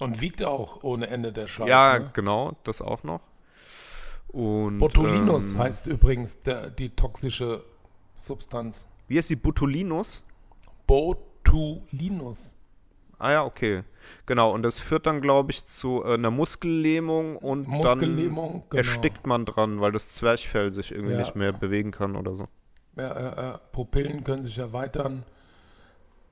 [0.00, 1.68] Und wiegt auch ohne Ende der Scheiß.
[1.68, 2.10] ja, ne?
[2.12, 3.20] genau, das auch noch.
[4.28, 7.64] Und, Botulinus ähm, heißt übrigens der, die toxische
[8.16, 8.86] Substanz.
[9.08, 10.22] Wie heißt die Botulinus?
[10.86, 12.54] Botulinus.
[13.20, 13.82] Ah ja, okay.
[14.26, 18.88] Genau, und das führt dann, glaube ich, zu äh, einer Muskellähmung und Muskellähmung, dann genau.
[18.88, 21.20] erstickt man dran, weil das Zwerchfell sich irgendwie Ja.
[21.20, 22.48] nicht mehr bewegen kann oder so.
[22.96, 25.24] Ja, äh, Pupillen können sich erweitern.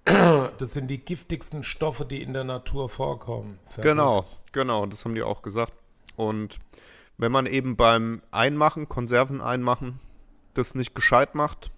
[0.05, 3.59] Das sind die giftigsten Stoffe, die in der Natur vorkommen.
[3.67, 3.83] Verrückt.
[3.83, 5.75] Genau, genau, das haben die auch gesagt.
[6.17, 6.59] Und
[7.19, 10.01] wenn man eben beim Einmachen, Konserven einmachen,
[10.55, 11.71] das nicht gescheit macht,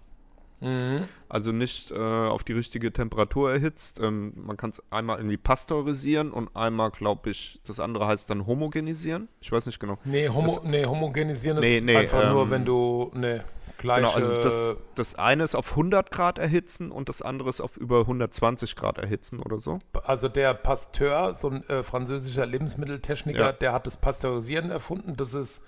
[0.61, 1.05] Mhm.
[1.27, 6.31] also nicht äh, auf die richtige Temperatur erhitzt, ähm, man kann es einmal irgendwie pasteurisieren
[6.31, 9.27] und einmal, glaube ich, das andere heißt dann homogenisieren.
[9.41, 9.97] Ich weiß nicht genau.
[10.05, 13.43] Nee, homo, nee, homogenisieren ist Nee, nee, einfach nur, ähm, wenn du ne,
[13.79, 14.01] gleiche...
[14.03, 17.77] Genau, also das, das eine ist auf 100 Grad erhitzen und das andere ist auf
[17.77, 19.79] über 120 Grad erhitzen oder so.
[20.03, 23.51] Also der Pasteur, so ein äh, französischer Lebensmitteltechniker, Ja.
[23.51, 25.15] der hat das Pasteurisieren erfunden.
[25.17, 25.65] Das ist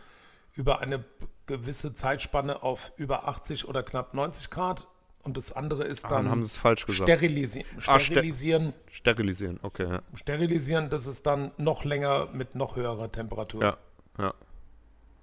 [0.54, 1.04] über eine
[1.46, 4.88] gewisse Zeitspanne auf über 80 oder knapp 90 Grad.
[5.24, 7.10] Und das andere ist Dann dann haben sie es falsch gesagt.
[7.10, 8.74] sterilisi Ah, ste- sterilisieren.
[8.92, 9.88] Sterilisieren, okay.
[9.90, 10.02] Ja.
[10.16, 13.62] sterilisieren, das ist dann noch länger mit noch höherer Temperatur.
[13.64, 13.78] Ja,
[14.20, 14.34] ja.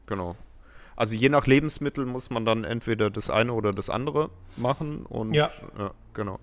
[0.06, 0.36] Genau.
[0.96, 5.34] Also je nach Lebensmittel muss man dann entweder das eine oder das andere machen und
[5.34, 5.50] Ja.
[5.78, 6.38] ja genau.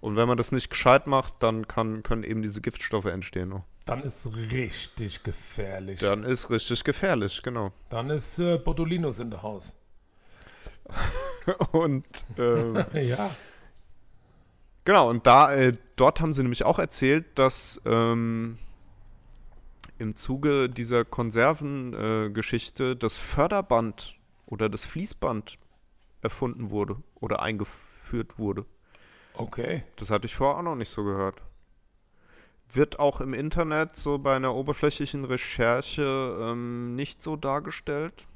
[0.00, 3.48] Und wenn man das nicht gescheit macht, dann kann, können eben diese Giftstoffe entstehen.
[3.50, 3.62] noch.
[3.90, 5.98] Dann ist richtig gefährlich.
[5.98, 7.72] Dann ist richtig gefährlich, genau.
[7.88, 9.74] Dann ist äh, Botulinus in der Haus.
[11.72, 12.06] Und
[12.38, 13.30] ähm, Ja.
[14.84, 18.58] Genau, und da, äh, dort haben sie nämlich auch erzählt, dass ähm,
[19.98, 25.58] im Zuge dieser Konservengeschichte äh, Geschichte das Förderband oder das Fließband
[26.22, 28.64] erfunden wurde oder eingeführt wurde.
[29.34, 29.82] Okay.
[29.96, 31.42] Das hatte ich vorher auch noch nicht so gehört.
[32.72, 38.26] Wird auch im Internet so bei einer oberflächlichen Recherche ähm, nicht so dargestellt.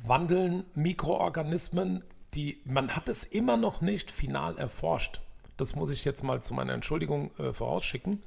[0.04, 2.04] wandeln Mikroorganismen,
[2.34, 5.20] die, man hat es immer noch nicht final erforscht.
[5.56, 8.22] Das muss ich jetzt mal zu meiner Entschuldigung äh, vorausschicken.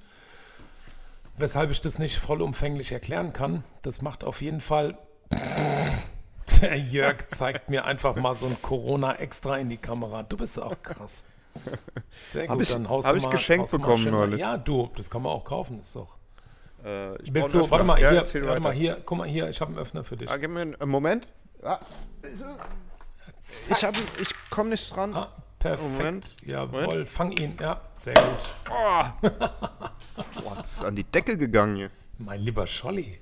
[1.37, 3.63] Weshalb ich das nicht vollumfänglich erklären kann.
[3.81, 4.97] Das macht auf jeden Fall.
[6.61, 10.23] Der Jörg zeigt mir einfach mal so ein Corona extra in die Kamera.
[10.23, 11.25] Du bist auch krass.
[12.25, 14.39] Sehr gut, Hab ich- dann haust hab du ich geschenkt bekommen neulich.
[14.39, 16.17] Ja, du, das kann man auch kaufen, ist doch.
[16.83, 19.49] Äh, ich Willst du, warte mal, ja, hier, erzähl warte mal hier, guck mal hier,
[19.49, 20.29] ich habe einen Öffner für dich.
[20.29, 21.27] Ah, gib mir einen Moment.
[21.63, 21.79] Ah,
[23.73, 25.13] ich hab, ich komme nicht dran.
[25.15, 25.97] Ah, perfekt.
[25.97, 27.09] Moment, Jawohl, Moment.
[27.09, 27.57] fang ihn.
[27.59, 28.71] Ja, sehr gut.
[30.43, 31.91] Boah, das ist an die Decke gegangen hier.
[32.17, 33.19] Mein lieber Scholli.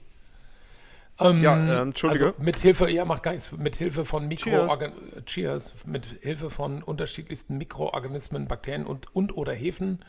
[1.19, 2.25] Ja, äh, Entschuldige.
[2.27, 6.81] Also mit Hilfe, ja, macht gar nichts, mit Hilfe von Mikroorganismen, Cheers, mit Hilfe von
[6.81, 10.03] unterschiedlichsten Mikroorganismen, Bakterien und, und oder Hefen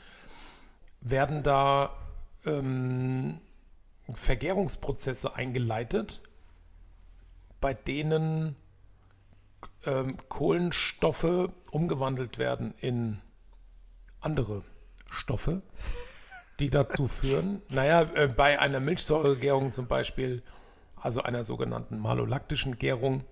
[1.02, 1.94] werden da
[2.46, 3.38] ähm,
[4.12, 6.22] Vergärungsprozesse eingeleitet,
[7.64, 8.56] bei denen
[9.86, 13.22] ähm, Kohlenstoffe umgewandelt werden in
[14.20, 14.62] andere
[15.10, 15.62] Stoffe,
[16.60, 20.42] die dazu führen, naja, äh, bei einer Milchsäuregärung zum Beispiel,
[21.00, 23.24] also einer sogenannten malolaktischen Gärung,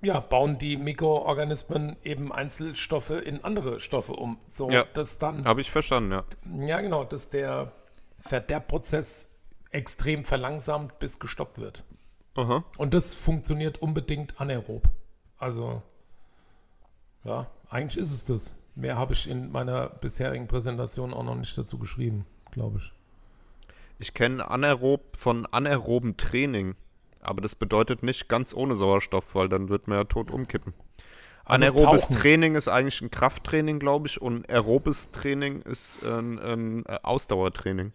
[0.00, 4.38] ja, bauen die Mikroorganismen eben Einzelstoffe in andere Stoffe um.
[4.48, 4.84] So, Ja.
[4.92, 6.24] dass dann Habe ich verstanden, ja.
[6.68, 7.72] ja, genau, dass der
[8.20, 9.34] Verderbprozess
[9.72, 11.82] extrem verlangsamt bis gestoppt wird.
[12.34, 12.64] Aha.
[12.76, 14.88] Und das funktioniert unbedingt anaerob.
[15.38, 15.82] Also,
[17.24, 18.54] ja, eigentlich ist es das.
[18.74, 22.92] Mehr habe ich in meiner bisherigen Präsentation auch noch nicht dazu geschrieben, glaube ich.
[23.98, 26.76] Ich kenne anaerob von anaerobem Training.
[27.20, 30.72] Aber das bedeutet nicht ganz ohne Sauerstoff, weil dann wird man ja tot umkippen.
[31.44, 32.16] Also Anaerobes tauchen.
[32.16, 37.92] Training ist eigentlich ein Krafttraining, glaube ich, und aerobes Training ist ein, ein äh, Ausdauertraining.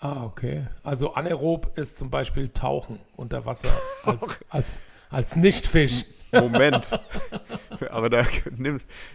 [0.00, 0.66] Ah, okay.
[0.82, 3.72] Also anaerob ist zum Beispiel Tauchen unter Wasser
[4.04, 4.80] als, als,
[5.10, 6.04] als Nichtfisch.
[6.32, 6.98] Moment.
[7.90, 8.24] Aber da,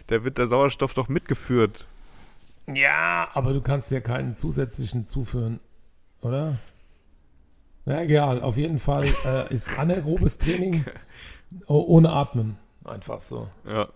[0.06, 1.86] da wird der Sauerstoff doch mitgeführt.
[2.66, 5.60] Ja, aber du kannst ja keinen zusätzlichen zuführen,
[6.22, 6.56] oder?
[7.84, 8.40] Ja, egal.
[8.40, 10.84] Auf jeden Fall äh, ist anaerobes Training
[11.66, 12.56] oh, ohne Atmen.
[12.84, 13.48] Einfach so.
[13.66, 13.88] Ja.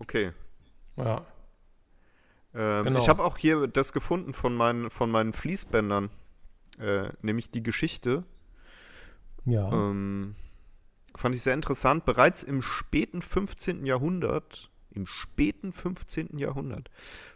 [0.00, 0.32] Okay.
[0.96, 1.24] Ja.
[2.54, 2.98] Ähm, Genau.
[2.98, 6.10] Ich habe auch hier das gefunden von meinen, von meinen Fließbändern.
[6.78, 8.24] Äh, nämlich die Geschichte.
[9.44, 9.70] Ja.
[9.72, 10.34] Ähm,
[11.16, 12.04] fand ich sehr interessant.
[12.04, 13.86] Bereits im späten 15.
[13.86, 16.38] Jahrhundert, im späten 15.
[16.38, 16.90] Jahrhundert,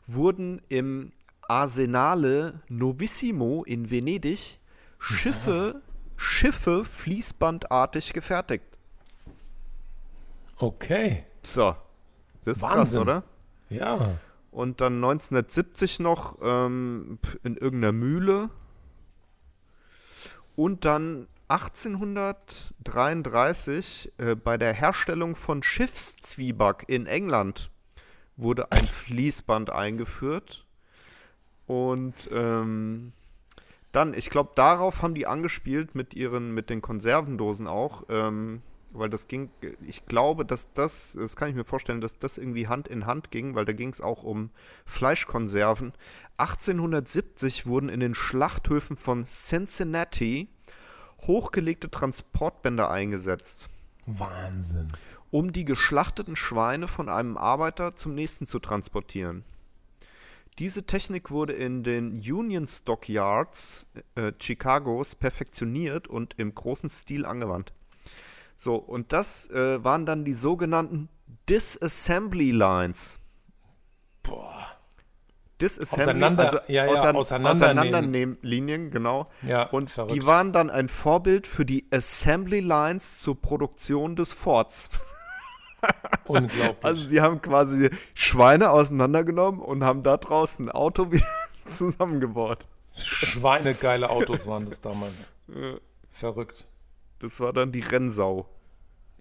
[0.07, 1.13] wurden im
[1.43, 4.59] Arsenale Novissimo in Venedig
[4.99, 5.83] Schiffe,
[6.17, 8.65] Schiffe fließbandartig gefertigt.
[10.57, 11.25] Okay.
[11.43, 11.77] So.
[12.45, 13.01] Das ist krass, Wahnsinn.
[13.01, 13.23] oder?
[13.71, 14.19] Ja.
[14.51, 18.51] Und dann 1970 noch ähm, in irgendeiner Mühle.
[20.57, 27.71] Und dann 1833 äh, bei der Herstellung von Schiffszwieback in England
[28.37, 30.67] wurde ein Fließband eingeführt.
[31.67, 33.13] Und ähm,
[33.93, 38.05] dann, ich glaube, darauf haben die angespielt mit ihren, mit den Konservendosen auch.
[38.09, 38.63] Ähm,
[38.99, 39.51] weil das ging,
[39.87, 43.31] ich glaube, dass das, das kann ich mir vorstellen, dass das irgendwie Hand in Hand
[43.31, 44.51] ging, weil da ging es auch um
[44.85, 45.93] Fleischkonserven.
[46.39, 50.49] 1870 wurden in den Schlachthöfen von Cincinnati
[51.23, 53.69] hochgelegte Transportbänder eingesetzt,
[54.07, 54.89] Wahnsinn.
[55.31, 59.45] um die geschlachteten Schweine von einem Arbeiter zum nächsten zu transportieren.
[60.59, 67.73] Diese Technik wurde in den Union Stockyards äh, Chicagos perfektioniert und im großen Stil angewandt.
[68.61, 71.09] So, und das äh, waren dann die sogenannten
[71.49, 73.21] Disassembly Lines.
[74.25, 74.67] Boah.
[75.61, 77.79] Disassembly, Auseinander- also ja, ja, ausein- auseinandernehmen.
[77.85, 79.31] Auseinandernehmen-Linien, genau.
[79.43, 80.13] Ja, und verrückt.
[80.15, 84.91] die waren dann ein Vorbild für die Assembly Lines zur Produktion des Forts.
[86.27, 86.85] Unglaublich.
[86.85, 91.25] Also sie haben quasi Schweine auseinandergenommen und haben da draußen ein Auto wieder
[91.69, 92.67] zusammengebaut.
[92.97, 95.31] Schweinegeile Autos waren das damals.
[96.11, 96.67] Verrückt.
[97.19, 98.49] Das war dann die Rennsau.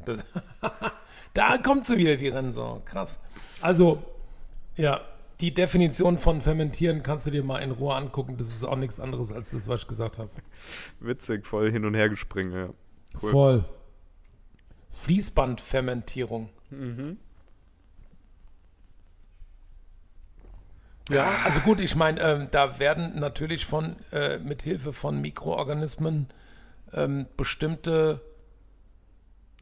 [0.05, 0.23] Das,
[1.33, 2.81] da kommt sie wieder, die Rennsau.
[2.85, 3.19] Krass.
[3.61, 4.03] Also,
[4.75, 5.01] ja,
[5.39, 8.37] die Definition von fermentieren kannst du dir mal in Ruhe angucken.
[8.37, 10.29] Das ist auch nichts anderes als das, was ich gesagt habe.
[10.99, 12.69] Witzig, voll hin und her gespringen, ja.
[13.21, 13.31] Cool.
[13.31, 13.65] Voll.
[14.89, 16.49] Fließbandfermentierung.
[21.09, 26.27] Ja, also gut, ich meine, ähm, da werden natürlich von äh, mit Hilfe von Mikroorganismen
[26.93, 28.21] ähm, bestimmte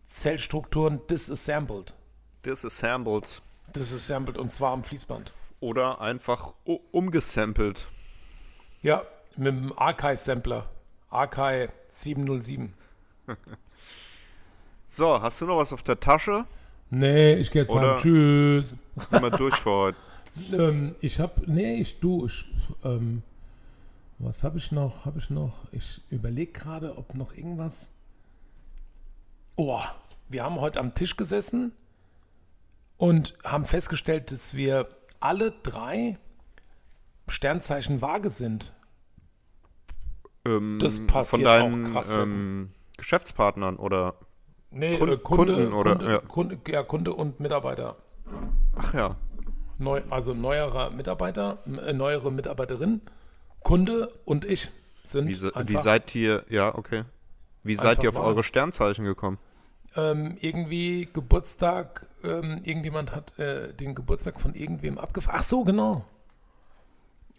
[0.07, 1.93] Zellstrukturen disassembled.
[2.45, 3.41] Disassembled.
[3.75, 5.33] Disassembled und zwar am Fließband.
[5.59, 6.53] Oder einfach
[6.91, 7.87] umgesampelt.
[8.81, 9.03] Ja,
[9.35, 10.69] mit dem Archive-Sampler.
[11.09, 12.73] Archive 707.
[14.87, 16.45] So, hast du noch was auf der Tasche?
[16.89, 17.99] Nee, ich gehe jetzt Oder- heim.
[18.01, 18.75] Tschüss.
[18.95, 19.97] Sind wir durch für heute?
[20.53, 22.43] Ähm, ich hab, nee, ich, du, ich,
[22.83, 23.23] ähm,
[24.19, 25.05] was habe ich noch?
[25.05, 25.53] Habe ich noch?
[25.71, 27.91] Ich überlege gerade, ob noch irgendwas.
[29.55, 29.79] Oh,
[30.29, 31.71] wir haben heute am Tisch gesessen
[32.97, 34.87] und haben festgestellt, dass wir
[35.19, 36.17] alle drei
[37.27, 38.73] Sternzeichen Waage sind.
[40.47, 44.15] Ähm, Das passiert von deinen auch krass ähm, Geschäftspartnern oder.
[44.71, 46.19] Nee, Kun- äh, Kunde, Kunden oder- Kunde, ja.
[46.19, 47.95] Kunde, ja, Kunde und Mitarbeiter.
[48.75, 49.15] Ach ja.
[49.77, 53.01] Neu, also neuerer Mitarbeiter, äh, neuere Mitarbeiterin,
[53.65, 54.69] Kunde und ich
[55.03, 57.03] sind Wie, se- wie seid ihr, ja, okay.
[57.63, 59.37] Wie seid ihr auf eure Sternzeichen gekommen?
[59.95, 65.39] ähm, irgendwie Geburtstag, ähm, irgendjemand hat äh, den Geburtstag von irgendwem abgefahren.
[65.39, 66.05] Ach so, genau.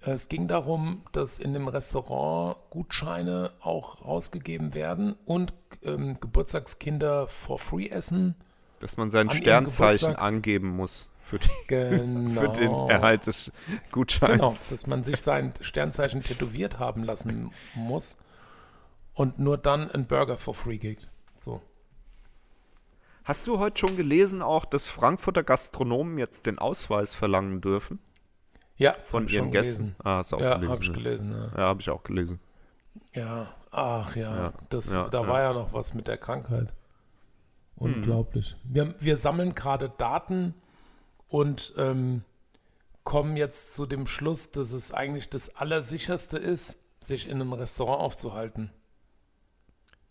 [0.01, 7.59] Es ging darum, dass in dem Restaurant Gutscheine auch rausgegeben werden und ähm, Geburtstagskinder for
[7.59, 8.35] free essen.
[8.81, 12.41] Dass man sein An Sternzeichen angeben muss für, die, Genau.
[12.41, 13.51] für den Erhalt des
[13.93, 14.33] Gutscheins.
[14.33, 18.17] Genau, dass man sich sein Sternzeichen tätowiert haben lassen muss
[19.15, 21.09] und nur dann ein Burger for free geht.
[21.35, 21.61] So.
[23.25, 27.99] Hast du heute schon gelesen auch, dass Frankfurter Gastronomen jetzt den Ausweis verlangen dürfen
[28.77, 29.79] Ja, von hab ich ihren schon Gästen?
[29.83, 29.97] gelesen.
[30.05, 30.73] Ah, hast du auch Ja, gelesen.
[30.73, 31.33] habe ich gelesen.
[31.33, 31.59] Ja.
[31.59, 32.41] Ja, habe ich auch gelesen.
[33.15, 35.29] Ja, ach ja, Ja, das, ja, da ja.
[35.29, 36.73] war ja noch was mit der Krankheit.
[37.79, 37.95] Hm.
[37.95, 38.57] Unglaublich.
[38.63, 40.55] Wir, wir sammeln gerade Daten
[41.29, 42.23] und ähm,
[43.05, 48.01] kommen jetzt zu dem Schluss, dass es eigentlich das Allersicherste ist, sich in einem Restaurant
[48.01, 48.71] aufzuhalten.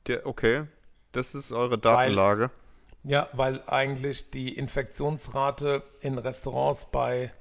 [0.07, 0.65] Der, okay,
[1.11, 2.51] das ist eure Datenlage.
[3.03, 7.31] Ja, weil eigentlich die Infektionsrate in Restaurants bei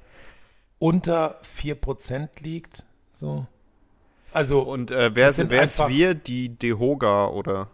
[0.78, 2.84] unter 4% liegt.
[3.10, 3.46] So.
[4.32, 6.14] Also Und äh, wer sind wer ist einfach- wir?
[6.14, 7.68] Die Dehoga oder?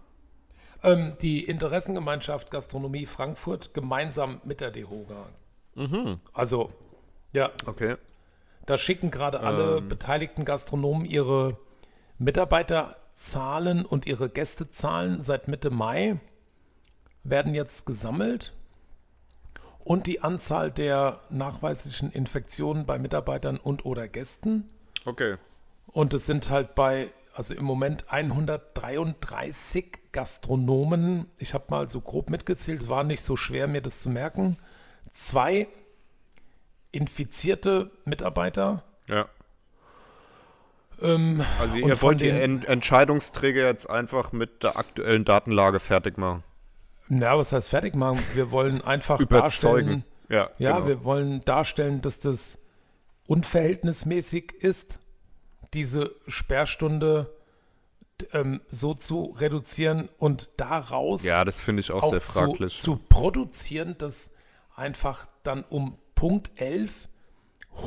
[0.82, 5.26] Ähm, die Interessengemeinschaft Gastronomie Frankfurt gemeinsam mit der DEHOGA.
[6.32, 6.70] Also,
[7.32, 7.96] ja, Okay.
[8.66, 11.56] da schicken gerade alle beteiligten Gastronomen ihre
[12.18, 16.18] Mitarbeiterzahlen und ihre Gästezahlen seit Mitte Mai
[17.24, 18.52] werden jetzt gesammelt.
[19.82, 24.66] Und die Anzahl der nachweislichen Infektionen bei Mitarbeitern und oder Gästen.
[25.06, 25.36] Okay.
[25.86, 31.26] Und es sind halt bei, also im Moment 133 Gastronomen.
[31.38, 34.56] Ich habe mal so grob mitgezählt, es war nicht so schwer, mir das zu merken.
[35.12, 35.66] Zwei
[36.92, 38.82] infizierte Mitarbeiter.
[39.08, 39.28] Ja.
[41.00, 46.18] Ähm, Also ihr wollt die den- En Entscheidungsträger jetzt einfach mit der aktuellen Datenlage fertig
[46.18, 46.44] machen.
[47.08, 48.20] na, was heißt fertig machen?
[48.34, 50.04] Wir wollen einfach Überzeugen.
[50.28, 50.86] Ja, ja, genau.
[50.88, 52.56] wir wollen darstellen, dass das
[53.26, 54.98] unverhältnismäßig ist,
[55.74, 57.32] diese Sperrstunde
[58.32, 62.76] ähm, so zu reduzieren und daraus ja, das finde ich auch, auch sehr zu, fraglich.
[62.76, 64.32] zu produzieren, dass
[64.80, 67.08] einfach dann um Punkt 11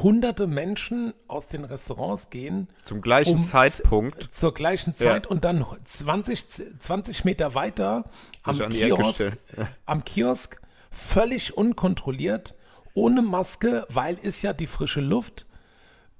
[0.01, 2.69] hunderte Menschen aus den Restaurants gehen.
[2.83, 4.29] Zum gleichen um Zeitpunkt.
[4.33, 8.05] Zur gleichen Zeit und dann 20, 20 Meter weiter
[8.43, 9.37] am Kiosk,
[9.85, 12.55] am Kiosk völlig unkontrolliert,
[12.93, 15.45] ohne Maske, weil ist ja die frische Luft.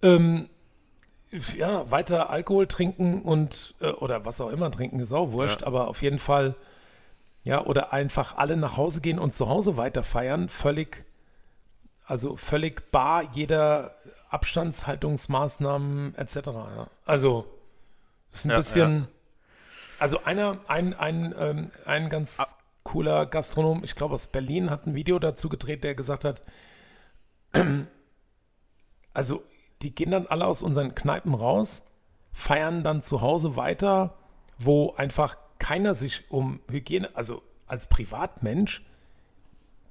[0.02, 0.50] Ähm,
[1.58, 5.88] ja, weiter Alkohol trinken und äh, oder was auch immer trinken, ist auch wurscht, aber
[5.88, 6.56] auf jeden Fall,
[7.44, 11.06] ja, oder einfach alle nach Hause gehen und zu Hause weiter feiern, völlig,
[12.06, 13.96] also völlig bar jeder
[14.30, 16.36] Abstandshaltungsmaßnahmen etc.
[16.48, 16.88] Ja.
[17.06, 17.46] Also
[18.32, 19.08] ist ein Ja, bisschen,
[20.00, 24.96] also einer, ein, ein, ähm, ein ganz cooler Gastronom, ich glaube aus Berlin, hat ein
[24.96, 26.42] Video dazu gedreht, der gesagt hat,
[29.14, 29.44] also
[29.82, 31.84] die gehen dann alle aus unseren Kneipen raus,
[32.32, 34.16] feiern dann zu Hause weiter,
[34.58, 38.86] wo einfach keiner sich um Hygiene, also als Privatmensch,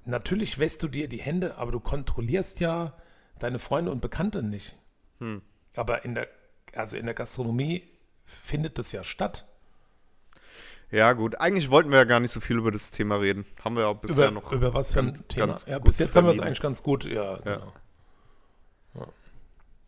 [0.05, 2.93] natürlich wäschst du dir die Hände, aber du kontrollierst ja
[3.39, 4.77] deine Freunde und Bekannte nicht.
[5.75, 6.29] Aber in der,
[6.75, 7.89] also in der Gastronomie
[8.27, 9.47] findet das ja statt.
[10.91, 11.41] Ja, gut.
[11.41, 13.47] Eigentlich wollten wir ja gar nicht so viel über das Thema reden.
[13.65, 14.53] Haben wir auch bisher Über, noch.
[14.53, 15.47] über was für ein ganz- Thema?
[15.47, 16.49] ganz Ja, bis jetzt haben wir es vermieden.
[16.49, 17.73] eigentlich ganz gut, ja, genau.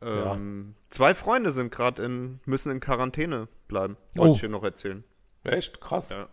[0.02, 3.96] Ähm, Zwei Freunde sind gerade in, müssen in Quarantäne bleiben.
[4.14, 4.34] Wollte Oh.
[4.34, 5.02] ich dir noch erzählen.
[5.44, 6.10] Echt krass.
[6.10, 6.28] Ja.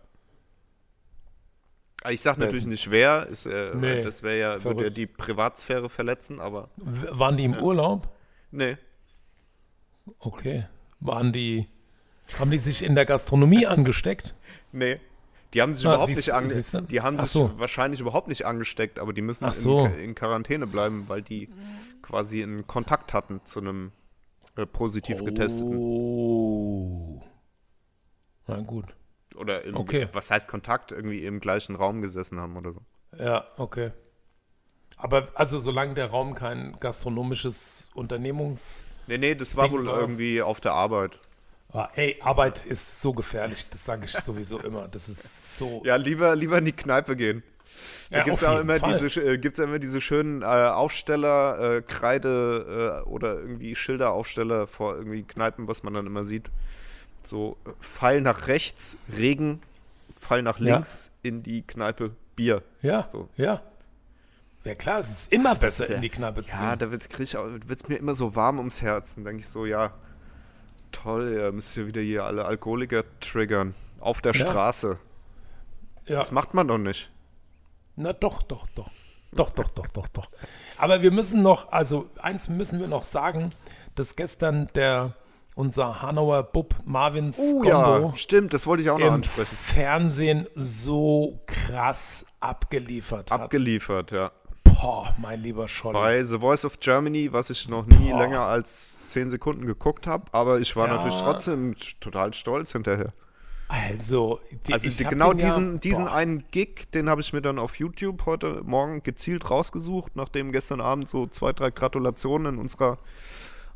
[2.10, 5.06] Ich sag Wer natürlich nicht wer, ist, äh, Nee, das wäre ja, würde ja die
[5.06, 8.08] Privatsphäre verletzen, aber W- Waren die im Urlaub?
[8.50, 8.76] nee.
[10.18, 10.66] Okay.
[10.98, 11.68] Waren die.
[12.40, 14.34] Haben die sich in der Gastronomie angesteckt?
[14.72, 14.98] Nee.
[15.54, 16.80] Die haben sich Ah, überhaupt siehst- nicht ange siehst du?
[16.80, 17.56] Die haben Ach sich so.
[17.58, 19.84] wahrscheinlich überhaupt nicht angesteckt, aber die müssen so.
[19.86, 21.50] in, in Quarantäne bleiben, weil die
[22.00, 23.92] quasi in Kontakt hatten zu einem
[24.56, 25.76] äh, positiv getesteten.
[25.76, 27.22] Oh.
[28.48, 28.86] Na gut.
[29.36, 30.08] Oder im, Okay.
[30.12, 30.92] was heißt Kontakt?
[30.92, 32.80] Irgendwie im gleichen Raum gesessen haben oder so.
[33.18, 33.92] Ja, okay.
[34.96, 38.86] Aber also solange der Raum kein gastronomisches Unternehmungs...
[39.06, 41.18] Nee, nee, das war Ding wohl war- irgendwie auf der Arbeit.
[41.72, 44.88] Ah, ey, Arbeit ist so gefährlich, das sage ich sowieso immer.
[44.88, 45.82] Das ist so...
[45.86, 47.42] Ja, lieber, lieber in die Kneipe gehen.
[48.10, 51.82] Da Ja, gibt es ja immer diese, äh, gibt's immer diese schönen äh, Aufsteller, äh,
[51.82, 56.50] Kreide äh, oder irgendwie Schilderaufsteller vor irgendwie Kneipen, was man dann immer sieht.
[57.26, 59.60] So Pfeil nach rechts, Regen,
[60.18, 60.76] Pfeil nach Ja.
[60.76, 62.62] links in die Kneipe, Bier.
[62.82, 63.28] Ja, So.
[63.36, 63.62] ja.
[64.64, 66.78] Ja klar, es ist immer besser, in die Kneipe zu Ja, gehen.
[66.78, 67.10] da wird
[67.82, 69.16] es mir immer so warm ums Herz.
[69.16, 69.92] Dann denke ich so, ja,
[70.92, 73.74] toll, ihr müsst ihr wieder hier alle Alkoholiker triggern.
[73.98, 74.46] Auf der Ja.
[74.46, 74.98] Straße.
[76.06, 76.18] Ja.
[76.18, 77.10] Das macht man doch nicht.
[77.96, 78.90] Na doch, doch, doch.
[79.32, 80.30] Doch, doch, doch, doch, doch.
[80.78, 83.50] Aber wir müssen noch, also eins müssen wir noch sagen,
[83.94, 85.14] dass gestern der
[85.54, 89.54] unser Hanauer Bub Marvin Oh Skondo ja, stimmt, das wollte ich auch noch im ansprechen.
[89.56, 93.40] Fernsehen so krass abgeliefert hat.
[93.40, 94.30] Abgeliefert, ja.
[94.64, 95.92] Boah, mein lieber Scholli.
[95.94, 98.18] Bei The Voice of Germany, was ich noch nie Boah.
[98.20, 100.94] länger als 10 Sekunden geguckt habe, aber ich war Ja.
[100.94, 103.12] natürlich trotzdem total stolz hinterher.
[103.68, 107.40] Also, die, Also die, genau den ja- diesen, diesen einen Gig, den habe ich mir
[107.40, 112.60] dann auf YouTube heute Morgen gezielt rausgesucht, nachdem gestern Abend so zwei, drei Gratulationen in
[112.60, 112.98] unserer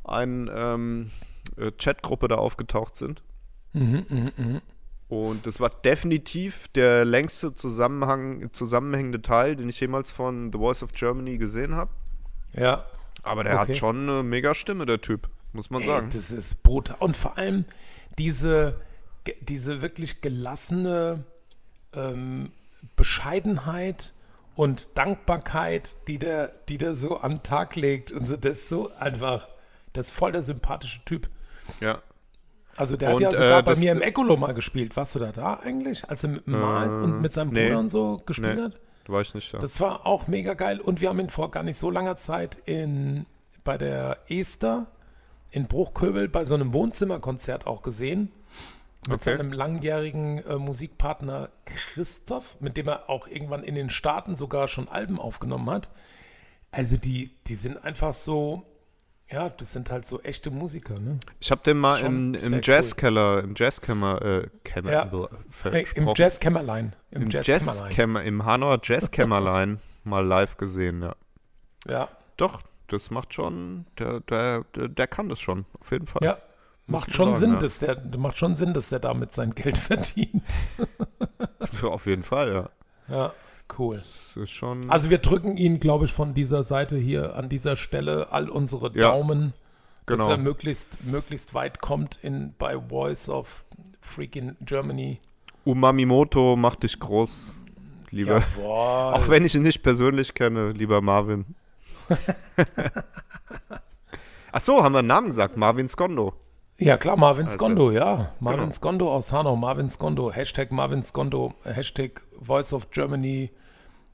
[0.04, 1.10] einen ähm,
[1.56, 3.22] äh, Chatgruppe da aufgetaucht sind.
[3.72, 4.60] Mhm,
[5.08, 10.82] Und das war definitiv der längste Zusammenhang, zusammenhängende Teil, den ich jemals von The Voice
[10.82, 11.90] of Germany gesehen habe.
[12.52, 12.84] Ja,
[13.22, 13.72] Aber der Okay.
[13.72, 16.10] hat schon eine mega Stimme, der Typ, muss man Ey, sagen.
[16.12, 16.96] das ist brutal.
[17.00, 17.64] Und vor allem
[18.18, 18.80] diese,
[19.40, 21.24] diese wirklich gelassene
[21.92, 22.52] ähm,
[22.96, 24.12] Bescheidenheit
[24.54, 28.12] und Dankbarkeit, die der, die der so an den Tag legt.
[28.12, 29.48] Und so, das ist so einfach,
[29.92, 31.28] das ist voll der sympathische Typ.
[31.80, 32.00] Ja.
[32.76, 34.96] Also der hat Und, ja sogar äh, bei mir im Ecolo mal gespielt.
[34.96, 36.08] Warst du da da eigentlich?
[36.08, 37.66] Als er mit dem Mal und mit seinem nee.
[37.68, 38.80] Bruder und so gespielt Nee, hat?
[39.06, 39.58] da war ich nicht da.
[39.58, 42.58] Das war auch mega geil und wir haben ihn vor gar nicht so langer Zeit
[42.66, 43.24] in,
[43.64, 44.86] bei der Ester
[45.50, 48.30] in Bruchköbel bei so einem Wohnzimmerkonzert auch gesehen.
[49.08, 49.36] Mit Okay.
[49.36, 54.88] seinem langjährigen äh, Musikpartner Christoph, mit dem er auch irgendwann in den Staaten sogar schon
[54.88, 55.88] Alben aufgenommen hat.
[56.72, 58.64] Also die, die sind einfach so,
[59.30, 61.18] ja, das sind halt so echte Musiker, ne?
[61.40, 62.60] Ich habe den mal Schon im, im cool.
[62.62, 65.10] Jazzkeller, im Jazzkämmer, äh, Kämmer, Ja.
[65.50, 66.08] versprochen.
[66.08, 66.96] Im Jazzkämmerlein.
[67.10, 67.66] Im, Im Jazzkämmerlein.
[67.88, 71.14] Jazzkämmer, im Hanauer Jazzkämmerlein mal live gesehen, ja.
[71.88, 76.22] Ja, Doch, das macht schon, der, der, der, der kann das schon, auf jeden Fall.
[76.24, 76.38] ja.
[76.88, 77.58] Muss Macht schon sagen, Sinn, ja.
[77.58, 80.44] dass der, macht schon Sinn, dass der damit sein Geld verdient.
[81.82, 82.70] Auf jeden Fall, ja.
[83.16, 83.32] Ja,
[83.78, 83.96] cool.
[83.96, 84.88] Das ist schon.
[84.90, 88.90] Also wir drücken ihn, glaube ich, von dieser Seite hier an dieser Stelle all unsere
[88.94, 89.52] Ja, Daumen,
[90.06, 90.30] dass genau.
[90.30, 93.64] er möglichst, möglichst weit kommt in, bei Voice of
[94.00, 95.20] Freaking Germany.
[95.64, 97.64] Umamimoto macht dich groß,
[98.10, 98.42] lieber.
[98.56, 99.14] Jawohl.
[99.14, 101.44] Auch wenn ich ihn nicht persönlich kenne, lieber Marvin.
[104.52, 106.34] Ach so, haben wir einen Namen gesagt, Marvin Skondo.
[106.78, 108.32] Ja, klar, Marvin Also, Skondo, ja.
[108.38, 108.72] Marvin genau.
[108.72, 113.50] Skondo aus Hanau, Marvin Skondo, Hashtag Marvin Skondo, Hashtag Voice of Germany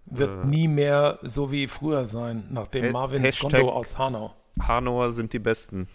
[0.07, 2.89] wird nie mehr so wie früher sein, nachdem Äh.
[2.89, 4.35] Ha- Marvin Hashtag- Skondo aus Hanau.
[4.61, 5.89] Hanauer sind die Besten.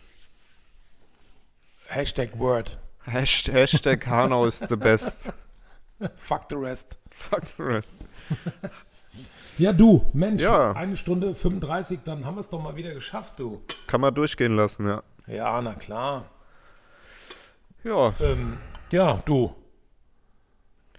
[1.88, 2.78] Hashtag Word.
[3.06, 5.32] Hashtag, Hashtag Hanau ist the best.
[6.16, 6.98] Fuck the rest.
[7.12, 7.96] Fuck the rest.
[9.60, 10.74] Ja, du, Mensch, Ja.
[10.74, 13.64] eine Stunde 35, dann haben wir es doch mal wieder geschafft, du.
[13.88, 15.02] Kann man durchgehen lassen, ja.
[15.26, 16.26] Ja, na klar.
[17.84, 18.60] Ja, Ähm,
[18.92, 19.56] ja, du.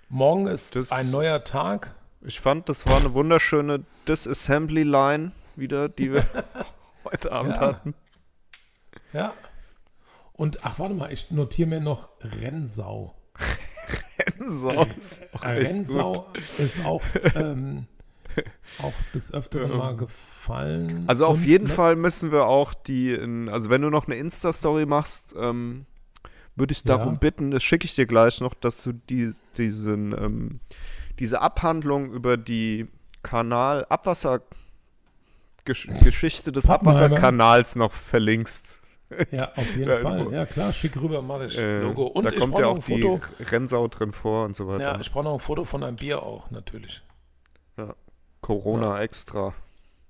[0.09, 1.94] Morgen ist Das- ein neuer Tag.
[2.22, 6.26] Ich fand, das war eine wunderschöne Disassembly Line wieder, die wir
[7.04, 7.60] heute Abend Ja.
[7.60, 7.94] hatten.
[9.12, 9.32] Ja.
[10.32, 13.14] Und, ach, warte mal, ich notiere mir noch Rennsau.
[14.46, 15.42] So, ist auch gut.
[15.50, 16.26] Rennsau
[16.58, 17.02] ist auch,
[17.34, 17.86] ähm,
[18.80, 21.04] auch des Öfteren mal gefallen.
[21.08, 24.06] Also auf Und jeden ne- Fall müssen wir auch die, in, also wenn du noch
[24.06, 25.86] eine Insta-Story machst, ähm,
[26.54, 27.18] würde ich darum Ja.
[27.18, 30.60] bitten, das schicke ich dir gleich noch, dass du die, diesen, ähm,
[31.18, 32.86] diese Abhandlung über die
[33.22, 34.54] Kanal-Abwassergeschichte
[35.64, 36.68] Gesch Geschichte des.
[36.70, 38.80] Abwasserkanals noch verlinkst.
[39.30, 40.32] Ja, auf jeden Ja, Fall.
[40.32, 41.56] Ja, klar, schick rüber, mach ich.
[41.58, 42.06] Äh, Logo.
[42.06, 43.20] Und da ich kommt ja auch ein die Foto.
[43.40, 44.94] Rennsau drin vor und so weiter.
[44.94, 47.02] Ja, ich brauche noch ein Foto von einem Bier auch, natürlich.
[48.40, 49.54] Corona extra.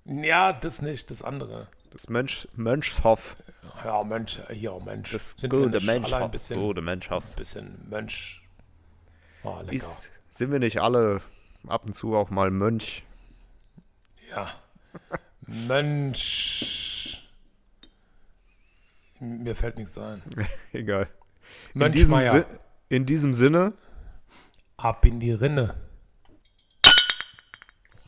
[0.04, 1.68] Ja, das nicht, das andere.
[1.90, 3.36] Das Mönch, Mönchshof.
[3.84, 5.10] Ja, Mensch, hier, Mensch.
[5.12, 7.36] Das Sind gute ein bisschen, Gute Mönchshof.
[7.36, 8.42] bisschen Mönch.
[9.44, 9.72] Oh, lecker.
[9.72, 11.20] Ist, sind wir nicht alle
[11.66, 13.04] ab und zu auch mal Mönch?
[14.30, 14.48] Ja.
[15.46, 17.28] Mensch.
[19.20, 20.22] Mir fällt nichts ein.
[20.72, 21.08] Egal.
[21.74, 22.20] In diesem.
[22.20, 22.42] Si
[22.90, 23.74] in diesem Sinne,
[24.78, 25.74] Ab in die Rinne.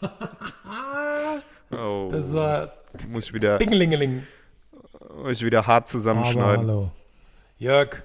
[1.70, 2.72] oh, Das war
[3.08, 4.26] muss ich wieder, Dingelingeling.
[5.16, 6.66] muss ich wieder hart zusammenschneiden.
[6.66, 6.90] hallo.
[7.58, 8.02] Jörg,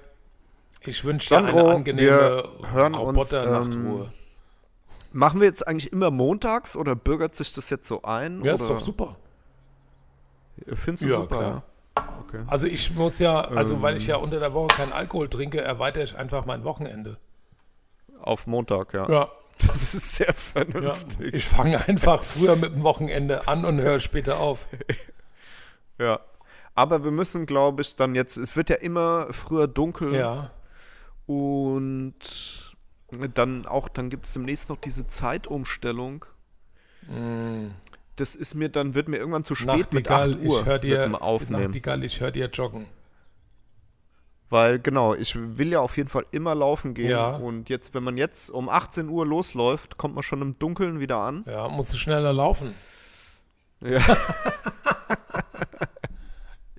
[0.87, 2.43] ich wünsche dir Sandro, eine angenehme
[2.73, 4.09] Roboter-Nachtruhe.
[5.11, 8.37] Machen wir jetzt eigentlich immer montags oder bürgert sich das jetzt so ein?
[8.43, 8.55] ja, oder?
[8.55, 9.15] ist doch super.
[10.73, 11.63] Findest du Ja, super, klar.
[11.97, 12.03] ja?
[12.27, 12.43] Okay.
[12.47, 13.97] Also ich muss ja, also weil Ähm.
[13.97, 17.17] ich ja unter der Woche keinen Alkohol trinke, erweitere ich einfach mein Wochenende.
[18.21, 19.09] Auf Montag, ja.
[19.09, 19.29] Ja,
[19.59, 20.33] Das ist sehr ja.
[20.33, 21.33] vernünftig.
[21.33, 24.67] Ich fange einfach früher mit dem Wochenende an und höre später auf.
[25.97, 26.19] Ja.
[26.73, 30.51] Aber wir müssen, glaube ich, dann jetzt, es wird ja immer früher dunkel Ja,
[31.25, 32.15] und
[33.33, 36.25] dann auch, dann gibt es demnächst noch diese Zeitumstellung.
[38.15, 40.73] Das ist mir dann, wird mir irgendwann zu spät mit 8 Nachtigall, Uhr ich höre
[40.75, 41.63] mit dir, Aufnehmen.
[41.63, 42.87] Nachtigall, ich höre dir joggen.
[44.49, 47.35] Weil genau, ich will ja auf jeden Fall immer laufen gehen Ja.
[47.35, 51.17] und jetzt, wenn man jetzt um 18 Uhr losläuft, kommt man schon im Dunkeln wieder
[51.17, 51.43] an.
[51.47, 52.73] Ja, musst du schneller laufen.
[53.81, 53.99] Ja.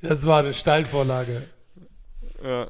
[0.03, 1.49] Das war eine Steilvorlage.
[2.45, 2.69] Ja.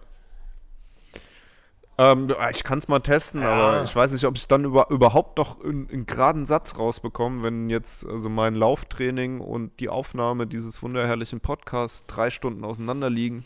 [1.98, 3.52] Ähm, ich kann es mal testen, Ja.
[3.52, 7.70] aber ich weiß nicht, ob ich dann über, überhaupt noch einen, geraden Satz rausbekomme, wenn
[7.70, 13.44] jetzt also mein Lauftraining und die Aufnahme dieses wunderherrlichen Podcasts drei Stunden auseinander liegen.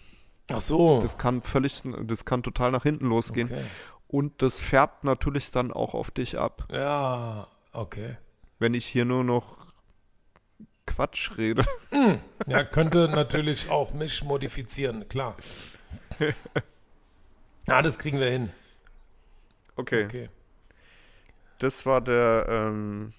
[0.53, 0.99] Ach so.
[1.01, 3.49] Das kann völlig, das kann total nach hinten losgehen.
[3.53, 3.63] okay.
[4.09, 8.17] Und das färbt natürlich dann auch auf dich ab, Ja, okay.
[8.59, 9.59] wenn ich hier nur noch
[10.87, 11.65] Quatsch rede.
[12.49, 15.37] Ja, könnte natürlich auch mich modifizieren, klar.
[17.69, 18.51] Ja, das kriegen wir hin.
[19.77, 20.29] Okay, Okay.
[21.59, 23.13] das war der ähm,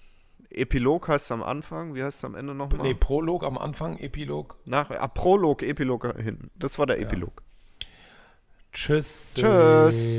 [0.50, 1.94] Epilog heißt es am Anfang.
[1.94, 2.82] Wie heißt es am Ende nochmal?
[2.82, 4.58] Nee, Prolog am Anfang, Epilog.
[4.66, 6.50] Nach, ah, Prolog, Epilog hinten.
[6.56, 7.06] Das war der Ja.
[7.06, 7.42] Epilog.
[8.72, 9.34] Tschüss.
[9.34, 10.16] Tschüss.